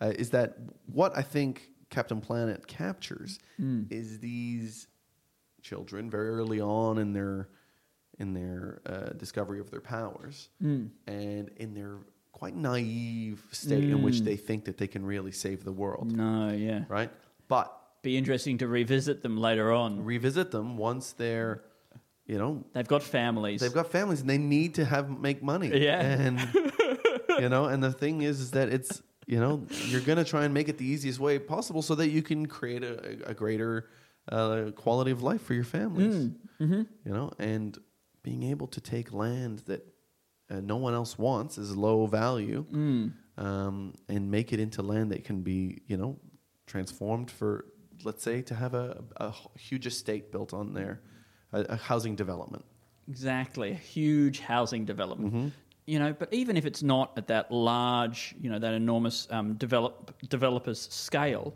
uh, 0.00 0.12
is 0.18 0.30
that 0.30 0.56
what 0.86 1.16
I 1.16 1.22
think 1.22 1.70
Captain 1.90 2.20
Planet 2.20 2.66
captures? 2.66 3.38
Mm. 3.60 3.90
Is 3.90 4.18
these 4.64 4.88
children 5.62 6.10
very 6.10 6.28
early 6.30 6.60
on 6.60 6.98
in 6.98 7.12
their 7.12 7.48
in 8.18 8.32
their 8.32 8.80
uh, 8.86 9.12
discovery 9.18 9.58
of 9.60 9.70
their 9.70 9.80
powers 9.80 10.48
Mm. 10.62 10.90
and 11.06 11.50
in 11.56 11.74
their 11.74 11.96
quite 12.32 12.54
naive 12.56 13.42
state 13.50 13.84
in 13.84 14.02
which 14.02 14.20
they 14.20 14.36
think 14.36 14.64
that 14.66 14.76
they 14.78 14.86
can 14.86 15.04
really 15.04 15.32
save 15.32 15.64
the 15.64 15.72
world, 15.72 16.12
No, 16.16 16.50
yeah. 16.52 16.84
right? 16.88 17.10
But 17.48 17.66
Be 18.02 18.16
interesting 18.16 18.58
to 18.58 18.68
revisit 18.68 19.22
them 19.22 19.36
later 19.36 19.72
on. 19.72 20.04
revisit 20.04 20.50
them 20.50 20.76
once 20.76 21.12
they're, 21.12 21.62
you 22.26 22.38
know, 22.38 22.64
They've 22.72 22.86
got 22.96 23.02
families. 23.02 23.60
they've 23.60 23.72
got 23.82 23.90
families 23.90 24.20
and 24.20 24.28
they 24.30 24.38
need 24.38 24.74
to 24.74 24.84
have 24.84 25.08
make 25.10 25.42
money. 25.42 25.70
Yeah. 25.88 26.00
and 26.00 26.38
you 27.42 27.48
know, 27.48 27.64
and 27.66 27.82
the 27.82 27.92
thing 27.92 28.22
is, 28.22 28.40
is 28.40 28.50
that 28.52 28.68
it's 28.68 29.02
you 29.26 29.40
know 29.40 29.66
you're 29.90 30.02
gonna 30.02 30.24
try 30.34 30.44
and 30.44 30.52
make 30.54 30.68
it 30.68 30.76
the 30.78 30.84
easiest 30.94 31.18
way 31.18 31.38
possible 31.38 31.82
so 31.82 31.94
that 31.96 32.08
you 32.10 32.22
can 32.22 32.46
create 32.46 32.84
a, 32.84 32.94
a 33.30 33.34
greater 33.34 33.88
uh, 34.30 34.70
quality 34.76 35.10
of 35.10 35.22
life 35.22 35.42
for 35.42 35.54
your 35.54 35.64
families. 35.64 36.14
Mm, 36.14 36.34
mm-hmm. 36.60 36.82
You 37.04 37.12
know, 37.12 37.30
and 37.38 37.76
being 38.22 38.42
able 38.44 38.66
to 38.68 38.80
take 38.80 39.12
land 39.12 39.60
that 39.66 39.86
uh, 40.50 40.60
no 40.60 40.76
one 40.76 40.94
else 40.94 41.18
wants 41.18 41.58
is 41.58 41.76
low 41.76 42.06
value, 42.06 42.64
Mm. 42.72 43.12
um, 43.38 43.94
and 44.08 44.30
make 44.30 44.52
it 44.52 44.60
into 44.60 44.82
land 44.82 45.10
that 45.12 45.24
can 45.24 45.42
be 45.42 45.82
you 45.86 45.96
know 45.96 46.18
transformed 46.66 47.30
for 47.30 47.66
let's 48.04 48.22
say 48.22 48.42
to 48.42 48.54
have 48.54 48.74
a, 48.74 49.02
a 49.16 49.32
huge 49.58 49.86
estate 49.86 50.30
built 50.32 50.52
on 50.52 50.74
there, 50.74 51.00
a, 51.52 51.60
a 51.70 51.76
housing 51.76 52.14
development. 52.16 52.64
Exactly, 53.08 53.70
a 53.70 53.74
huge 53.74 54.40
housing 54.40 54.84
development. 54.84 55.52
You 55.86 55.98
know, 55.98 56.14
but 56.14 56.32
even 56.32 56.56
if 56.56 56.64
it's 56.64 56.82
not 56.82 57.12
at 57.18 57.26
that 57.26 57.50
large, 57.52 58.34
you 58.40 58.48
know, 58.50 58.58
that 58.58 58.72
enormous 58.72 59.28
um, 59.30 59.54
develop 59.54 60.18
developers 60.30 60.80
scale, 60.90 61.54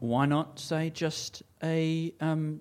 why 0.00 0.24
not 0.26 0.58
say 0.58 0.90
just 0.90 1.42
a 1.62 2.12
um, 2.20 2.60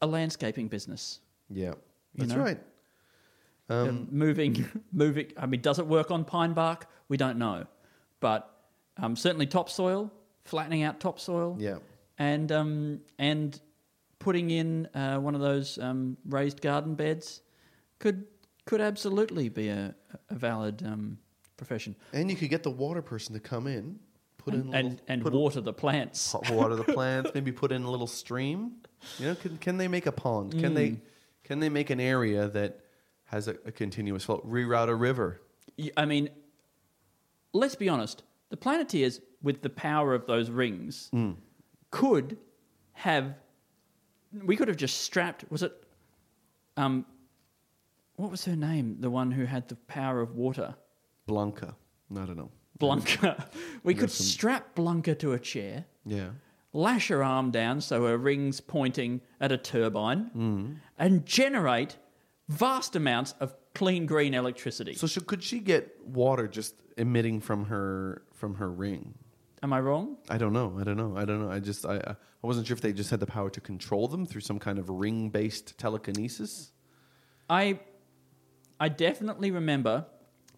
a 0.00 0.06
landscaping 0.06 0.68
business? 0.68 1.20
Yeah, 1.50 1.74
that's 2.14 2.32
know? 2.32 2.40
right. 2.42 2.60
Um, 3.68 4.08
moving, 4.10 4.66
moving. 4.92 5.32
I 5.36 5.46
mean, 5.46 5.60
does 5.60 5.78
it 5.78 5.86
work 5.86 6.10
on 6.10 6.24
pine 6.24 6.52
bark? 6.52 6.86
We 7.08 7.16
don't 7.16 7.38
know, 7.38 7.66
but 8.20 8.48
um, 8.98 9.16
certainly 9.16 9.46
topsoil, 9.46 10.12
flattening 10.44 10.82
out 10.82 11.00
topsoil, 11.00 11.56
Yeah. 11.58 11.78
and 12.18 12.50
um, 12.52 13.00
and 13.18 13.58
putting 14.18 14.50
in 14.50 14.86
uh, 14.94 15.18
one 15.18 15.34
of 15.34 15.40
those 15.40 15.78
um, 15.78 16.16
raised 16.28 16.60
garden 16.60 16.94
beds 16.94 17.42
could 17.98 18.24
could 18.64 18.80
absolutely 18.80 19.48
be 19.48 19.68
a, 19.68 19.94
a 20.30 20.34
valid 20.34 20.82
um, 20.84 21.18
profession. 21.56 21.96
And 22.12 22.30
you 22.30 22.36
could 22.36 22.50
get 22.50 22.62
the 22.62 22.70
water 22.70 23.02
person 23.02 23.34
to 23.34 23.40
come 23.40 23.66
in, 23.66 23.98
put 24.44 24.54
in 24.54 24.74
And 24.74 24.90
little, 24.90 25.00
and, 25.08 25.24
water 25.24 25.60
the 25.60 25.72
plants. 25.72 26.34
water 26.50 26.76
the 26.76 26.84
plants, 26.94 27.30
maybe 27.34 27.52
put 27.52 27.72
in 27.72 27.82
a 27.84 27.90
little 27.90 28.06
stream. 28.06 28.72
You 29.18 29.26
know, 29.28 29.34
can 29.34 29.56
can 29.58 29.76
they 29.78 29.88
make 29.88 30.06
a 30.06 30.12
pond? 30.12 30.52
Can 30.52 30.72
Mm. 30.72 30.74
they 30.74 31.00
can 31.44 31.60
they 31.60 31.68
make 31.68 31.90
an 31.90 32.00
area 32.00 32.48
that 32.48 32.80
has 33.24 33.48
a, 33.48 33.56
a 33.64 33.72
continuous 33.72 34.24
flow? 34.24 34.38
Reroute 34.46 34.88
a 34.88 34.94
river. 34.94 35.40
I 35.96 36.04
mean, 36.04 36.28
let's 37.52 37.74
be 37.74 37.88
honest. 37.88 38.22
The 38.50 38.56
Planeteers, 38.56 39.20
with 39.42 39.62
the 39.62 39.70
power 39.70 40.14
of 40.14 40.26
those 40.26 40.50
rings, 40.50 41.10
Mm. 41.12 41.36
could 41.90 42.36
have. 42.92 43.34
We 44.44 44.56
could 44.56 44.68
have 44.68 44.76
just 44.76 45.02
strapped. 45.02 45.44
Was 45.50 45.62
it? 45.62 45.72
Um, 46.76 47.04
what 48.16 48.30
was 48.30 48.44
her 48.44 48.56
name? 48.56 48.96
The 49.00 49.10
one 49.10 49.30
who 49.30 49.44
had 49.44 49.68
the 49.68 49.76
power 49.76 50.20
of 50.20 50.34
water, 50.36 50.74
Blanca. 51.26 51.74
I 52.12 52.24
don't 52.26 52.36
know. 52.36 52.50
Blanca. 52.86 53.48
we 53.82 53.94
could 53.94 54.10
some- 54.10 54.26
strap 54.26 54.74
Blanca 54.74 55.14
to 55.16 55.32
a 55.32 55.38
chair, 55.38 55.86
Yeah. 56.04 56.30
lash 56.72 57.08
her 57.08 57.22
arm 57.22 57.50
down 57.50 57.80
so 57.80 58.06
her 58.06 58.18
rings 58.18 58.60
pointing 58.60 59.20
at 59.40 59.50
a 59.52 59.56
turbine, 59.58 60.30
Mm. 60.36 60.76
and 60.98 61.24
generate 61.26 61.96
vast 62.48 62.96
amounts 62.96 63.34
of 63.40 63.54
clean 63.74 64.04
green 64.06 64.34
electricity. 64.34 64.94
So 64.94 65.20
could 65.20 65.42
she 65.42 65.58
get 65.60 65.96
water 66.06 66.46
just 66.48 66.74
emitting 66.98 67.40
from 67.40 67.64
her 67.66 68.22
from 68.32 68.56
her 68.56 68.70
ring? 68.70 69.14
Am 69.62 69.72
I 69.72 69.80
wrong? 69.80 70.16
I 70.28 70.36
don't 70.38 70.52
know. 70.52 70.76
I 70.80 70.84
don't 70.84 70.96
know. 70.96 71.16
I 71.16 71.24
don't 71.24 71.40
know. 71.40 71.50
I 71.50 71.60
just 71.60 71.86
I 71.86 71.96
I 71.96 72.46
wasn't 72.46 72.66
sure 72.66 72.74
if 72.74 72.80
they 72.80 72.92
just 72.92 73.10
had 73.10 73.20
the 73.20 73.26
power 73.26 73.48
to 73.50 73.60
control 73.60 74.08
them 74.08 74.26
through 74.26 74.40
some 74.42 74.58
kind 74.58 74.78
of 74.80 74.90
ring 74.90 75.30
based 75.30 75.78
telekinesis. 75.78 76.72
I 77.48 77.78
I 78.80 78.88
definitely 78.88 79.50
remember 79.52 80.06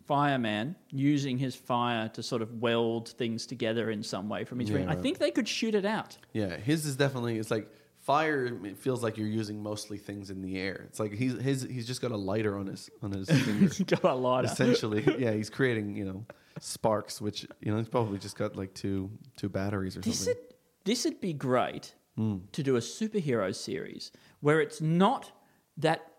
Fireman 0.06 0.76
using 0.90 1.38
his 1.38 1.54
fire 1.54 2.08
to 2.10 2.22
sort 2.22 2.42
of 2.42 2.60
weld 2.60 3.08
things 3.10 3.46
together 3.46 3.90
in 3.90 4.02
some 4.02 4.28
way 4.28 4.44
from 4.44 4.58
his 4.60 4.70
Yeah, 4.70 4.76
ring. 4.76 4.88
I 4.88 4.94
right. 4.94 5.02
think 5.02 5.18
they 5.18 5.30
could 5.30 5.48
shoot 5.48 5.74
it 5.74 5.84
out. 5.84 6.16
Yeah, 6.32 6.56
his 6.56 6.86
is 6.86 6.96
definitely 6.96 7.38
it's 7.38 7.50
like 7.50 7.70
fire. 8.00 8.46
It 8.64 8.76
feels 8.76 9.02
like 9.02 9.16
you're 9.16 9.28
using 9.28 9.62
mostly 9.62 9.98
things 9.98 10.30
in 10.30 10.42
the 10.42 10.58
air. 10.58 10.84
It's 10.88 11.00
like 11.00 11.12
he's 11.12 11.32
his 11.40 11.62
he's 11.62 11.86
just 11.86 12.02
got 12.02 12.10
a 12.10 12.16
lighter 12.16 12.56
on 12.58 12.66
his 12.66 12.90
on 13.02 13.12
his 13.12 13.28
finger. 13.44 13.72
Got 13.84 14.04
a 14.04 14.14
lighter. 14.14 14.46
Essentially, 14.48 15.04
yeah, 15.18 15.32
he's 15.32 15.50
creating 15.50 15.96
you 15.96 16.04
know 16.04 16.24
sparks, 16.60 17.20
which 17.20 17.46
you 17.60 17.70
know 17.72 17.78
he's 17.78 17.88
probably 17.88 18.18
just 18.18 18.36
got 18.36 18.56
like 18.56 18.74
two 18.74 19.10
two 19.36 19.48
batteries 19.48 19.96
or 19.96 20.00
This 20.00 20.18
something. 20.18 20.34
would 20.42 20.54
this 20.84 21.04
would 21.04 21.20
be 21.20 21.32
great 21.32 21.94
Hmm. 22.16 22.36
to 22.52 22.62
do 22.62 22.76
a 22.76 22.80
superhero 22.80 23.52
series 23.52 24.12
where 24.38 24.60
it's 24.60 24.80
not 24.80 25.32
that 25.78 26.12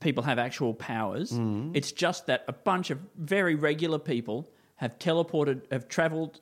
people 0.00 0.22
have 0.24 0.38
actual 0.38 0.74
powers. 0.74 1.30
Hmm. 1.32 1.70
It's 1.74 1.92
just 1.92 2.26
that 2.26 2.44
a 2.48 2.52
bunch 2.52 2.90
of 2.90 2.98
very 3.16 3.54
regular 3.54 3.98
people 3.98 4.48
have 4.76 4.98
teleported, 4.98 5.62
have 5.72 5.88
traveled 5.88 6.40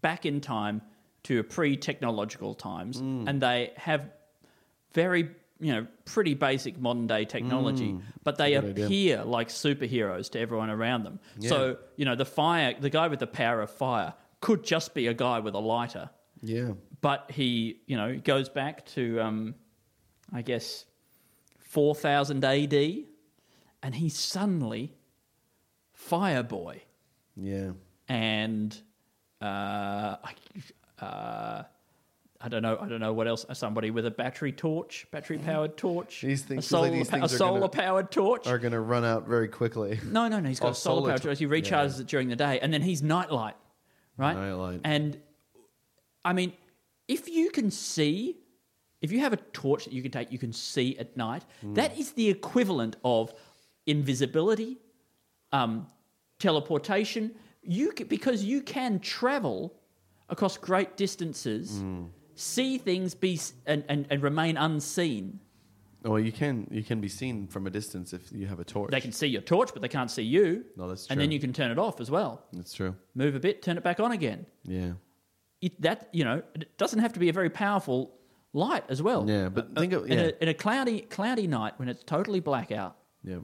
back 0.00 0.24
in 0.26 0.40
time 0.40 0.80
to 1.24 1.42
pre-technological 1.42 2.54
times, 2.54 2.98
Hmm. 3.00 3.28
and 3.28 3.40
they 3.40 3.72
have 3.76 4.10
very 4.92 5.30
you 5.60 5.72
know 5.72 5.86
pretty 6.04 6.34
basic 6.34 6.78
modern 6.78 7.06
day 7.06 7.24
technology, 7.24 7.96
but 8.24 8.36
they. 8.38 8.52
Good 8.54 8.64
idea. 8.70 8.86
appear 8.86 9.24
like 9.24 9.48
superheroes 9.48 10.30
to 10.32 10.40
everyone 10.40 10.68
around 10.70 11.04
them. 11.04 11.20
So 11.40 11.78
you 11.96 12.04
know 12.04 12.16
the 12.16 12.24
fire, 12.26 12.74
the 12.78 12.90
guy 12.90 13.08
with 13.08 13.20
the 13.20 13.26
power 13.26 13.62
of 13.62 13.70
fire 13.70 14.14
could 14.40 14.64
just 14.64 14.94
be 14.94 15.06
a 15.06 15.14
guy 15.14 15.38
with 15.38 15.54
a 15.54 15.58
lighter 15.58 16.10
Yeah, 16.42 16.72
but 17.00 17.30
he, 17.30 17.80
you 17.86 17.96
know, 17.96 18.20
goes 18.22 18.50
back 18.50 18.84
to, 18.88 19.18
um, 19.20 19.54
I 20.34 20.42
guess, 20.42 20.84
4000 21.74 22.44
AD, 22.44 22.72
and 23.82 23.94
he's 23.96 24.16
suddenly 24.16 24.94
Fireboy. 26.08 26.80
yeah. 27.36 27.70
And 28.08 28.76
uh, 29.42 30.16
I, 30.22 30.32
uh, 31.00 31.62
I 32.40 32.48
don't 32.48 32.62
know. 32.62 32.78
I 32.80 32.86
don't 32.88 33.00
know 33.00 33.12
what 33.14 33.26
else. 33.26 33.44
Somebody 33.54 33.90
with 33.90 34.04
a 34.06 34.10
battery 34.10 34.52
torch, 34.52 35.06
battery 35.10 35.38
powered 35.38 35.76
torch, 35.76 36.20
These 36.20 36.42
things- 36.42 36.70
a 36.70 36.78
like 36.80 36.92
solar, 36.92 37.04
pa- 37.20 37.24
a 37.24 37.28
solar 37.28 37.60
gonna- 37.60 37.68
powered 37.70 38.10
torch. 38.12 38.46
Are 38.46 38.58
gonna 38.58 38.80
run 38.80 39.04
out 39.04 39.26
very 39.26 39.48
quickly. 39.48 39.98
No, 40.04 40.28
no, 40.28 40.38
no. 40.38 40.48
He's 40.48 40.60
got 40.60 40.68
Oh, 40.68 40.70
a 40.70 40.74
solar, 40.74 40.96
solar 41.00 41.08
powered 41.08 41.22
tor- 41.22 41.30
torch. 41.30 41.38
He 41.40 41.46
recharges 41.46 41.98
it 42.00 42.06
during 42.06 42.28
the 42.28 42.36
day, 42.36 42.60
and 42.60 42.72
then 42.72 42.82
he's 42.82 43.02
nightlight, 43.02 43.56
right? 44.16 44.34
Nightlight. 44.36 44.80
And 44.84 45.18
I 46.24 46.34
mean, 46.34 46.52
if 47.08 47.28
you 47.28 47.50
can 47.50 47.70
see, 47.70 48.36
if 49.04 49.12
you 49.12 49.20
have 49.20 49.32
a 49.34 49.40
torch 49.62 49.84
that 49.84 49.92
you 49.92 50.02
can 50.02 50.10
take, 50.10 50.32
you 50.32 50.38
can 50.38 50.52
see 50.52 50.88
at 50.98 51.16
night. 51.16 51.42
Hmm. 51.60 51.74
That 51.74 51.90
is 51.98 52.12
the 52.12 52.28
equivalent 52.36 52.96
of 53.04 53.32
invisibility, 53.86 54.78
um, 55.52 55.86
teleportation. 56.38 57.32
You 57.62 57.92
ca 57.96 58.04
because 58.04 58.42
you 58.52 58.60
can 58.62 58.98
travel 59.00 59.58
across 60.28 60.56
great 60.56 60.96
distances, 60.96 61.66
Hmm. 61.80 62.04
see 62.34 62.78
things, 62.78 63.14
be 63.14 63.34
s- 63.34 63.52
and, 63.66 63.84
and, 63.88 64.06
and 64.10 64.22
remain 64.22 64.56
unseen. 64.56 65.40
Well, 66.02 66.18
you 66.28 66.32
can 66.32 66.66
you 66.70 66.82
can 66.90 67.00
be 67.00 67.08
seen 67.08 67.46
from 67.46 67.66
a 67.66 67.70
distance 67.70 68.12
if 68.18 68.30
you 68.32 68.46
have 68.52 68.60
a 68.60 68.64
torch. 68.64 68.90
They 68.90 69.00
can 69.00 69.12
see 69.12 69.26
your 69.36 69.40
torch, 69.42 69.70
but 69.74 69.80
they 69.82 69.88
can't 69.98 70.10
see 70.10 70.22
you. 70.36 70.64
No, 70.76 70.88
that's 70.88 71.06
true. 71.06 71.12
And 71.12 71.20
then 71.20 71.30
you 71.30 71.40
can 71.40 71.52
turn 71.54 71.70
it 71.70 71.78
off 71.78 71.98
as 72.00 72.10
well. 72.10 72.32
That's 72.52 72.74
true. 72.74 72.94
Move 73.14 73.34
a 73.34 73.40
bit, 73.40 73.62
turn 73.62 73.76
it 73.78 73.84
back 73.84 74.00
on 74.00 74.12
again. 74.12 74.44
Yeah. 74.64 74.92
It, 75.62 75.80
that 75.80 75.98
you 76.12 76.24
know, 76.28 76.42
it 76.54 76.76
doesn't 76.76 76.98
have 77.04 77.12
to 77.14 77.20
be 77.20 77.28
a 77.30 77.32
very 77.32 77.48
powerful 77.48 77.98
light 78.54 78.84
as 78.88 79.02
well. 79.02 79.28
Yeah, 79.28 79.50
but 79.50 79.68
Uh, 79.76 79.80
think 79.80 79.92
of- 79.92 80.06
in, 80.06 80.18
a, 80.18 80.32
in 80.40 80.48
a 80.48 80.54
cloudy 80.54 81.02
cloudy 81.02 81.46
night 81.46 81.74
when 81.78 81.88
it's 81.90 82.02
totally 82.04 82.40
black 82.40 82.72
out. 82.72 82.96
Yeah. 83.22 83.40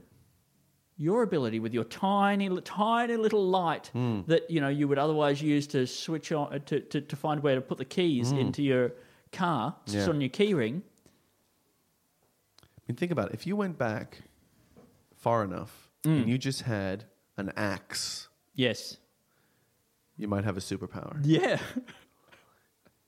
Your 0.97 1.21
ability 1.23 1.59
with 1.59 1.73
your 1.73 1.83
tiny, 1.83 2.47
tiny 2.61 3.15
little 3.17 3.45
light 3.47 3.87
Hmm. 3.93 4.21
that 4.27 4.49
you 4.49 4.59
know 4.61 4.69
you 4.69 4.87
would 4.87 4.97
otherwise 4.99 5.41
use 5.41 5.67
to 5.67 5.85
switch 5.85 6.31
on 6.31 6.53
uh, 6.53 6.59
to, 6.65 6.79
to, 6.79 7.01
to 7.01 7.15
find 7.15 7.43
where 7.43 7.55
to 7.55 7.61
put 7.61 7.77
the 7.77 7.85
keys 7.85 8.31
into 8.31 8.61
your 8.63 8.93
car, 9.31 9.75
just 9.85 9.97
Hmm. 9.97 10.01
Yeah. 10.03 10.09
on 10.15 10.21
your 10.21 10.29
key 10.29 10.53
ring. 10.53 10.83
I 12.63 12.81
mean, 12.87 12.95
think 12.95 13.11
about 13.11 13.29
it. 13.29 13.33
If 13.35 13.45
you 13.47 13.55
went 13.55 13.77
back 13.77 14.21
far 15.15 15.43
enough 15.43 15.89
and 16.03 16.27
you 16.29 16.37
just 16.37 16.63
had 16.63 17.05
an 17.37 17.51
axe, 17.55 18.27
Yes. 18.55 18.97
you 20.17 20.27
might 20.27 20.43
have 20.43 20.57
a 20.57 20.61
superpower. 20.61 21.19
Yeah. 21.23 21.59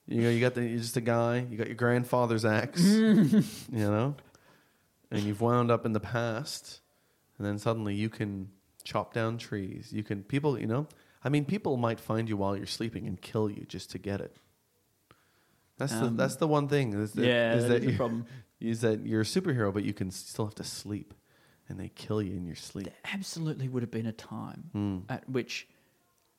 You 0.07 0.21
know, 0.21 0.29
you 0.29 0.39
got 0.41 0.53
the 0.53 0.63
you're 0.65 0.79
just 0.79 0.97
a 0.97 1.01
guy. 1.01 1.45
You 1.49 1.57
got 1.57 1.67
your 1.67 1.75
grandfather's 1.77 2.43
axe. 2.45 2.81
Mm. 2.81 3.45
you 3.71 3.79
know, 3.89 4.15
and 5.11 5.21
you've 5.23 5.41
wound 5.41 5.71
up 5.71 5.85
in 5.85 5.93
the 5.93 5.99
past, 5.99 6.81
and 7.37 7.47
then 7.47 7.57
suddenly 7.57 7.95
you 7.95 8.09
can 8.09 8.49
chop 8.83 9.13
down 9.13 9.37
trees. 9.37 9.91
You 9.93 10.03
can 10.03 10.23
people. 10.23 10.59
You 10.59 10.67
know, 10.67 10.87
I 11.23 11.29
mean, 11.29 11.45
people 11.45 11.77
might 11.77 11.99
find 11.99 12.27
you 12.27 12.35
while 12.35 12.57
you're 12.57 12.65
sleeping 12.65 13.07
and 13.07 13.19
kill 13.21 13.49
you 13.49 13.65
just 13.67 13.91
to 13.91 13.97
get 13.97 14.19
it. 14.21 14.35
That's 15.77 15.93
the 15.93 16.05
Um, 16.07 16.17
that's 16.17 16.35
the 16.35 16.47
one 16.47 16.67
thing. 16.67 16.93
Is 16.93 17.13
that, 17.13 17.25
yeah, 17.25 17.53
is 17.55 17.63
that 17.63 17.69
that 17.69 17.75
is 17.77 17.85
the 17.85 17.91
you- 17.91 17.97
problem. 17.97 18.25
Is 18.59 18.79
that 18.79 19.05
you're 19.05 19.21
a 19.21 19.25
superhero, 19.25 19.73
but 19.73 19.83
you 19.83 19.93
can 19.93 20.09
still 20.09 20.45
have 20.45 20.55
to 20.55 20.63
sleep, 20.63 21.13
and 21.67 21.77
they 21.77 21.89
kill 21.89 22.21
you 22.21 22.31
in 22.31 22.45
your 22.45 22.55
sleep. 22.55 22.85
There 22.85 22.93
absolutely 23.13 23.67
would 23.67 23.83
have 23.83 23.91
been 23.91 24.05
a 24.05 24.13
time 24.13 24.69
Hmm. 24.71 24.97
at 25.09 25.27
which 25.29 25.67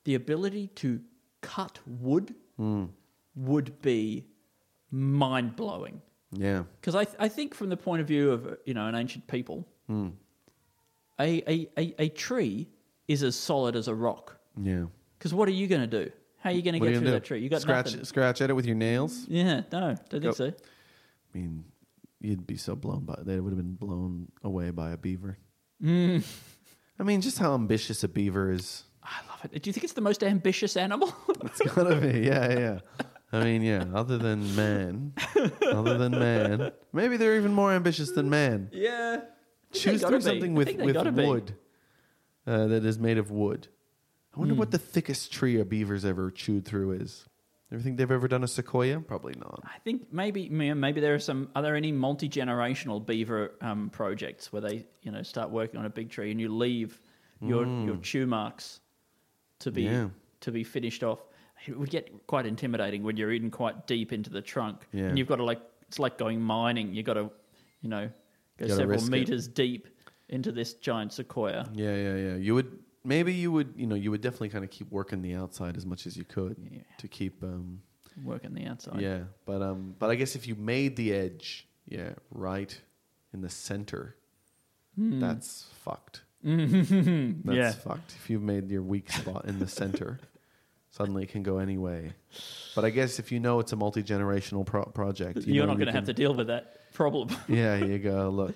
the 0.05 0.15
ability 0.15 0.69
to 0.81 1.01
cut 1.41 1.77
wood 1.85 2.33
Hmm. 2.57 2.85
Would 3.35 3.81
be 3.81 4.25
mind 4.91 5.55
blowing. 5.55 6.01
Yeah. 6.31 6.63
Because 6.79 6.95
I, 6.95 7.03
th- 7.05 7.17
I 7.19 7.27
think 7.29 7.53
from 7.53 7.69
the 7.69 7.77
point 7.77 8.01
of 8.01 8.07
view 8.07 8.31
of 8.31 8.57
you 8.65 8.73
know 8.73 8.85
an 8.87 8.95
ancient 8.95 9.27
people, 9.27 9.67
Hmm. 9.87 10.09
a, 11.19 11.43
a, 11.51 11.69
a, 11.77 11.95
a 12.03 12.09
tree 12.09 12.67
is 13.07 13.23
as 13.23 13.35
solid 13.35 13.75
as 13.75 13.87
a 13.87 13.93
rock. 13.95 14.37
Yeah. 14.61 14.85
Because 15.17 15.33
what 15.33 15.47
are 15.47 15.51
you 15.53 15.67
going 15.67 15.81
to 15.81 16.03
do? 16.05 16.11
How 16.39 16.49
are 16.49 16.53
you 16.53 16.61
going 16.61 16.73
to 16.73 16.79
get 16.79 16.87
through 16.87 16.99
gonna 17.01 17.11
that 17.11 17.23
do? 17.23 17.27
tree? 17.27 17.39
You 17.39 17.49
got 17.49 17.61
scratch 17.61 17.85
nothing. 17.91 18.05
scratch 18.05 18.41
at 18.41 18.49
it 18.49 18.53
with 18.53 18.65
your 18.65 18.75
nails. 18.75 19.25
Yeah, 19.27 19.61
no, 19.71 19.95
don't 20.09 20.21
Go. 20.23 20.31
think 20.31 20.35
so. 20.35 20.45
I 20.47 21.37
mean, 21.37 21.65
you'd 22.19 22.45
be 22.47 22.57
so 22.57 22.75
blown 22.75 23.05
by 23.05 23.15
they 23.21 23.39
would 23.39 23.49
have 23.51 23.57
been 23.57 23.73
blown 23.75 24.31
away 24.43 24.71
by 24.71 24.91
a 24.91 24.97
beaver. 24.97 25.37
Mm. 25.83 26.23
I 26.99 27.03
mean, 27.03 27.21
just 27.21 27.37
how 27.39 27.53
ambitious 27.53 28.03
a 28.03 28.07
beaver 28.07 28.51
is. 28.51 28.83
I 29.03 29.19
love 29.29 29.45
it. 29.51 29.61
Do 29.61 29.69
you 29.69 29.73
think 29.73 29.83
it's 29.83 29.93
the 29.93 30.01
most 30.01 30.23
ambitious 30.23 30.75
animal? 30.77 31.13
It's 31.43 31.61
gotta 31.61 31.95
be, 31.97 32.19
yeah, 32.21 32.59
yeah. 32.59 32.79
I 33.35 33.43
mean, 33.43 33.61
yeah. 33.61 33.85
Other 33.93 34.17
than 34.17 34.55
man, 34.55 35.13
other 35.71 35.97
than 35.97 36.11
man, 36.11 36.71
maybe 36.93 37.17
they're 37.17 37.35
even 37.35 37.53
more 37.53 37.71
ambitious 37.71 38.11
than 38.11 38.29
man. 38.29 38.69
yeah. 38.73 39.21
Choose 39.73 40.01
through 40.01 40.17
be. 40.19 40.23
something 40.23 40.51
I 40.53 40.57
with 40.57 40.75
with 40.77 40.95
wood 41.15 41.55
uh, 42.47 42.67
that 42.67 42.85
is 42.85 42.97
made 42.99 43.17
of 43.17 43.31
wood. 43.31 43.67
I 44.35 44.39
wonder 44.39 44.53
Hmm. 44.53 44.59
what 44.59 44.71
the 44.71 44.77
thickest 44.79 45.31
tree 45.33 45.59
a 45.59 45.65
beaver's 45.65 46.05
ever 46.05 46.29
chewed 46.31 46.65
through 46.65 46.93
is. 46.93 47.25
Ever 47.71 47.81
think 47.81 47.97
they've 47.97 48.11
ever 48.11 48.27
done 48.27 48.43
a 48.43 48.47
sequoia? 48.47 48.99
Probably 48.99 49.33
not. 49.39 49.61
I 49.65 49.79
think 49.83 50.13
maybe 50.13 50.49
maybe 50.49 51.01
there 51.01 51.15
are 51.15 51.19
some. 51.19 51.49
Are 51.55 51.61
there 51.63 51.75
any 51.75 51.91
multi 51.91 52.29
generational 52.29 53.03
beaver 53.05 53.53
um, 53.61 53.89
projects 53.89 54.53
where 54.53 54.61
they 54.61 54.85
you 55.01 55.11
know 55.11 55.23
start 55.23 55.49
working 55.49 55.79
on 55.79 55.85
a 55.85 55.89
big 55.89 56.09
tree 56.09 56.31
and 56.31 56.39
you 56.39 56.49
leave 56.53 57.01
your 57.41 57.65
your 57.65 57.97
chew 57.97 58.27
marks 58.27 58.79
to 59.59 59.71
be 59.71 59.87
Hmm. 59.87 59.93
Yeah. 59.93 60.07
to 60.41 60.51
be 60.51 60.63
finished 60.63 61.03
off? 61.03 61.19
It 61.67 61.77
would 61.79 61.89
get 61.89 62.27
quite 62.27 62.45
intimidating 62.45 63.03
when 63.03 63.17
you're 63.17 63.33
in 63.33 63.49
quite 63.49 63.87
deep 63.87 64.13
into 64.13 64.29
the 64.29 64.41
trunk 64.41 64.81
Yeah. 64.91 65.05
and 65.05 65.17
you've 65.17 65.27
got 65.27 65.37
to 65.37 65.43
like 65.43 65.61
it's 65.87 65.99
like 65.99 66.17
going 66.17 66.41
mining. 66.41 66.93
You've 66.93 67.05
got 67.05 67.13
to 67.15 67.31
you 67.81 67.89
know 67.89 68.09
go 68.57 68.65
You 68.65 68.71
several 68.71 68.89
risk 68.99 69.07
it. 69.07 69.11
meters 69.11 69.47
deep 69.47 69.87
into 70.29 70.51
this 70.51 70.73
giant 70.75 71.13
sequoia. 71.13 71.67
Yeah, 71.73 71.95
yeah, 71.95 72.15
yeah. 72.15 72.35
You 72.35 72.53
would 72.55 72.79
maybe 73.03 73.33
you 73.33 73.51
would 73.51 73.73
you 73.77 73.87
know 73.87 73.95
you 73.95 74.11
would 74.11 74.21
definitely 74.21 74.49
kind 74.49 74.63
of 74.63 74.69
keep 74.71 74.91
working 74.91 75.21
the 75.21 75.33
outside 75.35 75.75
as 75.77 75.85
much 75.85 76.05
as 76.07 76.15
you 76.17 76.23
could 76.25 76.55
Yeah. 76.71 76.79
to 76.99 77.07
keep 77.07 77.43
um 77.43 77.81
Working 78.23 78.53
the 78.53 78.65
outside. 78.65 79.01
yeah. 79.01 79.23
But 79.45 79.61
um 79.61 79.95
but 79.99 80.09
I 80.09 80.15
guess 80.15 80.35
if 80.35 80.47
you 80.47 80.55
made 80.55 80.95
the 80.95 81.13
edge, 81.13 81.67
yeah, 81.87 82.13
right 82.31 82.79
in 83.33 83.41
the 83.41 83.49
center, 83.49 84.15
that's 84.97 85.65
fucked. 85.83 86.21
That's. 86.43 86.91
Yeah. 86.91 87.71
fucked. 87.71 88.13
If 88.21 88.29
you 88.29 88.39
made 88.39 88.69
your 88.69 88.83
weak 88.83 89.11
spot 89.11 89.45
in 89.45 89.59
the 89.59 89.67
center, 89.67 90.19
suddenly 90.95 91.23
it 91.23 91.29
can 91.29 91.43
go 91.43 91.57
any 91.57 91.77
way. 91.77 92.13
But 92.73 92.85
I 92.85 92.89
guess 92.89 93.19
if 93.19 93.31
you 93.31 93.39
know 93.39 93.59
it's 93.59 93.73
a 93.73 93.75
multi 93.75 94.01
generational 94.01 94.65
pro- 94.65 94.85
project, 94.85 95.45
you 95.45 95.55
You're 95.55 95.67
not 95.67 95.77
going 95.77 95.87
to 95.87 95.93
have 95.93 96.05
to 96.05 96.13
deal 96.13 96.33
with 96.33 96.47
that 96.47 96.91
problem. 96.93 97.29
Yeah, 97.47 97.75
you 97.75 97.99
go 97.99 98.29
look. 98.29 98.55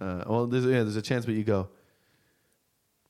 Uh, 0.00 0.24
well, 0.26 0.46
there's 0.46 0.64
yeah, 0.64 0.82
there's 0.82 0.96
a 0.96 1.02
chance, 1.02 1.26
but 1.26 1.34
you 1.34 1.44
go. 1.44 1.68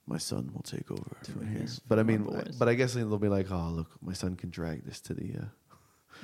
My 0.09 0.19
son 0.19 0.51
will 0.55 0.63
take 0.63 0.89
over 0.91 1.03
from 1.25 1.49
here. 1.49 1.67
But 1.89 1.99
I 1.99 2.05
mean, 2.05 2.29
but 2.59 2.69
I 2.69 2.75
guess 2.75 2.95
they'll 2.95 3.19
be 3.19 3.29
like, 3.29 3.51
oh, 3.51 3.71
look, 3.71 3.91
my 4.01 4.13
son 4.13 4.37
can 4.37 4.51
drag 4.51 4.85
this 4.85 5.01
to 5.01 5.15
the, 5.15 5.35
uh, 5.41 5.45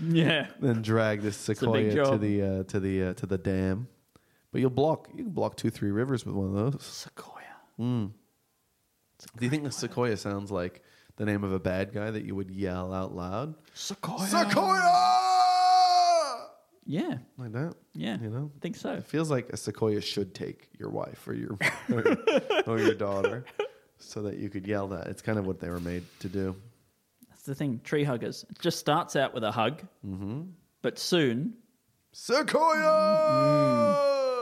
yeah. 0.01 0.47
then 0.61 0.83
drag 0.83 1.21
this 1.23 1.37
sequoia 1.37 1.91
to 1.91 2.17
the 2.19 2.43
uh, 2.43 2.63
to 2.65 2.79
the 2.79 3.03
uh, 3.03 3.15
to 3.15 3.27
the 3.27 3.39
dam. 3.39 3.89
But 4.53 4.61
you'll 4.61 4.71
block 4.71 5.09
you 5.15 5.25
can 5.25 5.33
block 5.33 5.57
two 5.57 5.71
three 5.71 5.91
rivers 5.91 6.25
with 6.25 6.35
one 6.35 6.57
of 6.57 6.73
those. 6.73 6.83
Sequoia. 6.85 7.43
Mm. 7.81 8.13
Do 9.39 9.45
you 9.45 9.51
think 9.51 9.65
the 9.65 9.73
sequoia 9.73 10.17
sounds 10.17 10.51
like 10.51 10.83
the 11.25 11.31
name 11.31 11.45
of 11.45 11.53
a 11.53 11.61
bad 11.61 11.95
guy 11.95 12.11
that 12.11 12.25
you 12.25 12.35
would 12.35 12.51
yell 12.51 12.93
out 12.93 13.15
loud? 13.15 13.55
Sequoia. 13.75 14.27
Sequoia! 14.27 14.89
Yeah. 16.85 17.19
Like 17.39 17.53
that. 17.53 17.75
Yeah. 17.95 18.19
You 18.21 18.29
know? 18.29 18.51
I 18.57 18.59
think 18.61 18.75
so. 18.75 18.95
It 18.95 19.05
feels 19.05 19.31
like 19.31 19.51
a 19.51 19.57
sequoia 19.57 20.01
should 20.01 20.35
take 20.35 20.69
your 20.81 20.91
wife 20.91 21.29
or 21.29 21.35
your 21.35 21.57
or, 21.93 22.17
or 22.67 22.81
your 22.81 22.95
daughter, 22.95 23.45
so 23.99 24.23
that 24.23 24.39
you 24.39 24.51
could 24.51 24.67
yell 24.67 24.89
that. 24.89 25.07
It's 25.07 25.23
kind 25.23 25.39
of 25.39 25.47
what 25.47 25.61
they 25.61 25.69
were 25.71 25.79
made 25.79 26.03
to 26.21 26.29
do. 26.29 26.57
That's 27.31 27.45
the 27.45 27.55
thing. 27.55 27.81
Tree 27.85 28.03
huggers. 28.03 28.45
It 28.51 28.59
just 28.59 28.81
starts 28.81 29.15
out 29.15 29.33
with 29.33 29.45
a 29.45 29.53
hug, 29.53 29.81
Mm-hmm. 30.05 30.41
but 30.83 30.99
soon. 30.99 31.55
Sequoia. 32.11 32.59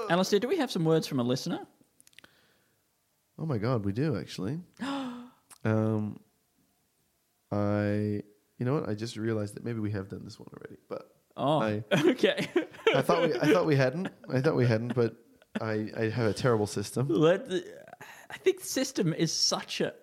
Alistair, 0.08 0.40
do 0.40 0.48
we 0.48 0.56
have 0.56 0.70
some 0.70 0.86
words 0.86 1.06
from 1.06 1.20
a 1.20 1.24
listener? 1.24 1.60
Oh 3.38 3.44
my 3.44 3.58
god, 3.58 3.84
we 3.84 3.92
do 3.92 4.16
actually. 4.16 4.60
um, 5.64 6.18
I, 7.52 8.22
you 8.58 8.64
know 8.66 8.74
what? 8.74 8.88
I 8.88 8.94
just 8.94 9.16
realized 9.16 9.54
that 9.56 9.64
maybe 9.64 9.80
we 9.80 9.90
have 9.92 10.08
done 10.08 10.22
this 10.24 10.38
one 10.38 10.48
already, 10.56 10.76
but 10.88 11.10
Oh, 11.36 11.60
I- 11.62 11.84
okay. 12.10 12.48
I 12.94 13.02
thought 13.02 13.22
we, 13.28 13.34
I 13.34 13.52
thought 13.52 13.66
we 13.66 13.76
hadn't. 13.76 14.08
I 14.28 14.40
thought 14.40 14.56
we 14.56 14.66
hadn't, 14.66 14.94
but 14.94 15.14
I, 15.60 15.88
I 15.96 16.08
have 16.10 16.26
a 16.26 16.32
terrible 16.34 16.66
system. 16.66 17.08
Let 17.08 17.48
the- 17.48 17.64
I 18.30 18.36
think 18.38 18.60
system 18.60 19.12
is 19.14 19.32
such 19.32 19.80
a. 19.80 19.94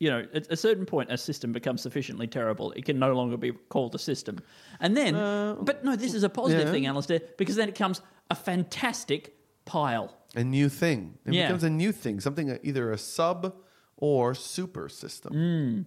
You 0.00 0.10
know, 0.10 0.26
at 0.34 0.50
a 0.50 0.56
certain 0.56 0.86
point, 0.86 1.10
a 1.12 1.16
system 1.16 1.52
becomes 1.52 1.80
sufficiently 1.82 2.26
terrible; 2.26 2.72
it 2.72 2.84
can 2.84 2.98
no 2.98 3.12
longer 3.14 3.36
be 3.36 3.52
called 3.52 3.94
a 3.94 3.98
system. 3.98 4.38
And 4.80 4.96
then, 4.96 5.14
but 5.14 5.84
no, 5.84 5.94
this 5.96 6.14
is 6.14 6.24
a 6.24 6.28
positive 6.28 6.66
yeah. 6.66 6.72
thing, 6.72 6.86
Alistair, 6.86 7.20
because 7.38 7.56
then 7.56 7.68
it 7.68 7.74
becomes 7.74 8.00
a 8.30 8.34
fantastic 8.34 9.36
pile. 9.64 10.16
A 10.34 10.42
new 10.44 10.68
thing. 10.68 11.14
It 11.24 11.34
Yeah. 11.34 11.46
becomes 11.46 11.62
a 11.64 11.70
new 11.70 11.92
thing. 11.92 12.20
Something 12.20 12.50
uh, 12.50 12.58
either 12.62 12.90
a 12.92 12.98
sub 12.98 13.54
or 13.96 14.34
super 14.34 14.88
system. 14.88 15.86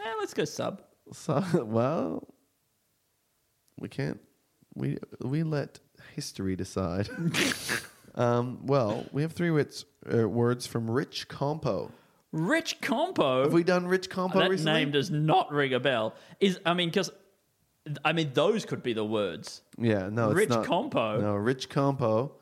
Eh, 0.00 0.14
let's 0.18 0.34
go 0.34 0.44
sub. 0.44 0.82
So, 1.12 1.42
well, 1.64 2.26
we 3.78 3.88
can't. 3.88 4.20
We 4.74 4.98
we 5.22 5.42
let 5.42 5.80
history 6.14 6.56
decide. 6.56 7.08
um, 8.14 8.60
well, 8.62 9.06
we 9.12 9.22
have 9.22 9.32
three 9.32 9.50
wits, 9.50 9.84
uh, 10.12 10.28
words 10.28 10.66
from 10.66 10.90
Rich 10.90 11.28
Compo. 11.28 11.90
Rich 12.32 12.80
Compo. 12.80 13.44
Have 13.44 13.52
we 13.52 13.64
done 13.64 13.86
Rich 13.86 14.10
Compo 14.10 14.38
that 14.40 14.50
recently? 14.50 14.72
name 14.72 14.90
does 14.90 15.10
not 15.10 15.50
ring 15.50 15.72
a 15.72 15.80
bell. 15.80 16.14
Is 16.40 16.60
I 16.66 16.74
mean, 16.74 16.88
because 16.88 17.10
I 18.04 18.12
mean, 18.12 18.32
those 18.34 18.64
could 18.64 18.82
be 18.82 18.92
the 18.92 19.04
words. 19.04 19.62
yeah, 19.78 20.08
no, 20.10 20.30
Rich 20.30 20.50
not. 20.50 20.66
Compo. 20.66 21.20
No, 21.20 21.34
Rich 21.34 21.70
Compo. 21.70 22.32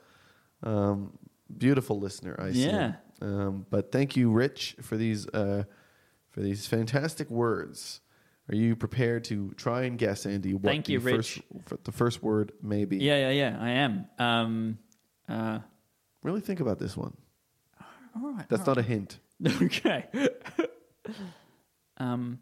Um, 0.63 1.19
beautiful 1.57 2.01
listener, 2.01 2.37
I 2.39 2.53
see. 2.53 2.67
Yeah. 2.67 2.95
Um, 3.23 3.67
but 3.71 3.93
thank 3.93 4.17
you, 4.17 4.31
Rich, 4.31 4.77
for 4.83 4.97
these 4.97 5.27
uh, 5.29 5.65
for 6.37 6.43
these 6.43 6.67
fantastic 6.67 7.31
words. 7.31 8.01
Are 8.51 8.55
you 8.55 8.77
prepared 8.77 9.25
to 9.25 9.53
try 9.57 9.85
and 9.85 9.99
guess, 9.99 10.27
Andy? 10.27 10.53
What 10.53 10.65
Thank 10.65 10.85
the 10.85 10.93
you, 10.93 11.01
First, 11.01 11.37
Rich. 11.37 11.45
f- 11.73 11.79
the 11.83 11.93
first 11.93 12.23
word 12.23 12.53
may 12.63 12.85
be. 12.85 12.99
Yeah, 12.99 13.31
yeah, 13.31 13.31
yeah. 13.31 13.57
I 13.59 13.71
am. 13.71 14.07
Um, 14.19 14.79
uh, 15.29 15.61
Really 16.23 16.43
think 16.43 16.61
about 16.61 16.79
this 16.79 16.95
one. 16.95 17.17
all 18.15 18.33
right. 18.33 18.47
That's 18.51 18.67
not 18.67 18.77
a 18.77 18.83
hint. 18.83 19.19
okay. 19.63 20.05
um, 21.97 22.41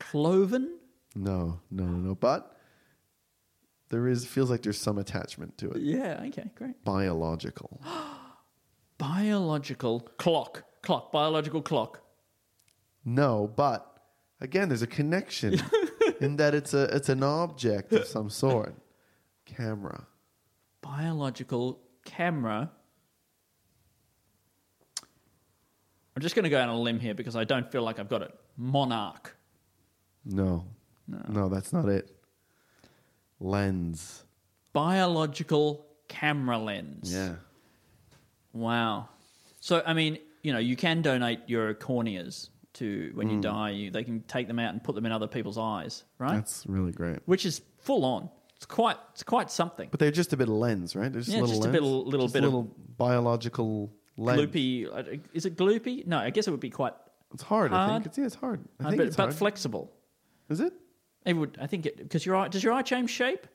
cloven. 0.00 0.78
No, 1.14 1.60
no, 1.70 1.84
no, 1.84 1.96
no. 2.08 2.14
But 2.16 2.58
there 3.90 4.08
is 4.08 4.26
feels 4.26 4.50
like 4.50 4.62
there's 4.62 4.80
some 4.80 4.98
attachment 4.98 5.56
to 5.58 5.70
it. 5.70 5.82
Yeah. 5.82 6.24
Okay. 6.26 6.50
Great. 6.56 6.82
Biological. 6.84 7.80
Biological 8.98 10.00
clock. 10.18 10.64
Clock. 10.86 11.10
Biological 11.10 11.62
clock. 11.62 12.00
No, 13.04 13.52
but 13.56 14.00
again, 14.40 14.68
there's 14.68 14.82
a 14.82 14.86
connection 14.86 15.60
in 16.20 16.36
that 16.36 16.54
it's 16.54 16.74
a 16.74 16.84
it's 16.94 17.08
an 17.08 17.24
object 17.24 17.92
of 17.92 18.06
some 18.06 18.30
sort. 18.30 18.72
Camera. 19.46 20.06
Biological 20.82 21.80
camera. 22.04 22.70
I'm 26.14 26.22
just 26.22 26.36
going 26.36 26.44
to 26.44 26.50
go 26.50 26.60
out 26.60 26.68
on 26.68 26.76
a 26.76 26.80
limb 26.80 27.00
here 27.00 27.14
because 27.14 27.34
I 27.34 27.42
don't 27.42 27.70
feel 27.72 27.82
like 27.82 27.98
I've 27.98 28.08
got 28.08 28.22
it. 28.22 28.32
Monarch. 28.56 29.36
No. 30.24 30.66
No, 31.28 31.48
that's 31.48 31.72
not 31.72 31.88
it. 31.88 32.16
Lens. 33.40 34.24
Biological 34.72 35.84
camera 36.06 36.58
lens. 36.58 37.12
Yeah. 37.12 37.34
Wow. 38.52 39.08
So 39.58 39.82
I 39.84 39.92
mean, 39.92 40.18
you 40.46 40.52
know, 40.52 40.58
you 40.60 40.76
can 40.76 41.02
donate 41.02 41.40
your 41.48 41.74
corneas 41.74 42.50
to 42.74 43.10
when 43.14 43.28
you 43.30 43.40
die. 43.40 43.70
You, 43.70 43.90
they 43.90 44.04
can 44.04 44.20
take 44.22 44.46
them 44.48 44.58
out 44.58 44.72
and 44.72 44.82
put 44.84 44.94
them 44.94 45.04
in 45.06 45.12
other 45.12 45.26
people's 45.26 45.58
eyes, 45.58 46.04
right? 46.18 46.34
That's 46.36 46.64
really 46.66 46.92
great. 46.92 47.18
Which 47.26 47.44
is 47.44 47.62
full 47.78 48.04
on. 48.04 48.30
It's 48.56 48.66
quite. 48.66 48.96
It's 49.12 49.22
quite 49.22 49.50
something. 49.50 49.88
But 49.90 49.98
they're 50.00 50.10
just 50.22 50.32
a 50.32 50.36
bit 50.36 50.48
of 50.48 50.54
lens, 50.54 50.94
right? 50.94 51.12
They're 51.12 51.20
just 51.22 51.32
Yeah, 51.34 51.40
a 51.40 51.44
little 51.46 51.56
just 51.56 51.68
a 51.68 51.72
lens. 51.72 51.72
bit- 51.72 51.82
little 52.12 52.26
Just 52.26 52.34
bit 52.34 52.44
a 52.44 52.46
of- 52.46 52.52
little 52.54 52.76
biological 52.96 53.92
lens. 54.16 54.40
Gloopy. 54.40 54.86
uh, 54.86 55.18
Is 55.34 55.46
it 55.46 55.56
gloopy? 55.56 56.06
No, 56.06 56.18
I 56.18 56.30
guess 56.30 56.46
it 56.46 56.50
would 56.52 56.60
be 56.60 56.70
quite. 56.70 56.94
It's 57.34 57.42
hard, 57.42 57.72
I 57.72 57.76
Hard? 57.76 57.92
think. 57.94 58.06
It's, 58.06 58.18
yeah, 58.18 58.24
it's 58.26 58.34
hard. 58.36 58.60
I 58.78 58.84
hard, 58.84 58.92
think 58.92 59.00
but, 59.00 59.06
it's 59.08 59.16
but 59.16 59.22
hard. 59.24 59.34
flexible. 59.34 59.92
Is 60.48 60.60
it? 60.60 60.72
It 61.24 61.34
would. 61.34 61.58
I 61.60 61.66
think 61.66 61.82
because 61.98 62.24
your 62.24 62.36
eye 62.36 62.48
does 62.48 62.62
your 62.62 62.72
eye 62.72 62.82
change 62.82 63.10
shape? 63.10 63.46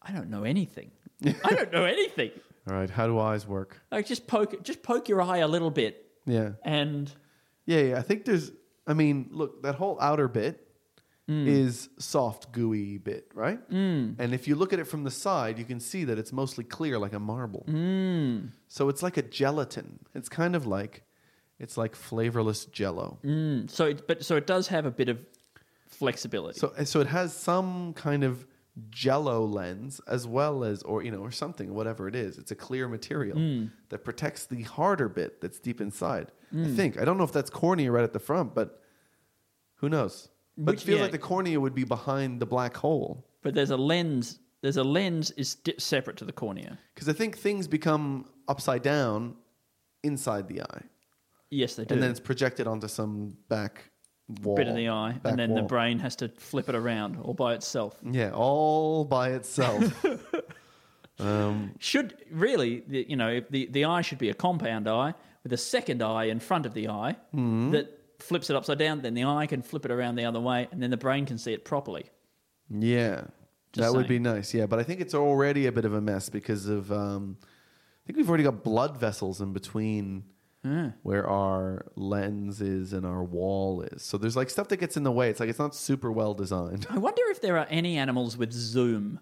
I 0.00 0.12
don't 0.12 0.30
know 0.30 0.44
anything. 0.44 0.90
I 1.44 1.50
don't 1.54 1.72
know 1.72 1.84
anything. 1.84 2.30
All 2.68 2.76
right. 2.76 2.88
How 2.88 3.06
do 3.06 3.18
eyes 3.18 3.46
work? 3.46 3.80
Like 3.90 4.06
just 4.06 4.26
poke, 4.26 4.62
just 4.62 4.82
poke 4.82 5.08
your 5.08 5.20
eye 5.20 5.38
a 5.38 5.48
little 5.48 5.70
bit, 5.70 6.06
Yeah. 6.26 6.50
and 6.64 7.12
Yeah, 7.66 7.80
yeah. 7.80 7.98
I 7.98 8.02
think 8.02 8.24
there's. 8.24 8.52
I 8.86 8.94
mean, 8.94 9.28
look, 9.30 9.62
that 9.62 9.74
whole 9.76 9.98
outer 10.00 10.28
bit 10.28 10.66
Mm. 11.28 11.46
is 11.46 11.88
soft, 12.00 12.50
gooey 12.50 12.98
bit, 12.98 13.30
right? 13.34 13.60
Mm. 13.70 14.16
And 14.18 14.34
if 14.34 14.48
you 14.48 14.56
look 14.56 14.72
at 14.72 14.80
it 14.80 14.84
from 14.88 15.04
the 15.04 15.12
side, 15.12 15.60
you 15.60 15.64
can 15.64 15.78
see 15.78 16.02
that 16.04 16.18
it's 16.18 16.32
mostly 16.32 16.64
clear, 16.64 16.98
like 16.98 17.12
a 17.12 17.20
marble. 17.20 17.64
Mm. 17.68 18.48
So 18.66 18.88
it's 18.88 19.00
like 19.00 19.16
a 19.16 19.22
gelatin. 19.22 20.00
It's 20.12 20.28
kind 20.28 20.56
of 20.56 20.66
like, 20.66 21.04
it's 21.60 21.76
like 21.76 21.94
flavorless 21.94 22.64
Jello. 22.64 23.18
mm, 23.22 23.70
so 23.70 23.84
it, 23.86 24.08
but 24.08 24.24
so 24.24 24.34
it 24.36 24.46
does 24.48 24.66
have 24.68 24.86
a 24.86 24.90
bit 24.90 25.08
of 25.08 25.24
flexibility. 25.86 26.58
So, 26.58 26.72
so 26.84 27.00
it 27.00 27.06
has 27.06 27.32
some 27.32 27.92
kind 27.94 28.24
of 28.24 28.44
Jello 28.90 29.44
lens 29.44 30.00
as 30.06 30.26
well 30.26 30.64
as, 30.64 30.82
or 30.82 31.02
you 31.02 31.10
know, 31.10 31.18
or 31.18 31.30
something, 31.30 31.74
whatever 31.74 32.08
it 32.08 32.14
is. 32.14 32.38
It's 32.38 32.50
a 32.50 32.54
clear 32.54 32.88
material 32.88 33.36
Mm. 33.36 33.70
that 33.88 34.04
protects 34.04 34.46
the 34.46 34.62
harder 34.62 35.08
bit 35.08 35.40
that's 35.40 35.58
deep 35.58 35.80
inside. 35.80 36.30
I 36.52 36.64
think. 36.68 36.98
I 37.00 37.04
don't 37.04 37.16
know 37.18 37.24
if 37.24 37.32
that's 37.32 37.50
cornea 37.50 37.92
right 37.92 38.02
at 38.04 38.12
the 38.12 38.18
front, 38.18 38.54
but 38.54 38.82
who 39.76 39.88
knows? 39.88 40.28
But 40.56 40.72
Which- 40.74 40.82
it 40.82 40.86
feels 40.86 40.96
yeah. 40.98 41.02
like 41.04 41.12
the 41.12 41.18
cornea 41.18 41.60
would 41.60 41.74
be 41.74 41.84
behind 41.84 42.40
the 42.40 42.46
black 42.46 42.76
hole 42.76 43.26
but 43.42 43.54
there's 43.54 43.70
a 43.70 43.76
lens. 43.76 44.38
There's 44.60 44.76
a 44.76 44.84
lens 44.84 45.30
is 45.32 45.56
separate 45.78 46.18
to 46.18 46.24
the 46.26 46.32
cornea. 46.32 46.78
because 46.94 47.08
I 47.08 47.14
think 47.14 47.38
things 47.38 47.66
become 47.66 48.26
upside 48.48 48.82
down 48.82 49.36
inside 50.02 50.48
the 50.48 50.60
eye, 50.62 50.82
Yes, 51.50 51.74
they 51.76 51.84
do. 51.86 51.94
and 51.94 52.02
then 52.02 52.10
it's 52.10 52.20
projected 52.20 52.66
onto 52.66 52.86
some 52.88 53.36
back 53.48 53.90
wall, 54.42 54.56
bit 54.56 54.68
of 54.68 54.74
the 54.76 54.88
eye, 54.88 55.16
and 55.24 55.38
then 55.38 55.54
the 55.54 55.62
brain 55.62 55.98
has 56.00 56.16
to 56.16 56.28
flip 56.28 56.68
it 56.68 56.74
around 56.74 57.16
all 57.22 57.34
by 57.34 57.54
itself. 57.54 57.96
Yeah, 58.04 58.30
all 58.32 59.04
by 59.04 59.30
itself. 59.30 60.04
um, 61.18 61.72
Should 61.78 62.16
really, 62.30 62.82
you 62.88 63.16
know, 63.16 63.40
the 63.50 63.66
the 63.66 63.84
eye 63.84 64.02
should 64.02 64.18
be 64.18 64.30
a 64.30 64.34
compound 64.34 64.88
eye 64.88 65.14
with 65.42 65.52
a 65.52 65.56
second 65.56 66.02
eye 66.02 66.24
in 66.24 66.40
front 66.40 66.66
of 66.66 66.74
the 66.74 66.88
eye 66.88 67.16
Mm-hmm. 67.34 67.70
that 67.72 67.96
flips 68.18 68.50
it 68.50 68.56
upside 68.56 68.78
down. 68.78 69.00
Then 69.02 69.14
the 69.14 69.24
eye 69.24 69.46
can 69.46 69.62
flip 69.62 69.84
it 69.84 69.90
around 69.90 70.16
the 70.16 70.24
other 70.24 70.40
way, 70.40 70.68
and 70.70 70.82
then 70.82 70.90
the 70.90 70.96
brain 70.96 71.26
can 71.26 71.38
see 71.38 71.52
it 71.52 71.64
properly. 71.64 72.04
Yeah, 72.68 73.22
Just 73.72 73.86
that 73.88 73.96
would 73.96 74.06
be 74.08 74.18
nice. 74.18 74.52
Yeah, 74.54 74.66
but 74.66 74.78
I 74.78 74.82
think 74.82 75.00
it's 75.00 75.14
already 75.14 75.66
a 75.66 75.72
bit 75.72 75.84
of 75.84 75.94
a 75.94 76.00
mess 76.00 76.28
because 76.28 76.66
of. 76.66 76.92
Um, 76.92 77.36
I 77.42 78.06
think 78.06 78.16
we've 78.16 78.28
already 78.28 78.44
got 78.44 78.64
blood 78.64 78.98
vessels 78.98 79.40
in 79.40 79.52
between 79.52 80.24
Ah. 80.62 80.92
where 81.02 81.26
our 81.26 81.86
lens 81.96 82.60
is 82.60 82.92
and 82.92 83.06
our 83.06 83.24
wall 83.24 83.80
is. 83.82 84.02
So 84.02 84.18
there's 84.18 84.36
like 84.36 84.50
stuff 84.50 84.68
that 84.68 84.76
gets 84.76 84.96
in 84.96 85.04
the 85.04 85.10
way. 85.12 85.30
It's 85.30 85.40
like 85.40 85.48
it's 85.48 85.58
not 85.58 85.74
super 85.74 86.12
well 86.12 86.34
designed. 86.34 86.86
I 86.90 86.98
wonder 86.98 87.22
if 87.28 87.40
there 87.40 87.56
are 87.56 87.66
any 87.70 87.96
animals 87.96 88.36
with 88.36 88.52
zoom. 88.52 89.20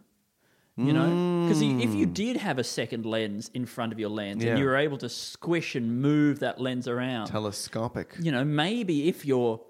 You 0.80 0.93
know, 0.93 1.45
because 1.49 1.61
if 1.61 1.93
you 1.93 2.07
did 2.07 2.36
have 2.36 2.61
a 2.61 2.62
second 2.62 3.05
lens 3.05 3.51
in 3.53 3.66
front 3.66 3.93
of 3.93 3.99
your 3.99 4.11
lens 4.11 4.45
Yeah. 4.45 4.51
and 4.51 4.61
you 4.61 4.64
were 4.64 4.76
able 4.76 4.97
to 4.99 5.09
squish 5.09 5.74
and 5.74 6.01
move 6.01 6.39
that 6.39 6.61
lens 6.61 6.86
around, 6.86 7.26
Telescopic. 7.26 8.14
you 8.20 8.30
know, 8.30 8.45
maybe 8.45 9.09
if 9.09 9.24
your 9.26 9.61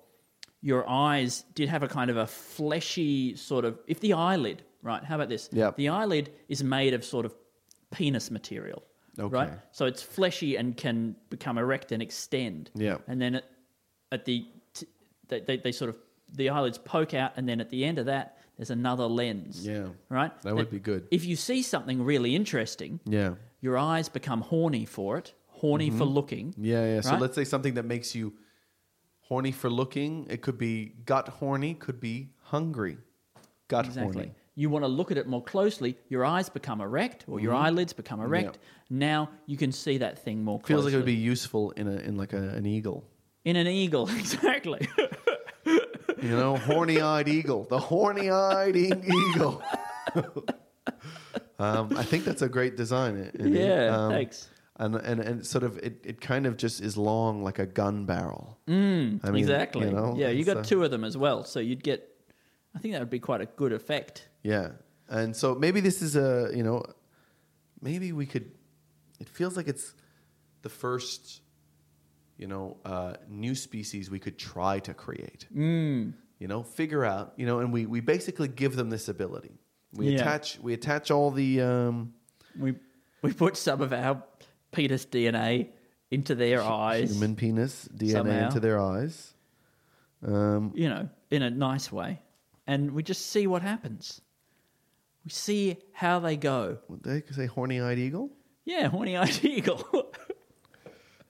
your 0.61 0.87
eyes 0.87 1.45
did 1.55 1.71
have 1.71 1.83
a 1.83 1.89
kind 1.89 2.11
of 2.11 2.19
a 2.19 2.27
fleshy 2.27 3.35
sort 3.37 3.65
of 3.65 3.79
if 3.87 4.01
the 4.01 4.13
eyelid, 4.13 4.63
right? 4.83 5.03
How 5.03 5.15
about 5.15 5.31
this? 5.31 5.49
Yeah, 5.51 5.71
The 5.77 5.89
eyelid 5.89 6.31
is 6.51 6.63
made 6.63 6.93
of 6.93 7.03
sort 7.05 7.25
of 7.25 7.35
penis 7.91 8.31
material. 8.31 8.83
Right? 9.27 9.51
So 9.73 9.87
it's 9.87 10.03
fleshy 10.03 10.57
and 10.57 10.77
can 10.77 11.17
become 11.31 11.59
erect 11.59 11.93
and 11.93 12.03
extend. 12.03 12.71
Yeah. 12.75 12.99
And 13.09 13.21
then 13.21 13.37
at, 13.37 13.45
at 14.13 14.25
the 14.25 14.47
t- 14.75 14.87
they, 15.29 15.41
they, 15.41 15.57
they 15.57 15.73
sort 15.73 15.91
of 15.91 15.97
the 16.35 16.51
eyelids 16.51 16.79
poke 16.79 17.15
out 17.15 17.33
and 17.37 17.49
then 17.49 17.61
at 17.61 17.71
the 17.71 17.85
end 17.85 17.99
of 17.99 18.07
that 18.07 18.39
there's 18.57 18.71
another 18.71 19.07
lens. 19.07 19.67
Yeah. 19.67 19.89
Right? 20.09 20.39
That 20.43 20.55
would 20.55 20.71
be 20.71 20.81
good. 20.81 21.09
If 21.11 21.25
you 21.25 21.37
see 21.37 21.63
something 21.63 22.05
really 22.05 22.35
interesting, 22.35 23.01
Yeah. 23.05 23.35
your 23.61 23.79
eyes 23.79 24.09
become 24.09 24.41
horny 24.41 24.85
for 24.85 25.17
it, 25.19 25.33
horny 25.47 25.91
for 25.91 26.05
mm-hmm. 26.05 26.05
looking. 26.05 26.55
Yeah, 26.57 26.85
yeah. 26.85 27.01
So 27.01 27.17
let's 27.17 27.35
say 27.35 27.45
something 27.45 27.75
that 27.75 27.85
makes 27.85 28.15
you 28.15 28.35
horny 29.21 29.53
for 29.53 29.71
looking. 29.71 30.27
It 30.29 30.43
could 30.43 30.59
be 30.59 30.95
gut 31.05 31.29
horny, 31.29 31.75
could 31.75 32.01
be 32.01 32.31
hungry. 32.43 32.99
Gut 33.69 33.87
Exactly. 33.87 34.13
horny. 34.13 34.35
You 34.59 34.69
want 34.71 34.83
to 34.83 34.89
look 34.89 35.13
at 35.13 35.17
it 35.19 35.29
more 35.29 35.45
closely. 35.45 35.97
Your 36.09 36.25
eyes 36.25 36.49
become 36.49 36.81
erect, 36.81 37.25
or 37.29 37.39
your 37.39 37.55
eyelids 37.55 37.93
become 37.93 38.21
erect. 38.21 38.45
Yep. 38.45 38.57
Now 38.91 39.31
you 39.47 39.57
can 39.57 39.71
see 39.71 39.99
that 39.99 40.19
thing 40.25 40.43
more 40.43 40.59
closely. 40.59 40.75
Feels 40.75 40.85
like 40.87 40.95
it 40.95 40.97
would 40.97 41.07
be 41.07 41.15
useful 41.15 41.71
in 41.73 41.87
a 41.87 41.97
in 41.99 42.17
like 42.17 42.33
a, 42.33 42.43
an 42.59 42.67
eagle. 42.67 43.05
in 43.45 43.55
an 43.55 43.69
eagle. 43.69 44.09
Exactly. 44.19 44.89
You 46.21 46.31
know, 46.31 46.57
horny-eyed 46.57 47.29
eagle, 47.29 47.65
the 47.71 47.79
horny-eyed 47.79 48.75
eagle. 48.75 49.63
um, 51.61 51.97
I 51.97 52.03
think 52.03 52.25
that's 52.25 52.43
a 52.43 52.49
great 52.49 52.77
design. 52.77 53.31
Yeah. 53.39 53.97
Um, 53.97 54.11
thanks. 54.11 54.49
And, 54.81 54.97
and 54.97 55.21
and 55.21 55.47
sort 55.47 55.63
of 55.63 55.79
it, 55.79 56.01
it 56.05 56.21
kind 56.21 56.47
of 56.47 56.57
just 56.57 56.81
is 56.81 56.97
long 56.97 57.45
like 57.45 57.61
a 57.61 57.67
gun 57.67 58.07
barrel. 58.07 58.59
Mm, 58.67 59.21
I 59.23 59.31
mean, 59.31 59.43
exactly. 59.43 59.87
You 59.87 59.93
know, 59.93 60.17
yeah, 60.17 60.31
you 60.31 60.45
got 60.45 60.57
uh, 60.59 60.63
two 60.65 60.83
of 60.83 60.91
them 60.91 61.05
as 61.05 61.17
well, 61.17 61.45
so 61.45 61.61
you'd 61.61 61.85
get. 61.85 62.13
I 62.79 62.81
think 62.81 62.95
that 62.95 63.01
would 63.01 63.11
be 63.11 63.19
quite 63.19 63.41
a 63.41 63.47
good 63.47 63.73
effect. 63.73 64.29
Yeah, 64.45 64.69
and 65.09 65.35
so 65.35 65.57
maybe 65.57 65.81
this 65.81 66.01
is 66.01 66.15
a 66.15 66.51
you 66.55 66.63
know, 66.63 66.85
maybe 67.83 68.13
we 68.13 68.25
could. 68.25 68.53
It 69.19 69.29
feels 69.29 69.57
like 69.57 69.67
it's 69.67 69.95
the 70.63 70.69
first, 70.69 71.41
you 72.37 72.47
know, 72.47 72.77
uh, 72.85 73.15
new 73.29 73.57
species 73.57 74.13
we 74.13 74.21
could 74.21 74.39
try 74.39 74.79
to 74.79 74.95
create. 74.95 75.47
Mm. 75.53 76.15
You 76.39 76.47
know, 76.47 76.63
figure 76.63 77.05
out. 77.05 77.33
You 77.37 77.47
know, 77.47 77.59
and 77.59 77.73
we 77.73 77.85
we 77.85 77.99
basically 77.99 78.47
give 78.47 78.77
them 78.77 78.91
this 78.91 79.09
ability. 79.09 79.59
We 79.93 80.11
Yeah. 80.11 80.21
attach 80.21 80.61
we 80.61 80.73
attach 80.73 81.11
all 81.11 81.33
the 81.33 81.61
um, 81.63 82.15
We 82.57 82.77
we 83.23 83.33
put 83.33 83.57
some 83.57 83.81
of 83.81 83.93
our 83.93 84.23
penis 84.71 85.05
DNA 85.05 85.71
into 86.13 86.37
their 86.37 86.63
eyes, 86.63 87.11
human 87.11 87.35
penis 87.35 87.89
DNA 87.93 88.13
Somehow. 88.13 88.47
into 88.47 88.61
their 88.61 88.79
eyes. 88.81 89.35
Um, 90.25 90.73
you 90.77 90.89
know, 90.89 91.09
in 91.31 91.43
a 91.43 91.51
nice 91.51 91.91
way, 91.91 92.21
and 92.69 92.93
we 92.93 93.03
just 93.03 93.27
see 93.27 93.49
what 93.49 93.63
happens. 93.63 94.21
We 95.25 95.31
see 95.31 95.79
how 95.93 96.21
they 96.21 96.37
go. 96.37 96.79
would 96.89 97.03
they 97.03 97.23
say 97.33 97.47
horny-eyed 97.47 97.99
eagle? 97.99 98.31
Yeah, 98.65 98.89
horny-eyed 98.89 99.45
eagle. 99.45 100.13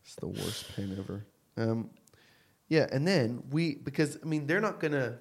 It's 0.04 0.16
the 0.16 0.26
worst 0.28 0.74
pain 0.74 0.94
ever. 0.98 1.24
Um, 1.56 1.90
yeah, 2.68 2.86
and 2.92 3.06
then 3.06 3.44
we 3.50 3.76
because 3.76 4.18
I 4.22 4.26
mean 4.26 4.46
they're 4.46 4.60
not 4.60 4.80
gonna 4.80 5.18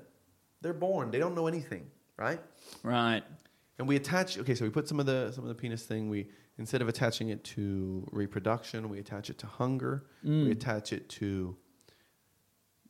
they're 0.62 0.74
born 0.74 1.12
they 1.12 1.20
don't 1.20 1.36
know 1.36 1.48
anything 1.48 1.88
right 2.18 2.42
right. 2.84 3.24
and 3.78 3.88
we 3.88 3.96
attach 3.96 4.38
okay 4.40 4.56
so 4.56 4.66
we 4.66 4.72
put 4.72 4.88
some 4.88 5.00
of 5.00 5.06
the 5.06 5.32
some 5.32 5.44
of 5.44 5.50
the 5.50 5.56
penis 5.56 5.84
thing 5.84 6.10
we 6.10 6.28
instead 6.58 6.82
of 6.82 6.88
attaching 6.90 7.30
it 7.30 7.44
to 7.44 8.06
reproduction 8.12 8.90
we 8.90 9.00
attach 9.00 9.30
it 9.30 9.38
to 9.38 9.48
hunger 9.48 10.04
we 10.24 10.52
attach 10.52 10.94
it 10.94 11.08
to 11.10 11.56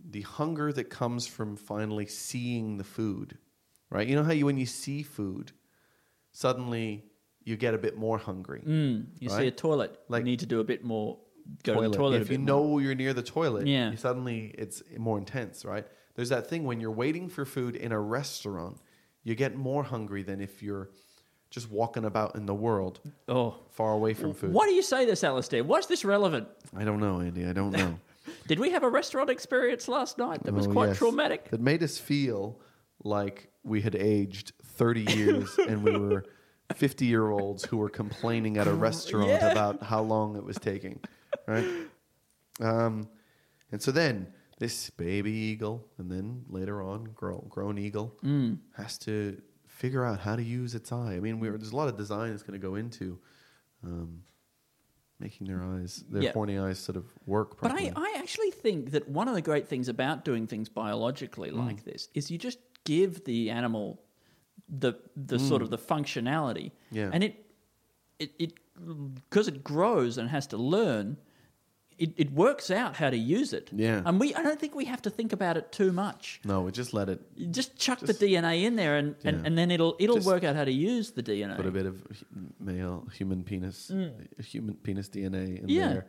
the 0.09 0.21
hunger 0.21 0.71
that 0.71 0.85
comes 0.89 1.27
from 1.27 1.55
finally 1.57 2.05
seeing 2.05 2.77
the 2.77 2.83
food 2.83 3.37
right 3.89 4.07
you 4.07 4.15
know 4.15 4.23
how 4.23 4.31
you 4.31 4.45
when 4.45 4.57
you 4.57 4.65
see 4.65 5.03
food 5.03 5.51
suddenly 6.31 7.03
you 7.43 7.55
get 7.55 7.73
a 7.73 7.77
bit 7.77 7.97
more 7.97 8.17
hungry 8.17 8.61
Mm, 8.65 9.05
you 9.19 9.29
see 9.29 9.47
a 9.47 9.51
toilet. 9.51 9.97
Like- 10.09 10.21
you 10.21 10.25
need 10.25 10.39
to 10.39 10.45
do 10.45 10.59
a 10.59 10.63
bit 10.63 10.83
more. 10.83 11.17
Go 11.63 11.81
to 11.81 11.87
the 11.89 11.95
toilet. 11.95 12.21
If 12.21 12.29
you 12.29 12.37
bit 12.37 12.45
more. 12.51 12.61
know 12.73 12.79
you're 12.79 12.93
near 12.95 13.13
the 13.13 13.23
toilet, 13.23 13.65
Yeah. 13.67 13.95
suddenly 13.95 14.53
it's 14.57 14.83
more 14.97 15.17
intense, 15.17 15.63
right? 15.63 15.87
There's 16.15 16.27
that 16.29 16.47
thing 16.47 16.65
when 16.65 16.81
you're 16.81 16.91
waiting 16.91 17.29
for 17.29 17.45
food 17.45 17.75
in 17.77 17.93
a 17.93 17.99
restaurant, 18.01 18.77
you 19.23 19.33
get 19.33 19.55
more 19.55 19.83
hungry 19.83 20.23
than 20.23 20.41
if 20.41 20.61
you're 20.61 20.89
just 21.49 21.71
walking 21.71 22.03
about 22.03 22.35
in 22.35 22.45
the 22.47 22.53
world 22.53 22.99
Oh, 23.29 23.55
far 23.69 23.93
away 23.93 24.13
from 24.13 24.33
food. 24.33 24.51
why 24.51 24.65
do 24.65 24.73
you 24.73 24.81
say 24.81 25.05
this, 25.05 25.23
Alistair? 25.23 25.63
Why 25.63 25.77
is 25.77 25.87
this 25.87 26.03
relevant? 26.03 26.49
I 26.75 26.83
don't 26.83 26.99
know, 26.99 27.21
Andy. 27.21 27.45
I 27.45 27.53
don't 27.53 27.71
know. 27.81 27.97
Did 28.47 28.59
we 28.59 28.71
have 28.71 28.83
a 28.83 28.89
restaurant 28.89 29.29
experience 29.29 29.87
last 29.87 30.17
night 30.17 30.43
that 30.43 30.53
was 30.53 30.67
Oh, 30.67 30.71
quite 30.71 30.87
yes. 30.89 30.97
traumatic? 30.97 31.49
That 31.51 31.61
made 31.61 31.83
us 31.83 31.97
feel 31.97 32.59
like 33.03 33.49
we 33.63 33.81
had 33.81 33.95
aged 33.95 34.53
30 34.63 35.01
years 35.01 35.57
and 35.67 35.83
we 35.83 35.97
were 35.97 36.23
50 36.73 37.05
year 37.05 37.29
olds 37.29 37.63
who 37.65 37.77
were 37.77 37.89
complaining 37.89 38.57
at 38.57 38.67
a 38.67 38.73
restaurant 38.73 39.29
Yeah. 39.29 39.51
about 39.51 39.83
how 39.83 40.01
long 40.01 40.35
it 40.35 40.43
was 40.43 40.57
taking, 40.57 40.99
right? 41.47 41.65
Um, 42.59 43.07
and 43.71 43.81
so 43.81 43.91
then 43.91 44.27
this 44.59 44.89
baby 44.89 45.31
eagle, 45.31 45.87
and 45.99 46.09
then 46.11 46.43
later 46.49 46.81
on, 46.81 47.03
grown, 47.13 47.45
grown 47.49 47.77
eagle, 47.77 48.17
Mm. 48.23 48.57
has 48.75 48.97
to 48.99 49.39
figure 49.67 50.03
out 50.03 50.19
how 50.21 50.35
to 50.35 50.41
use 50.41 50.73
its 50.73 50.91
eye. 50.91 51.13
I 51.13 51.19
mean, 51.19 51.39
we 51.39 51.49
there's 51.49 51.71
a 51.71 51.75
lot 51.75 51.87
of 51.89 51.95
design 51.97 52.31
that's 52.31 52.41
going 52.43 52.59
to 52.59 52.67
go 52.67 52.73
into. 52.75 53.19
Um, 53.83 54.23
making 55.19 55.47
their 55.47 55.63
eyes, 55.63 56.03
their 56.09 56.21
Yeah. 56.23 56.31
horny 56.33 56.57
eyes, 56.57 56.79
sort 56.79 56.95
of 56.95 57.05
work 57.25 57.57
Properly. 57.57 57.89
But. 57.89 57.99
I, 58.01 58.15
I 58.15 58.19
actually 58.19 58.51
think 58.51 58.91
that 58.91 59.09
one 59.09 59.27
of 59.27 59.33
the 59.33 59.41
great 59.41 59.67
things 59.67 59.89
about 59.89 60.23
doing 60.25 60.47
things 60.47 60.69
biologically 60.69 61.49
Mm. 61.51 61.65
like 61.65 61.83
this 61.85 62.09
is 62.13 62.29
you 62.29 62.37
just 62.37 62.59
give 62.83 63.23
the 63.25 63.49
animal 63.49 64.01
the 64.69 64.93
the 65.15 65.39
sort 65.39 65.61
of 65.61 65.69
the 65.69 65.77
functionality, 65.77 66.65
Mm. 66.71 66.71
Yeah. 66.91 67.09
and 67.13 67.23
it 67.23 67.45
it 68.19 68.31
it 68.37 68.53
because 69.15 69.47
it 69.47 69.63
grows 69.63 70.17
and 70.17 70.29
has 70.29 70.47
to 70.47 70.57
learn. 70.57 71.17
It, 71.99 72.13
it 72.15 72.31
works 72.31 72.69
out 72.69 72.95
how 72.95 73.09
to 73.09 73.17
use 73.17 73.53
it. 73.53 73.69
Yeah. 73.73 74.03
and 74.05 74.19
we 74.19 74.33
I 74.35 74.43
don't 74.43 74.59
think 74.59 74.75
we 74.75 74.85
have 74.85 75.01
to 75.01 75.09
think 75.09 75.33
about 75.33 75.57
it 75.57 75.71
too 75.71 75.91
much. 75.91 76.39
no, 76.45 76.61
we 76.61 76.71
just 76.71 76.93
let 76.93 77.09
it 77.09 77.19
You 77.35 77.47
just 77.47 77.75
chuck 77.77 77.99
Just- 77.99 78.19
the 78.19 78.25
DNA 78.35 78.63
in 78.65 78.75
there, 78.75 78.97
and, 78.97 79.15
and, 79.23 79.37
Yeah. 79.39 79.43
and 79.47 79.57
then 79.57 79.71
it'll 79.71 79.95
it'll 79.99 80.17
Just 80.17 80.27
work 80.27 80.43
out 80.43 80.55
how 80.55 80.63
to 80.65 80.71
use 80.71 81.11
the 81.11 81.23
DNA. 81.23 81.55
put 81.55 81.65
a 81.65 81.71
bit 81.71 81.85
of 81.87 81.95
hu- 82.01 82.53
male 82.59 83.07
human 83.17 83.43
penis, 83.43 83.91
human 84.43 84.75
penis 84.83 85.09
DNA 85.09 85.57
in 85.59 85.65
Mm. 85.65 85.69
Yeah. 85.69 85.87
there. 85.93 86.05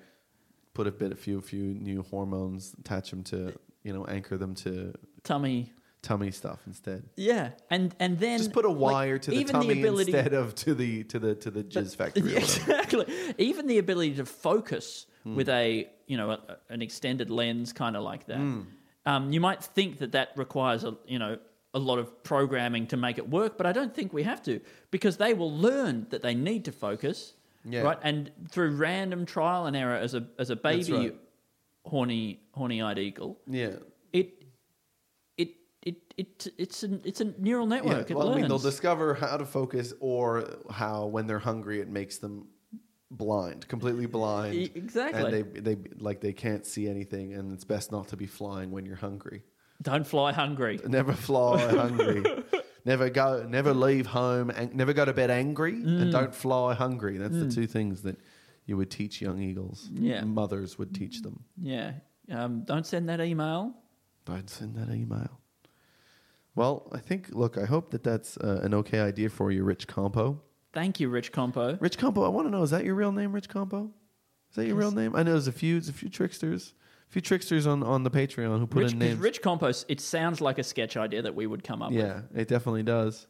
Put 0.75 0.87
a 0.87 0.93
bit, 0.93 1.11
a 1.11 1.17
few, 1.17 1.41
few 1.41 1.63
new 1.89 2.03
hormones, 2.03 2.75
attach 2.79 3.11
them 3.11 3.25
to, 3.25 3.53
you 3.83 3.93
know, 3.93 4.05
anchor 4.07 4.37
them 4.37 4.55
to 4.57 4.93
tummy. 5.25 5.73
tummy 6.03 6.31
stuff 6.31 6.61
instead. 6.67 7.03
Yeah, 7.17 7.51
and 7.71 7.95
and 7.99 8.19
then 8.21 8.39
Just 8.39 8.53
put 8.53 8.65
a 8.65 8.69
like, 8.71 8.93
wire 8.93 9.19
to 9.19 9.31
the 9.31 9.37
even 9.39 9.55
tummy 9.55 9.81
ability, 9.81 10.13
instead 10.13 10.35
of 10.35 10.55
to 10.57 10.75
the 10.75 11.03
to 11.05 11.19
the 11.19 11.35
to 11.35 11.51
the 11.51 11.65
jizz 11.65 11.97
factory. 12.01 12.23
or 12.23 12.29
Yeah, 12.35 12.41
whatever. 12.41 12.73
exactly. 12.73 13.07
Even 13.39 13.67
the 13.67 13.79
ability 13.79 14.15
to 14.17 14.27
focus 14.27 15.07
Hmm. 15.25 15.35
with 15.35 15.49
a 15.49 15.89
you 16.07 16.17
know 16.17 16.31
a, 16.31 16.59
an 16.71 16.83
extended 16.83 17.31
lens, 17.31 17.73
kind 17.73 17.97
of 17.97 18.03
like 18.03 18.27
that. 18.27 18.39
Hmm. 18.39 18.61
Um, 19.07 19.33
you 19.33 19.41
might 19.41 19.63
think 19.63 19.99
that 19.99 20.13
that 20.13 20.31
requires 20.37 20.85
a 20.85 20.97
you 21.07 21.19
know 21.19 21.39
a 21.75 21.79
lot 21.79 21.99
of 21.99 22.23
programming 22.23 22.87
to 22.89 22.97
make 22.97 23.19
it 23.19 23.29
work, 23.29 23.57
but 23.59 23.67
I 23.67 23.73
don't 23.73 23.95
think 23.95 24.13
we 24.13 24.23
have 24.23 24.43
to 24.45 24.61
because 24.91 25.17
they 25.17 25.35
will 25.35 25.55
learn 25.57 26.07
that 26.11 26.23
they 26.23 26.35
need 26.35 26.65
to 26.65 26.73
focus, 26.73 27.35
Yeah. 27.65 27.83
right? 27.83 27.99
And 28.03 28.31
through 28.51 28.77
random 28.77 29.27
trial 29.27 29.67
and 29.67 29.77
error, 29.77 29.97
as 29.97 30.15
a 30.15 30.27
as 30.39 30.51
a 30.51 30.57
baby 30.57 30.93
right. 30.93 31.17
horny 31.85 32.41
horny 32.53 32.81
eyed 32.83 32.99
eagle, 32.99 33.39
Yeah. 33.47 33.77
it 34.13 34.43
it 35.37 35.51
it 35.83 36.15
it 36.17 36.47
it's 36.57 36.83
a 36.85 37.01
it's 37.05 37.21
a 37.21 37.27
neural 37.39 37.67
network. 37.67 38.09
Yeah, 38.09 38.17
well, 38.17 38.33
I 38.33 38.37
mean, 38.37 38.49
they'll 38.49 38.59
discover 38.59 39.15
how 39.15 39.37
to 39.37 39.45
focus 39.45 39.93
or 40.01 40.59
how, 40.71 41.07
when 41.07 41.27
they're 41.27 41.39
hungry, 41.39 41.81
it 41.81 41.89
makes 41.89 42.19
them 42.19 42.49
blind, 43.11 43.67
completely 43.69 44.07
blind. 44.07 44.55
E- 44.55 44.71
exactly. 44.75 45.23
And 45.41 45.55
they, 45.55 45.61
they 45.75 45.77
like 45.99 46.21
they 46.21 46.33
can't 46.33 46.65
see 46.67 46.89
anything, 46.89 47.35
and 47.35 47.53
it's 47.53 47.65
best 47.65 47.91
not 47.93 48.09
to 48.09 48.17
be 48.17 48.27
flying 48.27 48.71
when 48.71 48.85
you're 48.87 48.97
hungry. 48.97 49.43
Don't 49.83 50.07
fly 50.07 50.33
hungry. 50.33 50.81
Never 50.87 51.13
fly 51.13 51.59
hungry. 51.75 52.25
Never 52.85 53.11
go. 53.11 53.47
Never 53.49 53.73
leave 53.75 54.07
home. 54.07 54.51
And 54.51 54.75
never 54.75 54.93
go 54.93 55.05
to 55.05 55.13
bed 55.13 55.31
angry, 55.31 55.73
Mm. 55.75 56.03
and 56.03 56.13
don't 56.13 56.35
fly 56.35 56.75
hungry. 56.75 57.19
That's 57.19 57.39
the 57.39 57.51
two 57.51 57.67
things 57.67 58.03
that 58.03 58.19
you 58.67 58.77
would 58.77 58.91
teach 58.91 59.21
young 59.23 59.41
eagles. 59.41 59.89
Yeah. 59.93 60.25
mothers 60.25 60.79
would 60.79 60.95
teach 60.95 61.23
them. 61.23 61.45
Yeah. 61.61 61.93
Um, 62.31 62.63
don't 62.65 62.87
send 62.87 63.09
that 63.09 63.21
email. 63.21 63.73
Don't 64.27 64.51
send 64.51 64.75
that 64.77 64.93
email. 64.95 65.41
Well, 66.55 66.89
I 66.93 66.99
think. 66.99 67.29
Look, 67.33 67.57
I 67.57 67.65
hope 67.65 67.91
that 67.93 68.03
that's 68.03 68.37
uh, 68.39 68.61
an 68.63 68.75
okay 68.75 69.01
idea 69.01 69.29
for 69.31 69.51
you, 69.53 69.65
Rich 69.65 69.87
Compo. 69.87 70.41
Thank 70.73 71.01
you, 71.01 71.09
Rich 71.09 71.33
Compo. 71.33 71.77
Rich 71.81 71.99
Compo, 71.99 72.23
I 72.25 72.29
want 72.29 72.47
to 72.47 72.51
know: 72.51 72.63
is 72.63 72.71
that 72.71 72.85
your 72.85 72.95
real 72.95 73.13
name, 73.13 73.33
Rich 73.33 73.49
Compo? 73.49 73.91
Is 74.51 74.57
that 74.57 74.67
your 74.67 74.77
real 74.77 74.91
name? 74.91 75.15
I 75.15 75.23
know 75.23 75.33
there's 75.33 75.47
a 75.49 75.53
few, 75.53 75.75
there's 75.75 75.89
a 75.89 75.93
few 75.93 76.09
tricksters, 76.09 76.75
a 77.09 77.13
few 77.13 77.21
tricksters 77.23 77.67
on, 77.67 77.83
on 77.83 78.03
the 78.03 78.11
Patreon 78.11 78.59
who 78.59 78.67
put 78.67 78.81
Rich, 78.85 78.93
in 78.93 78.99
'cause 78.99 79.09
names. 79.09 79.21
Rich 79.21 79.43
Compost, 79.43 79.87
it 79.89 80.01
sounds 80.01 80.41
like 80.41 80.59
a 80.59 80.63
sketch 80.63 80.97
idea 80.97 81.23
that 81.23 81.35
we 81.35 81.47
would 81.47 81.63
come 81.65 81.83
up 81.83 81.91
with. 81.91 82.01
yeah, 82.01 82.23
it 82.35 82.49
definitely 82.49 82.83
does. 82.83 83.27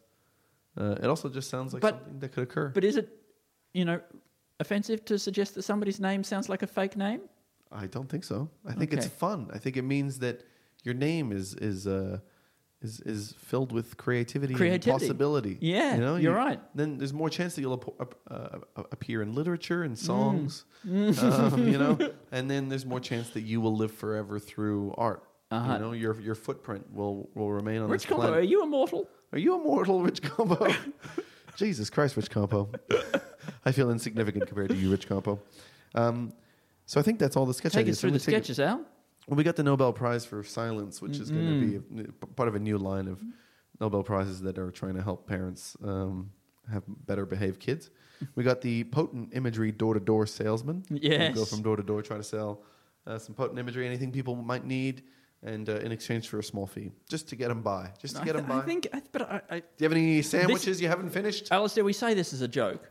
Uh, 0.77 0.95
it 1.01 1.05
also 1.05 1.27
just 1.29 1.49
sounds 1.49 1.73
like 1.73 1.81
But- 1.81 1.95
something 1.95 2.19
that 2.19 2.31
could 2.31 2.43
occur. 2.43 2.69
But 2.69 2.83
is 2.83 2.95
it, 2.97 3.09
you 3.73 3.83
know, 3.85 4.01
offensive 4.59 5.03
to 5.05 5.17
suggest 5.19 5.55
that 5.55 5.63
somebody's 5.63 5.99
name 5.99 6.23
sounds 6.23 6.47
like 6.49 6.61
a 6.61 6.67
fake 6.67 6.95
name? 6.95 7.21
I 7.71 7.87
don't 7.87 8.07
think 8.09 8.23
so. 8.23 8.49
I 8.65 8.73
think 8.73 8.93
it's 8.93 9.05
Okay. 9.05 9.15
fun. 9.15 9.49
I 9.53 9.57
think 9.59 9.77
it 9.77 9.83
means 9.83 10.19
that 10.19 10.43
your 10.83 10.93
name 10.95 11.31
is 11.31 11.53
is 11.55 11.85
uh, 11.85 12.19
is 12.81 13.01
is 13.01 13.35
filled 13.37 13.71
with 13.71 13.97
creativity, 13.97 14.53
Creativity. 14.53 14.91
and 14.91 14.99
possibility. 14.99 15.57
Yeah, 15.59 15.95
you 15.95 16.01
know, 16.01 16.15
you're 16.15 16.31
You- 16.31 16.37
right. 16.37 16.59
Then 16.75 16.97
there's 16.97 17.13
more 17.13 17.29
chance 17.29 17.55
that 17.55 17.61
you'll 17.61 17.95
uh, 18.29 18.59
appear 18.91 19.21
in 19.21 19.33
literature 19.33 19.83
and 19.83 19.97
songs. 19.97 20.65
Mm. 20.87 21.53
um, 21.53 21.67
you 21.67 21.77
know, 21.77 21.97
and 22.31 22.49
then 22.49 22.69
there's 22.69 22.85
more 22.85 22.99
chance 23.01 23.29
that 23.31 23.41
you 23.41 23.59
will 23.59 23.75
live 23.75 23.91
forever 23.91 24.39
through 24.39 24.93
art. 24.97 25.23
Uh-huh. 25.51 25.73
You 25.73 25.79
know, 25.79 25.91
your 25.91 26.19
your 26.21 26.35
footprint 26.35 26.85
will 26.93 27.29
will 27.35 27.51
remain 27.51 27.77
on 27.81 27.87
the 27.87 27.91
Rich 27.93 28.03
this 28.03 28.09
Compo, 28.09 28.27
planet. 28.27 28.39
are 28.39 28.47
you 28.47 28.63
immortal? 28.63 29.09
Are 29.33 29.39
you 29.39 29.55
immortal, 29.55 30.01
Rich 30.01 30.21
Compo? 30.21 30.67
Jesus 31.55 31.89
Christ, 31.89 32.15
Rich 32.15 32.29
Compo. 32.31 32.69
I 33.65 33.71
feel 33.71 33.91
insignificant 33.91 34.47
compared 34.47 34.69
to 34.69 34.75
you, 34.75 34.89
Rich 34.91 35.07
Compo. 35.09 35.39
Um, 35.95 36.31
so 36.85 36.99
I 36.99 37.03
think 37.03 37.19
that's 37.19 37.35
all 37.35 37.45
the 37.45 37.53
sketch 37.53 37.73
Take 37.73 37.81
ideas. 37.81 37.97
us 37.97 38.01
through 38.01 38.09
So 38.11 38.13
the 38.13 38.19
sketches, 38.19 38.59
Al. 38.59 38.81
Well, 39.27 39.37
we 39.37 39.43
got 39.43 39.55
the 39.55 39.63
Nobel 39.63 39.93
Prize 39.93 40.25
for 40.25 40.43
Silence, 40.43 41.01
which 41.01 41.17
is 41.19 41.29
going 41.29 41.45
to 41.45 41.79
be 41.79 42.03
part 42.35 42.47
of 42.47 42.55
a 42.55 42.59
new 42.59 42.77
line 42.77 43.07
of 43.07 43.21
Nobel 43.79 44.03
Prizes 44.03 44.41
that 44.41 44.57
are 44.57 44.71
trying 44.71 44.95
to 44.95 45.03
help 45.03 45.27
parents 45.27 45.77
um, 45.83 46.31
have 46.71 46.83
better 47.05 47.25
behaved 47.25 47.59
kids. 47.59 47.89
We 48.35 48.43
got 48.43 48.59
the 48.59 48.83
potent 48.83 49.29
imagery 49.33 49.71
door 49.71 49.93
to 49.93 49.99
door 50.01 50.27
salesman. 50.27 50.83
who 50.89 50.97
Yes. 51.01 51.33
Go 51.35 51.45
from 51.45 51.61
door 51.61 51.77
to 51.77 51.83
door, 51.83 52.01
try 52.01 52.17
to 52.17 52.23
sell 52.23 52.63
uh, 53.07 53.17
some 53.17 53.33
potent 53.33 53.57
imagery, 53.59 53.87
anything 53.87 54.11
people 54.11 54.35
might 54.35 54.65
need, 54.65 55.03
and 55.41 55.69
uh, 55.69 55.77
in 55.77 55.93
exchange 55.93 56.27
for 56.27 56.37
a 56.39 56.43
small 56.43 56.67
fee, 56.67 56.91
just 57.09 57.29
to 57.29 57.37
get 57.37 57.47
them 57.47 57.61
by. 57.61 57.91
Just 57.97 58.17
to 58.17 58.21
I, 58.21 58.25
get 58.25 58.33
th- 58.33 58.45
them 58.45 58.57
by. 58.57 58.61
I 58.61 58.65
think, 58.65 58.87
I, 58.91 59.01
but 59.13 59.21
I, 59.21 59.41
I, 59.49 59.59
Do 59.59 59.65
you 59.77 59.83
have 59.85 59.93
any 59.93 60.21
sandwiches 60.21 60.81
you 60.81 60.89
haven't 60.89 61.11
finished? 61.11 61.47
Alistair, 61.49 61.85
we 61.85 61.93
say 61.93 62.13
this 62.13 62.33
as 62.33 62.41
a 62.41 62.47
joke, 62.49 62.89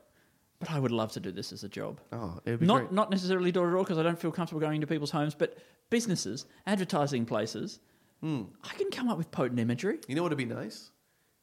but 0.59 0.71
I 0.71 0.79
would 0.79 0.91
love 0.91 1.13
to 1.13 1.21
do 1.21 1.31
this 1.33 1.53
as 1.53 1.65
a 1.65 1.69
job. 1.69 2.01
Oh, 2.13 2.41
it'd 2.45 2.61
be 2.61 2.67
Not 2.67 2.79
great. 2.79 2.93
not 2.93 3.11
necessarily 3.11 3.53
door 3.53 3.67
to 3.67 3.73
door 3.73 3.85
because 3.85 3.99
I 3.99 4.03
don't 4.03 4.19
feel 4.19 4.33
comfortable 4.33 4.61
going 4.61 4.77
into 4.77 4.87
people's 4.87 5.11
homes, 5.13 5.35
but 5.35 5.59
businesses, 5.91 6.47
advertising 6.67 7.25
places. 7.27 7.79
Hmm. 8.21 8.43
I 8.65 8.75
can 8.75 8.91
come 8.91 9.09
up 9.09 9.17
with 9.19 9.31
potent 9.31 9.61
imagery. 9.61 9.99
You 10.09 10.15
know 10.17 10.23
what 10.23 10.31
would 10.31 10.39
be 10.39 10.45
nice? 10.45 10.91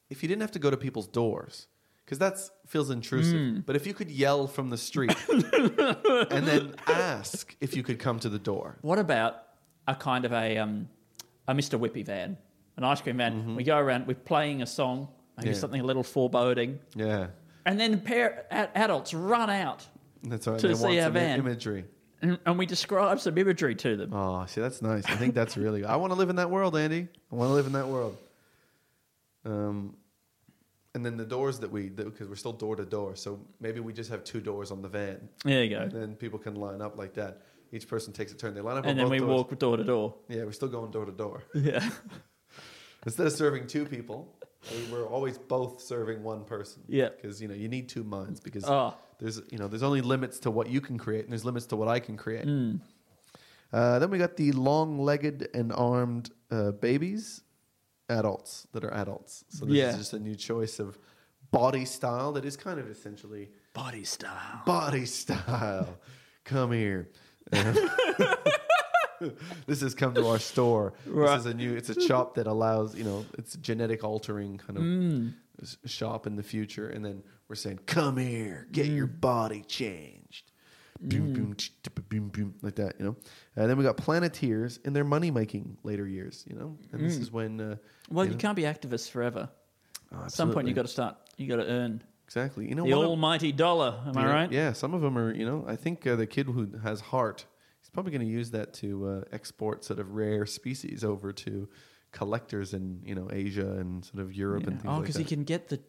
If 0.10 0.22
you 0.22 0.28
didn't 0.30 0.42
have 0.42 0.52
to 0.52 0.60
go 0.60 0.70
to 0.70 0.78
people's 0.78 1.08
doors, 1.08 1.68
because 2.04 2.20
that 2.20 2.38
feels 2.68 2.90
intrusive. 2.90 3.40
Hmm. 3.40 3.60
But 3.66 3.76
if 3.76 3.88
you 3.88 3.94
could 3.94 4.12
yell 4.12 4.46
from 4.48 4.70
the 4.70 4.78
street 4.78 5.16
and 5.30 6.46
then 6.48 6.76
ask 6.88 7.56
if 7.62 7.76
you 7.76 7.84
could 7.84 8.00
come 8.00 8.20
to 8.20 8.30
the 8.30 8.40
door. 8.40 8.78
What 8.82 9.00
about 9.00 9.44
a 9.88 9.96
kind 9.96 10.26
of 10.26 10.32
a 10.34 10.58
um, 10.58 10.90
a 11.48 11.54
Mr. 11.54 11.80
Whippy 11.80 12.06
van, 12.06 12.38
an 12.78 12.84
ice 12.84 13.02
cream 13.02 13.18
van? 13.18 13.56
We 13.56 13.64
go 13.64 13.78
around, 13.78 14.06
we're 14.08 14.16
playing 14.16 14.62
a 14.62 14.66
song, 14.68 15.08
maybe 15.38 15.48
Mm-hmm. 15.50 15.54
Yeah. 15.54 15.60
something 15.60 15.82
a 15.82 15.84
little 15.84 16.04
foreboding, 16.04 16.80
Yeah, 16.96 17.28
and 17.66 17.80
then 17.80 18.00
pair, 18.02 18.46
adults 18.52 19.14
run 19.14 19.50
out 19.50 19.88
that's 20.24 20.48
right. 20.48 20.60
To 20.60 20.76
see 20.76 21.00
our 21.00 21.10
van. 21.10 21.40
imagery. 21.40 21.86
and, 22.22 22.40
and 22.46 22.58
we 22.58 22.66
describe 22.66 23.20
some 23.20 23.38
imagery 23.38 23.76
to 23.76 23.96
them. 23.96 24.14
Oh, 24.14 24.46
see, 24.48 24.62
that's 24.62 24.82
nice. 24.82 25.06
I 25.06 25.16
think 25.16 25.36
that's 25.36 25.56
really. 25.58 25.86
I 25.86 25.96
want 25.98 26.12
to 26.14 26.18
live 26.18 26.30
in 26.30 26.38
that 26.38 26.50
world, 26.50 26.76
Andy. 26.76 27.08
I 27.32 27.36
want 27.36 27.50
to 27.50 27.54
live 27.54 27.68
in 27.68 27.74
that 27.74 27.88
world. 27.88 28.18
Um, 29.46 29.96
and 30.96 31.06
then 31.06 31.18
the 31.18 31.26
doors 31.26 31.60
that 31.60 31.72
we 31.72 31.90
because 31.90 32.28
we're 32.30 32.36
still 32.36 32.54
door 32.54 32.76
to 32.76 32.86
door, 32.86 33.16
so 33.16 33.40
maybe 33.60 33.80
we 33.82 33.94
just 33.94 34.10
have 34.10 34.24
two 34.24 34.40
doors 34.40 34.72
on 34.72 34.82
the 34.82 34.88
van, 34.88 35.28
There 35.44 35.64
you 35.64 35.70
go. 35.70 35.82
and 35.82 35.92
then 35.92 36.16
people 36.16 36.40
can 36.40 36.56
line 36.56 36.82
up 36.82 36.98
like 36.98 37.14
that. 37.16 37.42
Each 37.72 37.88
person 37.88 38.14
takes 38.14 38.32
a 38.32 38.36
turn. 38.36 38.54
They 38.56 38.62
line 38.62 38.78
up, 38.78 38.86
And 38.86 38.98
then 38.98 39.10
we 39.10 39.18
doors. 39.20 39.30
walk 39.30 39.60
door 39.60 39.76
to 39.78 39.84
door. 39.84 40.16
Yeah, 40.30 40.46
we're 40.46 40.54
still 40.54 40.70
going 40.70 40.92
door 40.92 41.06
to 41.06 41.12
door. 41.12 41.44
Yeah. 41.54 41.88
Instead 43.06 43.28
of 43.28 43.34
serving 43.34 43.68
two 43.68 43.86
people, 43.86 44.34
we- 44.72 44.92
we're 44.92 45.06
always 45.08 45.38
both 45.38 45.82
serving 45.82 46.24
one 46.24 46.44
person. 46.46 46.84
Yeah. 46.88 47.10
because 47.10 47.42
you 47.42 47.48
know 47.48 47.54
you 47.56 47.68
need 47.68 47.90
two 47.90 48.04
minds 48.04 48.40
because 48.40 48.64
Oh. 48.66 48.94
there's 49.20 49.42
you 49.52 49.58
know 49.58 49.68
there's 49.68 49.84
only 49.84 50.02
limits 50.02 50.40
to 50.40 50.52
what 50.52 50.68
you 50.70 50.82
can 50.82 50.98
create 50.98 51.24
and 51.26 51.32
there's 51.32 51.46
limits 51.46 51.66
to 51.68 51.76
what 51.76 51.88
I 51.88 52.00
can 52.00 52.18
create. 52.18 52.46
Mm. 52.48 52.80
Uh, 53.74 54.00
then 54.00 54.10
we 54.10 54.18
got 54.18 54.38
the 54.38 54.52
long-legged 54.54 55.50
and 55.54 55.74
armed 55.74 56.30
uh, 56.52 56.72
babies, 56.72 57.42
adults 58.10 58.68
that 58.72 58.84
are 58.86 58.94
adults. 58.94 59.44
So 59.50 59.66
this 59.66 59.76
Yeah. 59.76 59.90
is 59.90 59.98
just 59.98 60.14
a 60.14 60.20
new 60.20 60.36
choice 60.36 60.80
of 60.80 60.98
body 61.52 61.86
style 61.86 62.32
that 62.34 62.46
is 62.46 62.56
kind 62.58 62.80
of 62.80 62.90
essentially 62.90 63.50
Body 63.74 64.04
style. 64.06 64.62
body 64.66 65.06
style. 65.06 65.98
Come 66.46 66.72
here. 66.72 67.10
This 69.68 69.82
has 69.82 69.94
come 69.96 70.14
to 70.16 70.28
our 70.28 70.40
store. 70.40 70.94
Right. 71.06 71.32
This 71.36 71.42
is 71.42 71.46
a 71.48 71.54
new. 71.54 71.76
It's 71.76 71.90
a 71.90 72.00
shop 72.02 72.36
that 72.36 72.48
allows 72.48 72.96
you 72.96 73.04
know 73.04 73.26
it's 73.38 73.56
genetic 73.58 74.04
altering 74.04 74.58
kind 74.58 74.78
of 74.78 74.84
Mm. 74.84 75.34
shop 75.86 76.28
in 76.28 76.36
the 76.36 76.44
future, 76.44 76.90
and 76.90 77.04
then 77.06 77.24
we're 77.48 77.56
saying, 77.56 77.80
"Come 77.86 78.18
here, 78.18 78.68
get 78.72 78.88
your 78.88 79.08
Mm. 79.08 79.22
body 79.22 79.62
changed." 79.62 80.52
Boom, 81.02 81.34
boom, 81.34 81.56
boom, 82.10 82.30
boom, 82.30 82.54
like 82.62 82.76
that, 82.76 82.96
you 83.00 83.06
know. 83.06 83.16
And 83.58 83.70
then 83.70 83.78
we 83.78 83.84
got 83.84 83.98
Planeteers 83.98 84.80
in 84.86 84.94
their 84.94 85.04
money 85.04 85.30
making 85.30 85.78
later 85.84 86.08
years, 86.08 86.46
you 86.48 86.56
know. 86.56 86.78
And 86.94 87.04
this 87.04 87.18
is 87.18 87.32
when. 87.32 87.60
Uh, 87.60 87.76
Well, 88.10 88.24
you 88.26 88.30
you 88.32 88.36
know- 88.38 88.40
can't 88.42 88.56
be 88.56 88.62
activists 88.64 89.10
forever. 89.10 89.50
Oh, 90.14 90.24
At 90.24 90.32
some 90.32 90.52
point, 90.54 90.68
you 90.70 90.74
got 90.74 90.84
to 90.84 90.88
start. 90.88 91.18
You 91.38 91.48
got 91.48 91.58
to 91.58 91.68
earn 91.68 92.02
exactly. 92.26 92.70
You 92.70 92.76
know, 92.76 92.84
what? 92.84 92.92
the 92.92 92.96
one 92.98 93.06
of- 93.06 93.10
almighty 93.12 93.52
dollar. 93.52 94.00
Am 94.06 94.18
I 94.18 94.26
right? 94.26 94.52
Yeah, 94.52 94.72
some 94.72 94.94
of 94.94 95.02
them 95.02 95.18
are. 95.18 95.34
You 95.34 95.46
know, 95.46 95.66
I 95.68 95.76
think 95.76 96.08
uh, 96.08 96.16
the 96.16 96.28
kid 96.28 96.46
who 96.48 96.78
has 96.82 97.02
heart, 97.02 97.46
probably 97.96 98.12
going 98.12 98.22
to 98.28 98.32
use 98.32 98.52
that 98.52 98.74
to 98.76 99.08
uh, 99.08 99.22
export 99.32 99.84
sort 99.84 100.00
of 100.00 100.12
rare 100.12 100.46
species 100.46 101.04
over 101.04 101.34
to 101.34 101.68
collectors 102.12 102.74
in 102.74 103.02
you 103.04 103.16
know 103.16 103.28
Asia 103.32 103.68
and 103.80 104.06
sort 104.06 104.20
of 104.22 104.34
Europe 104.34 104.68
and 104.68 104.80
things 104.82 104.94
Oh, 104.96 105.00
because 105.02 105.16
that. 105.16 105.24
he 105.28 105.36
can 105.36 105.44
get 105.44 105.68
the 105.70 105.80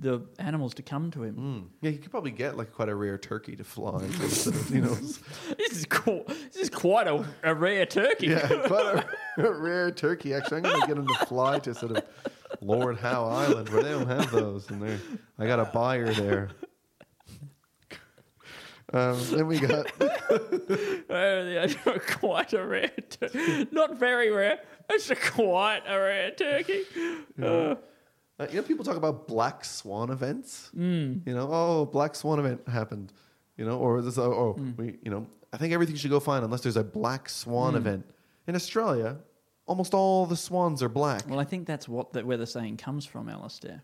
the 0.00 0.20
animals 0.38 0.74
to 0.74 0.82
come 0.82 1.10
to 1.10 1.24
him. 1.24 1.34
Mm. 1.34 1.68
Yeah, 1.80 1.90
he 1.90 1.98
could 1.98 2.12
probably 2.12 2.30
get 2.30 2.56
like 2.56 2.72
quite 2.72 2.88
a 2.88 2.94
rare 2.94 3.18
turkey 3.18 3.56
to 3.56 3.64
fly. 3.64 4.06
sort 4.28 4.54
of, 4.54 4.70
you 4.72 4.80
know, 4.80 4.94
This 5.58 5.72
is 5.72 5.86
cool. 5.86 6.22
This 6.28 6.56
is 6.56 6.70
quite 6.70 7.08
a, 7.08 7.24
a 7.42 7.52
rare 7.52 7.84
turkey. 7.84 8.28
yeah, 8.28 8.46
quite 8.68 9.04
a, 9.38 9.42
a 9.44 9.52
rare 9.60 9.90
turkey. 9.90 10.34
Actually, 10.34 10.58
I'm 10.58 10.62
going 10.62 10.80
to 10.82 10.86
get 10.86 10.96
him 10.98 11.06
to 11.08 11.26
fly 11.26 11.58
to 11.58 11.74
sort 11.74 11.96
of 11.96 12.04
Lord 12.60 12.96
Howe 12.98 13.26
Island 13.26 13.70
where 13.70 13.82
they 13.82 13.90
don't 13.90 14.06
have 14.06 14.30
those, 14.30 14.70
and 14.70 14.80
there, 14.80 14.98
I 15.36 15.46
got 15.48 15.58
a 15.58 15.64
buyer 15.64 16.12
there. 16.14 16.50
Um, 18.92 19.18
then 19.30 19.46
we 19.46 19.58
got 19.60 19.86
Oh, 20.00 21.46
yeah, 21.46 21.66
quite 22.08 22.52
a 22.54 22.64
rare, 22.64 22.90
tur- 23.10 23.66
not 23.70 23.96
very 23.98 24.30
rare. 24.30 24.60
It's 24.88 25.10
a 25.10 25.16
quite 25.16 25.82
a 25.86 25.98
rare 25.98 26.30
turkey. 26.32 26.84
Uh, 27.42 27.74
Uh, 28.40 28.46
you 28.50 28.56
know, 28.56 28.62
people 28.62 28.84
talk 28.84 28.96
about 28.96 29.26
black 29.26 29.64
swan 29.64 30.10
events. 30.10 30.70
Mm. 30.76 31.26
You 31.26 31.34
know, 31.34 31.48
oh, 31.50 31.84
black 31.86 32.14
swan 32.14 32.38
event 32.38 32.60
happened. 32.68 33.12
You 33.56 33.64
know, 33.66 33.76
or 33.78 34.00
this, 34.00 34.16
oh, 34.16 34.32
oh 34.32 34.54
Mm. 34.60 34.76
we, 34.78 34.96
you 35.02 35.10
know, 35.10 35.26
I 35.52 35.56
think 35.56 35.72
everything 35.74 35.96
should 35.96 36.10
go 36.12 36.20
fine 36.20 36.44
unless 36.44 36.60
there's 36.60 36.76
a 36.76 36.84
black 36.84 37.28
swan 37.28 37.72
Mm. 37.74 37.78
event. 37.78 38.04
In 38.46 38.54
Australia, 38.54 39.16
almost 39.66 39.92
all 39.92 40.24
the 40.24 40.36
swans 40.36 40.82
are 40.84 40.88
black. 40.88 41.28
well, 41.28 41.40
I 41.40 41.44
think 41.44 41.66
that's 41.66 41.88
what 41.88 42.12
the, 42.12 42.24
where 42.24 42.36
the 42.38 42.46
saying 42.46 42.76
comes 42.76 43.04
from, 43.04 43.28
Alistair. 43.28 43.82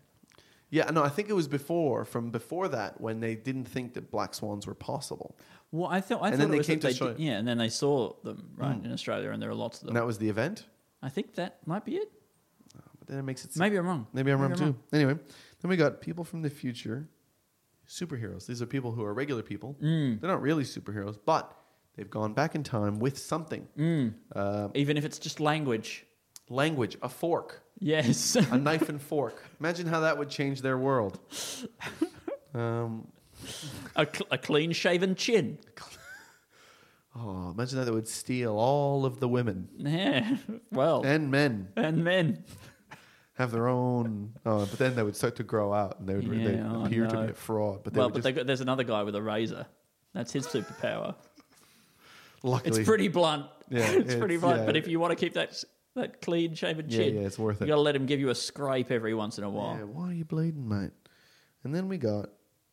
Yeah, 0.75 0.89
no, 0.91 1.03
I 1.03 1.09
think 1.15 1.29
it 1.29 1.33
was 1.41 1.47
before, 1.47 2.03
from 2.05 2.31
before 2.31 2.67
that, 2.77 2.99
when 2.99 3.19
they 3.21 3.35
didn't 3.35 3.67
think 3.75 3.93
that 3.93 4.11
black 4.11 4.33
swans 4.33 4.67
were 4.67 4.75
possible. 4.75 5.37
Well, 5.71 5.89
I 5.89 6.01
thought 6.01 6.21
I 6.21 6.27
And 6.29 6.35
thought 6.35 6.39
then 6.39 6.47
it 6.49 6.51
they 6.51 6.57
was 6.57 6.67
came 6.67 6.79
to 6.81 6.91
did- 6.93 7.19
yeah, 7.19 7.37
and 7.39 7.47
then 7.47 7.57
they 7.57 7.69
saw 7.69 8.13
them 8.23 8.49
right 8.57 8.77
in 8.85 8.91
Australia, 8.91 9.29
and 9.31 9.41
there 9.41 9.49
are 9.49 9.55
lots 9.65 9.75
of 9.77 9.81
them. 9.85 9.89
And 9.89 9.97
that 9.97 10.05
was 10.05 10.17
the 10.17 10.29
event. 10.29 10.65
I 11.01 11.09
think 11.09 11.35
that 11.35 11.51
might 11.65 11.85
be 11.85 11.95
it. 11.95 12.11
But 12.99 13.07
then 13.07 13.19
it 13.19 13.23
makes 13.23 13.45
it. 13.45 13.51
Maybe 13.55 13.77
I'm 13.77 13.87
wrong. 13.87 14.07
Maybe 14.13 14.31
I'm 14.31 14.41
wrong 14.41 14.55
too. 14.55 14.75
Anyway, 14.91 15.13
then 15.61 15.69
we 15.69 15.77
got 15.77 16.01
people 16.01 16.23
from 16.23 16.41
the 16.41 16.49
future, 16.49 17.07
superheroes. 17.87 18.45
These 18.47 18.61
are 18.61 18.65
people 18.65 18.91
who 18.91 19.03
are 19.03 19.13
regular 19.13 19.43
people. 19.43 19.77
Mm. 19.81 20.19
They're 20.19 20.29
not 20.29 20.41
really 20.41 20.63
superheroes, 20.63 21.17
but 21.23 21.55
they've 21.95 22.09
gone 22.09 22.33
back 22.33 22.55
in 22.55 22.63
time 22.63 22.99
with 22.99 23.17
something. 23.17 23.67
Mm. 23.77 24.13
Uh, 24.35 24.67
Even 24.73 24.97
if 24.97 25.05
it's 25.05 25.19
just 25.19 25.39
language. 25.39 26.05
Language, 26.49 26.97
a 27.01 27.09
fork, 27.09 27.61
Yes. 27.79 28.35
a 28.35 28.57
knife 28.57 28.89
and 28.89 29.01
fork. 29.01 29.43
Imagine 29.59 29.87
how 29.87 30.01
that 30.01 30.17
would 30.17 30.29
change 30.29 30.61
their 30.61 30.77
world. 30.77 31.19
Um, 32.53 33.07
a, 33.95 34.05
cl- 34.05 34.27
a 34.31 34.37
clean 34.37 34.71
shaven 34.71 35.15
chin. 35.15 35.57
oh, 37.15 37.51
imagine 37.51 37.79
that 37.79 37.85
they 37.85 37.91
would 37.91 38.07
steal 38.07 38.57
all 38.57 39.05
of 39.05 39.19
the 39.19 39.27
women 39.27 39.67
Yeah. 39.77 40.37
Well, 40.71 41.03
and 41.03 41.29
men. 41.31 41.69
and 41.75 42.03
men. 42.03 42.43
Have 43.33 43.51
their 43.51 43.67
own, 43.67 44.31
oh, 44.45 44.59
but 44.65 44.79
then 44.79 44.95
they 44.95 45.03
would 45.03 45.15
start 45.17 45.35
to 45.35 45.43
grow 45.43 45.73
out 45.73 45.99
and 45.99 46.07
they 46.07 46.15
would 46.15 46.29
they 46.29 46.53
Yeah, 46.55 46.71
oh, 46.73 46.85
appear 46.85 47.07
to 47.07 47.21
be 47.25 47.31
a 47.31 47.33
fraud. 47.33 47.83
But 47.83 47.93
they 47.93 47.99
Well, 47.99 48.07
but 48.07 48.15
just, 48.15 48.23
they 48.23 48.31
got, 48.31 48.47
there's 48.47 48.61
another 48.61 48.85
guy 48.85 49.03
with 49.03 49.15
a 49.15 49.21
razor. 49.21 49.65
That's 50.13 50.31
his 50.31 50.47
superpower. 50.47 51.15
luckily, 52.43 52.79
It's 52.79 52.87
pretty 52.87 53.09
blunt. 53.09 53.47
Yeah, 53.69 53.79
it's, 53.81 53.91
it's- 53.97 54.15
pretty 54.19 54.37
blunt. 54.37 54.59
yeah. 54.61 54.65
But 54.65 54.77
if 54.77 54.87
you 54.87 55.01
want 55.01 55.11
to 55.11 55.17
keep 55.17 55.33
that 55.33 55.61
that 55.95 56.21
clean 56.21 56.53
shaven 56.53 56.89
Yeah, 56.89 56.97
chin, 56.97 57.15
yeah, 57.15 57.21
it's 57.21 57.39
worth 57.39 57.61
it. 57.61 57.65
you 57.65 57.71
got 57.71 57.75
to 57.75 57.81
let 57.81 57.95
him 57.95 58.05
give 58.05 58.19
you 58.19 58.29
a 58.29 58.35
scrape 58.35 58.91
every 58.91 59.13
once 59.13 59.37
in 59.37 59.43
a 59.43 59.49
while. 59.49 59.75
Yeah, 59.77 59.83
why 59.85 60.09
are 60.09 60.13
you 60.13 60.25
bleeding, 60.25 60.67
mate? 60.67 60.91
And 61.63 61.73
then 61.73 61.87
we 61.87 61.97
got 61.97 62.29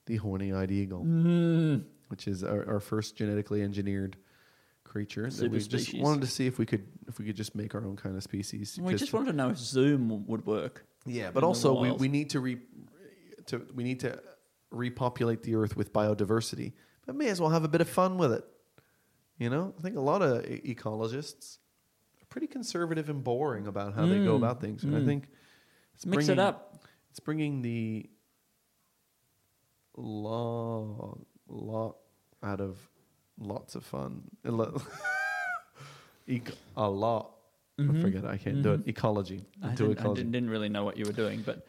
the 0.07 0.16
horny-eyed 0.16 0.70
eagle, 0.70 1.05
Mm. 1.05 1.85
which 2.09 2.27
is 2.29 2.43
our, 2.45 2.68
our 2.68 2.81
first 2.81 3.16
genetically 3.16 3.62
engineered 3.62 4.16
creature. 4.85 5.31
that 5.31 5.51
we 5.51 5.59
just 5.61 5.95
wanted 5.95 6.20
to 6.20 6.27
see 6.27 6.47
if 6.47 6.59
we 6.59 6.66
could 6.66 6.87
if 7.09 7.18
we 7.18 7.25
could 7.25 7.37
just 7.37 7.55
make 7.55 7.75
our 7.75 7.85
own 7.85 7.97
kind 7.97 8.16
of 8.16 8.23
species. 8.23 8.77
We 8.79 8.87
because- 8.87 9.01
just 9.01 9.12
wanted 9.12 9.31
to 9.33 9.37
know 9.37 9.51
if 9.51 9.59
Zoom 9.59 10.09
w- 10.09 10.25
would 10.27 10.45
work. 10.45 10.85
yeah, 11.07 11.29
in 11.29 11.33
but 11.33 11.41
the 11.41 11.47
also 11.47 11.73
we, 11.81 11.89
wild. 11.89 12.01
we 12.01 12.09
need 12.09 12.31
to 12.31 12.41
re 12.41 12.59
to 13.47 13.64
we 13.75 13.85
need 13.85 14.01
to 14.01 14.20
repopulate 14.70 15.43
the 15.45 15.55
earth 15.55 15.77
with 15.77 15.93
biodiversity. 15.93 16.73
But 17.07 17.14
may 17.16 17.29
as 17.29 17.41
well 17.41 17.51
have 17.51 17.64
a 17.64 17.68
bit 17.68 17.81
of 17.81 17.89
fun 17.89 18.18
with 18.18 18.33
it. 18.33 18.45
You 19.39 19.49
know, 19.51 19.75
I 19.79 19.83
think 19.83 19.97
a 19.97 20.01
lot 20.01 20.20
of 20.23 20.45
e- 20.47 20.75
ecologists 20.75 21.59
pretty 22.33 22.47
conservative 22.47 23.09
and 23.11 23.22
boring 23.22 23.66
about 23.66 23.95
how 23.95 24.07
they 24.07 24.16
go 24.24 24.35
Mm, 24.35 24.39
about 24.39 24.61
things, 24.61 24.83
and 24.85 24.97
I 24.97 25.01
mm. 25.01 25.07
think 25.07 25.28
it's 25.95 26.07
Mix 26.07 26.24
it 26.24 26.26
bringing- 26.37 26.41
up. 26.45 26.78
It's 27.11 27.20
bringing 27.20 27.61
the 27.62 28.09
law 29.97 31.18
lot 31.47 31.97
out 32.43 32.61
of 32.61 32.78
lots 33.39 33.74
of 33.74 33.85
fun. 33.85 34.22
A 34.45 34.51
lo- 36.91 37.35
Oh, 37.79 37.85
mm-hmm. 37.85 37.97
I 37.97 38.01
forget. 38.03 38.25
I 38.27 38.37
can't 38.37 38.57
mm-hmm. 38.57 38.62
do 38.62 38.73
it. 38.73 38.81
Mm-hmm. 38.81 38.91
Ecology. 38.91 39.45
I, 39.62 39.68
I 39.68 39.70
do 39.70 39.77
didn't, 39.77 39.99
ecology. 39.99 40.11
I 40.11 40.14
didn't, 40.25 40.33
didn't 40.33 40.51
really 40.51 40.68
know 40.68 40.85
what 40.85 40.97
you 40.99 41.05
were 41.07 41.12
doing, 41.12 41.43
but. 41.45 41.68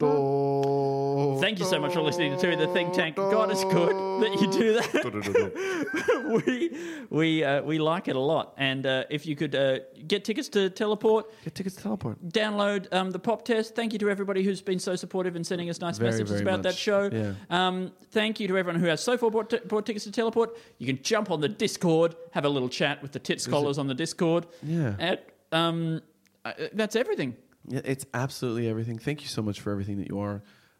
I 0.00 0.53
thank 1.40 1.58
you 1.58 1.64
so 1.64 1.78
much 1.80 1.92
for 1.94 2.00
listening 2.02 2.38
to 2.38 2.56
the 2.56 2.66
Think 2.68 2.92
Tank. 2.92 3.16
God, 3.16 3.50
it's 3.50 3.64
good 3.64 3.94
that 4.22 4.40
you 4.40 4.50
do 4.52 4.72
that. 4.74 6.44
we 6.46 6.70
we 7.10 7.44
uh, 7.44 7.62
we 7.62 7.78
like 7.78 8.08
it 8.08 8.16
a 8.16 8.20
lot, 8.20 8.54
and 8.56 8.86
uh, 8.86 9.04
if 9.10 9.26
you 9.26 9.36
could 9.36 9.54
uh, 9.54 9.78
get 10.06 10.24
tickets 10.24 10.48
to 10.50 10.70
Teleport, 10.70 11.26
Get 11.44 11.54
tickets 11.54 11.76
to 11.76 11.82
teleport. 11.82 12.22
download 12.28 12.92
um, 12.92 13.10
the 13.10 13.18
pop 13.18 13.44
test. 13.44 13.74
Thank 13.74 13.92
you 13.92 13.98
to 14.00 14.10
everybody 14.10 14.42
who's 14.42 14.62
been 14.62 14.78
so 14.78 14.96
supportive 14.96 15.36
and 15.36 15.46
sending 15.46 15.70
us 15.70 15.80
nice 15.80 15.98
Very, 15.98 16.10
messages 16.10 16.30
very 16.32 16.42
about 16.42 16.62
that 16.62 16.74
show. 16.74 17.10
Yeah. 17.12 17.34
Um, 17.50 17.92
thank 18.10 18.40
you 18.40 18.48
to 18.48 18.58
everyone 18.58 18.80
who 18.80 18.86
has 18.86 19.02
so 19.02 19.16
far 19.18 19.30
bought, 19.30 19.50
t- 19.50 19.60
bought 19.66 19.86
tickets 19.86 20.04
to 20.04 20.10
Teleport. 20.10 20.56
You 20.78 20.86
can 20.86 21.02
jump 21.02 21.30
on 21.30 21.40
the 21.40 21.48
Discord, 21.48 22.16
have 22.32 22.44
a 22.44 22.48
little 22.48 22.68
chat 22.68 23.02
with 23.02 23.12
the 23.12 23.18
tit 23.18 23.40
scholars 23.40 23.78
on 23.78 23.86
the 23.86 23.94
Discord. 23.94 24.46
Yeah. 24.62 24.94
And, 24.98 25.18
um, 25.52 26.02
uh, 26.44 26.52
that's 26.72 26.96
everything. 26.96 27.36
Yeah, 27.68 27.80
it's 27.84 28.04
absolutely 28.12 28.68
everything. 28.68 28.98
Thank 28.98 29.22
you 29.22 29.28
so 29.28 29.40
much 29.40 29.60
for 29.60 29.70
everything 29.70 29.96
that 29.98 30.08
you 30.08 30.18
are. 30.18 30.42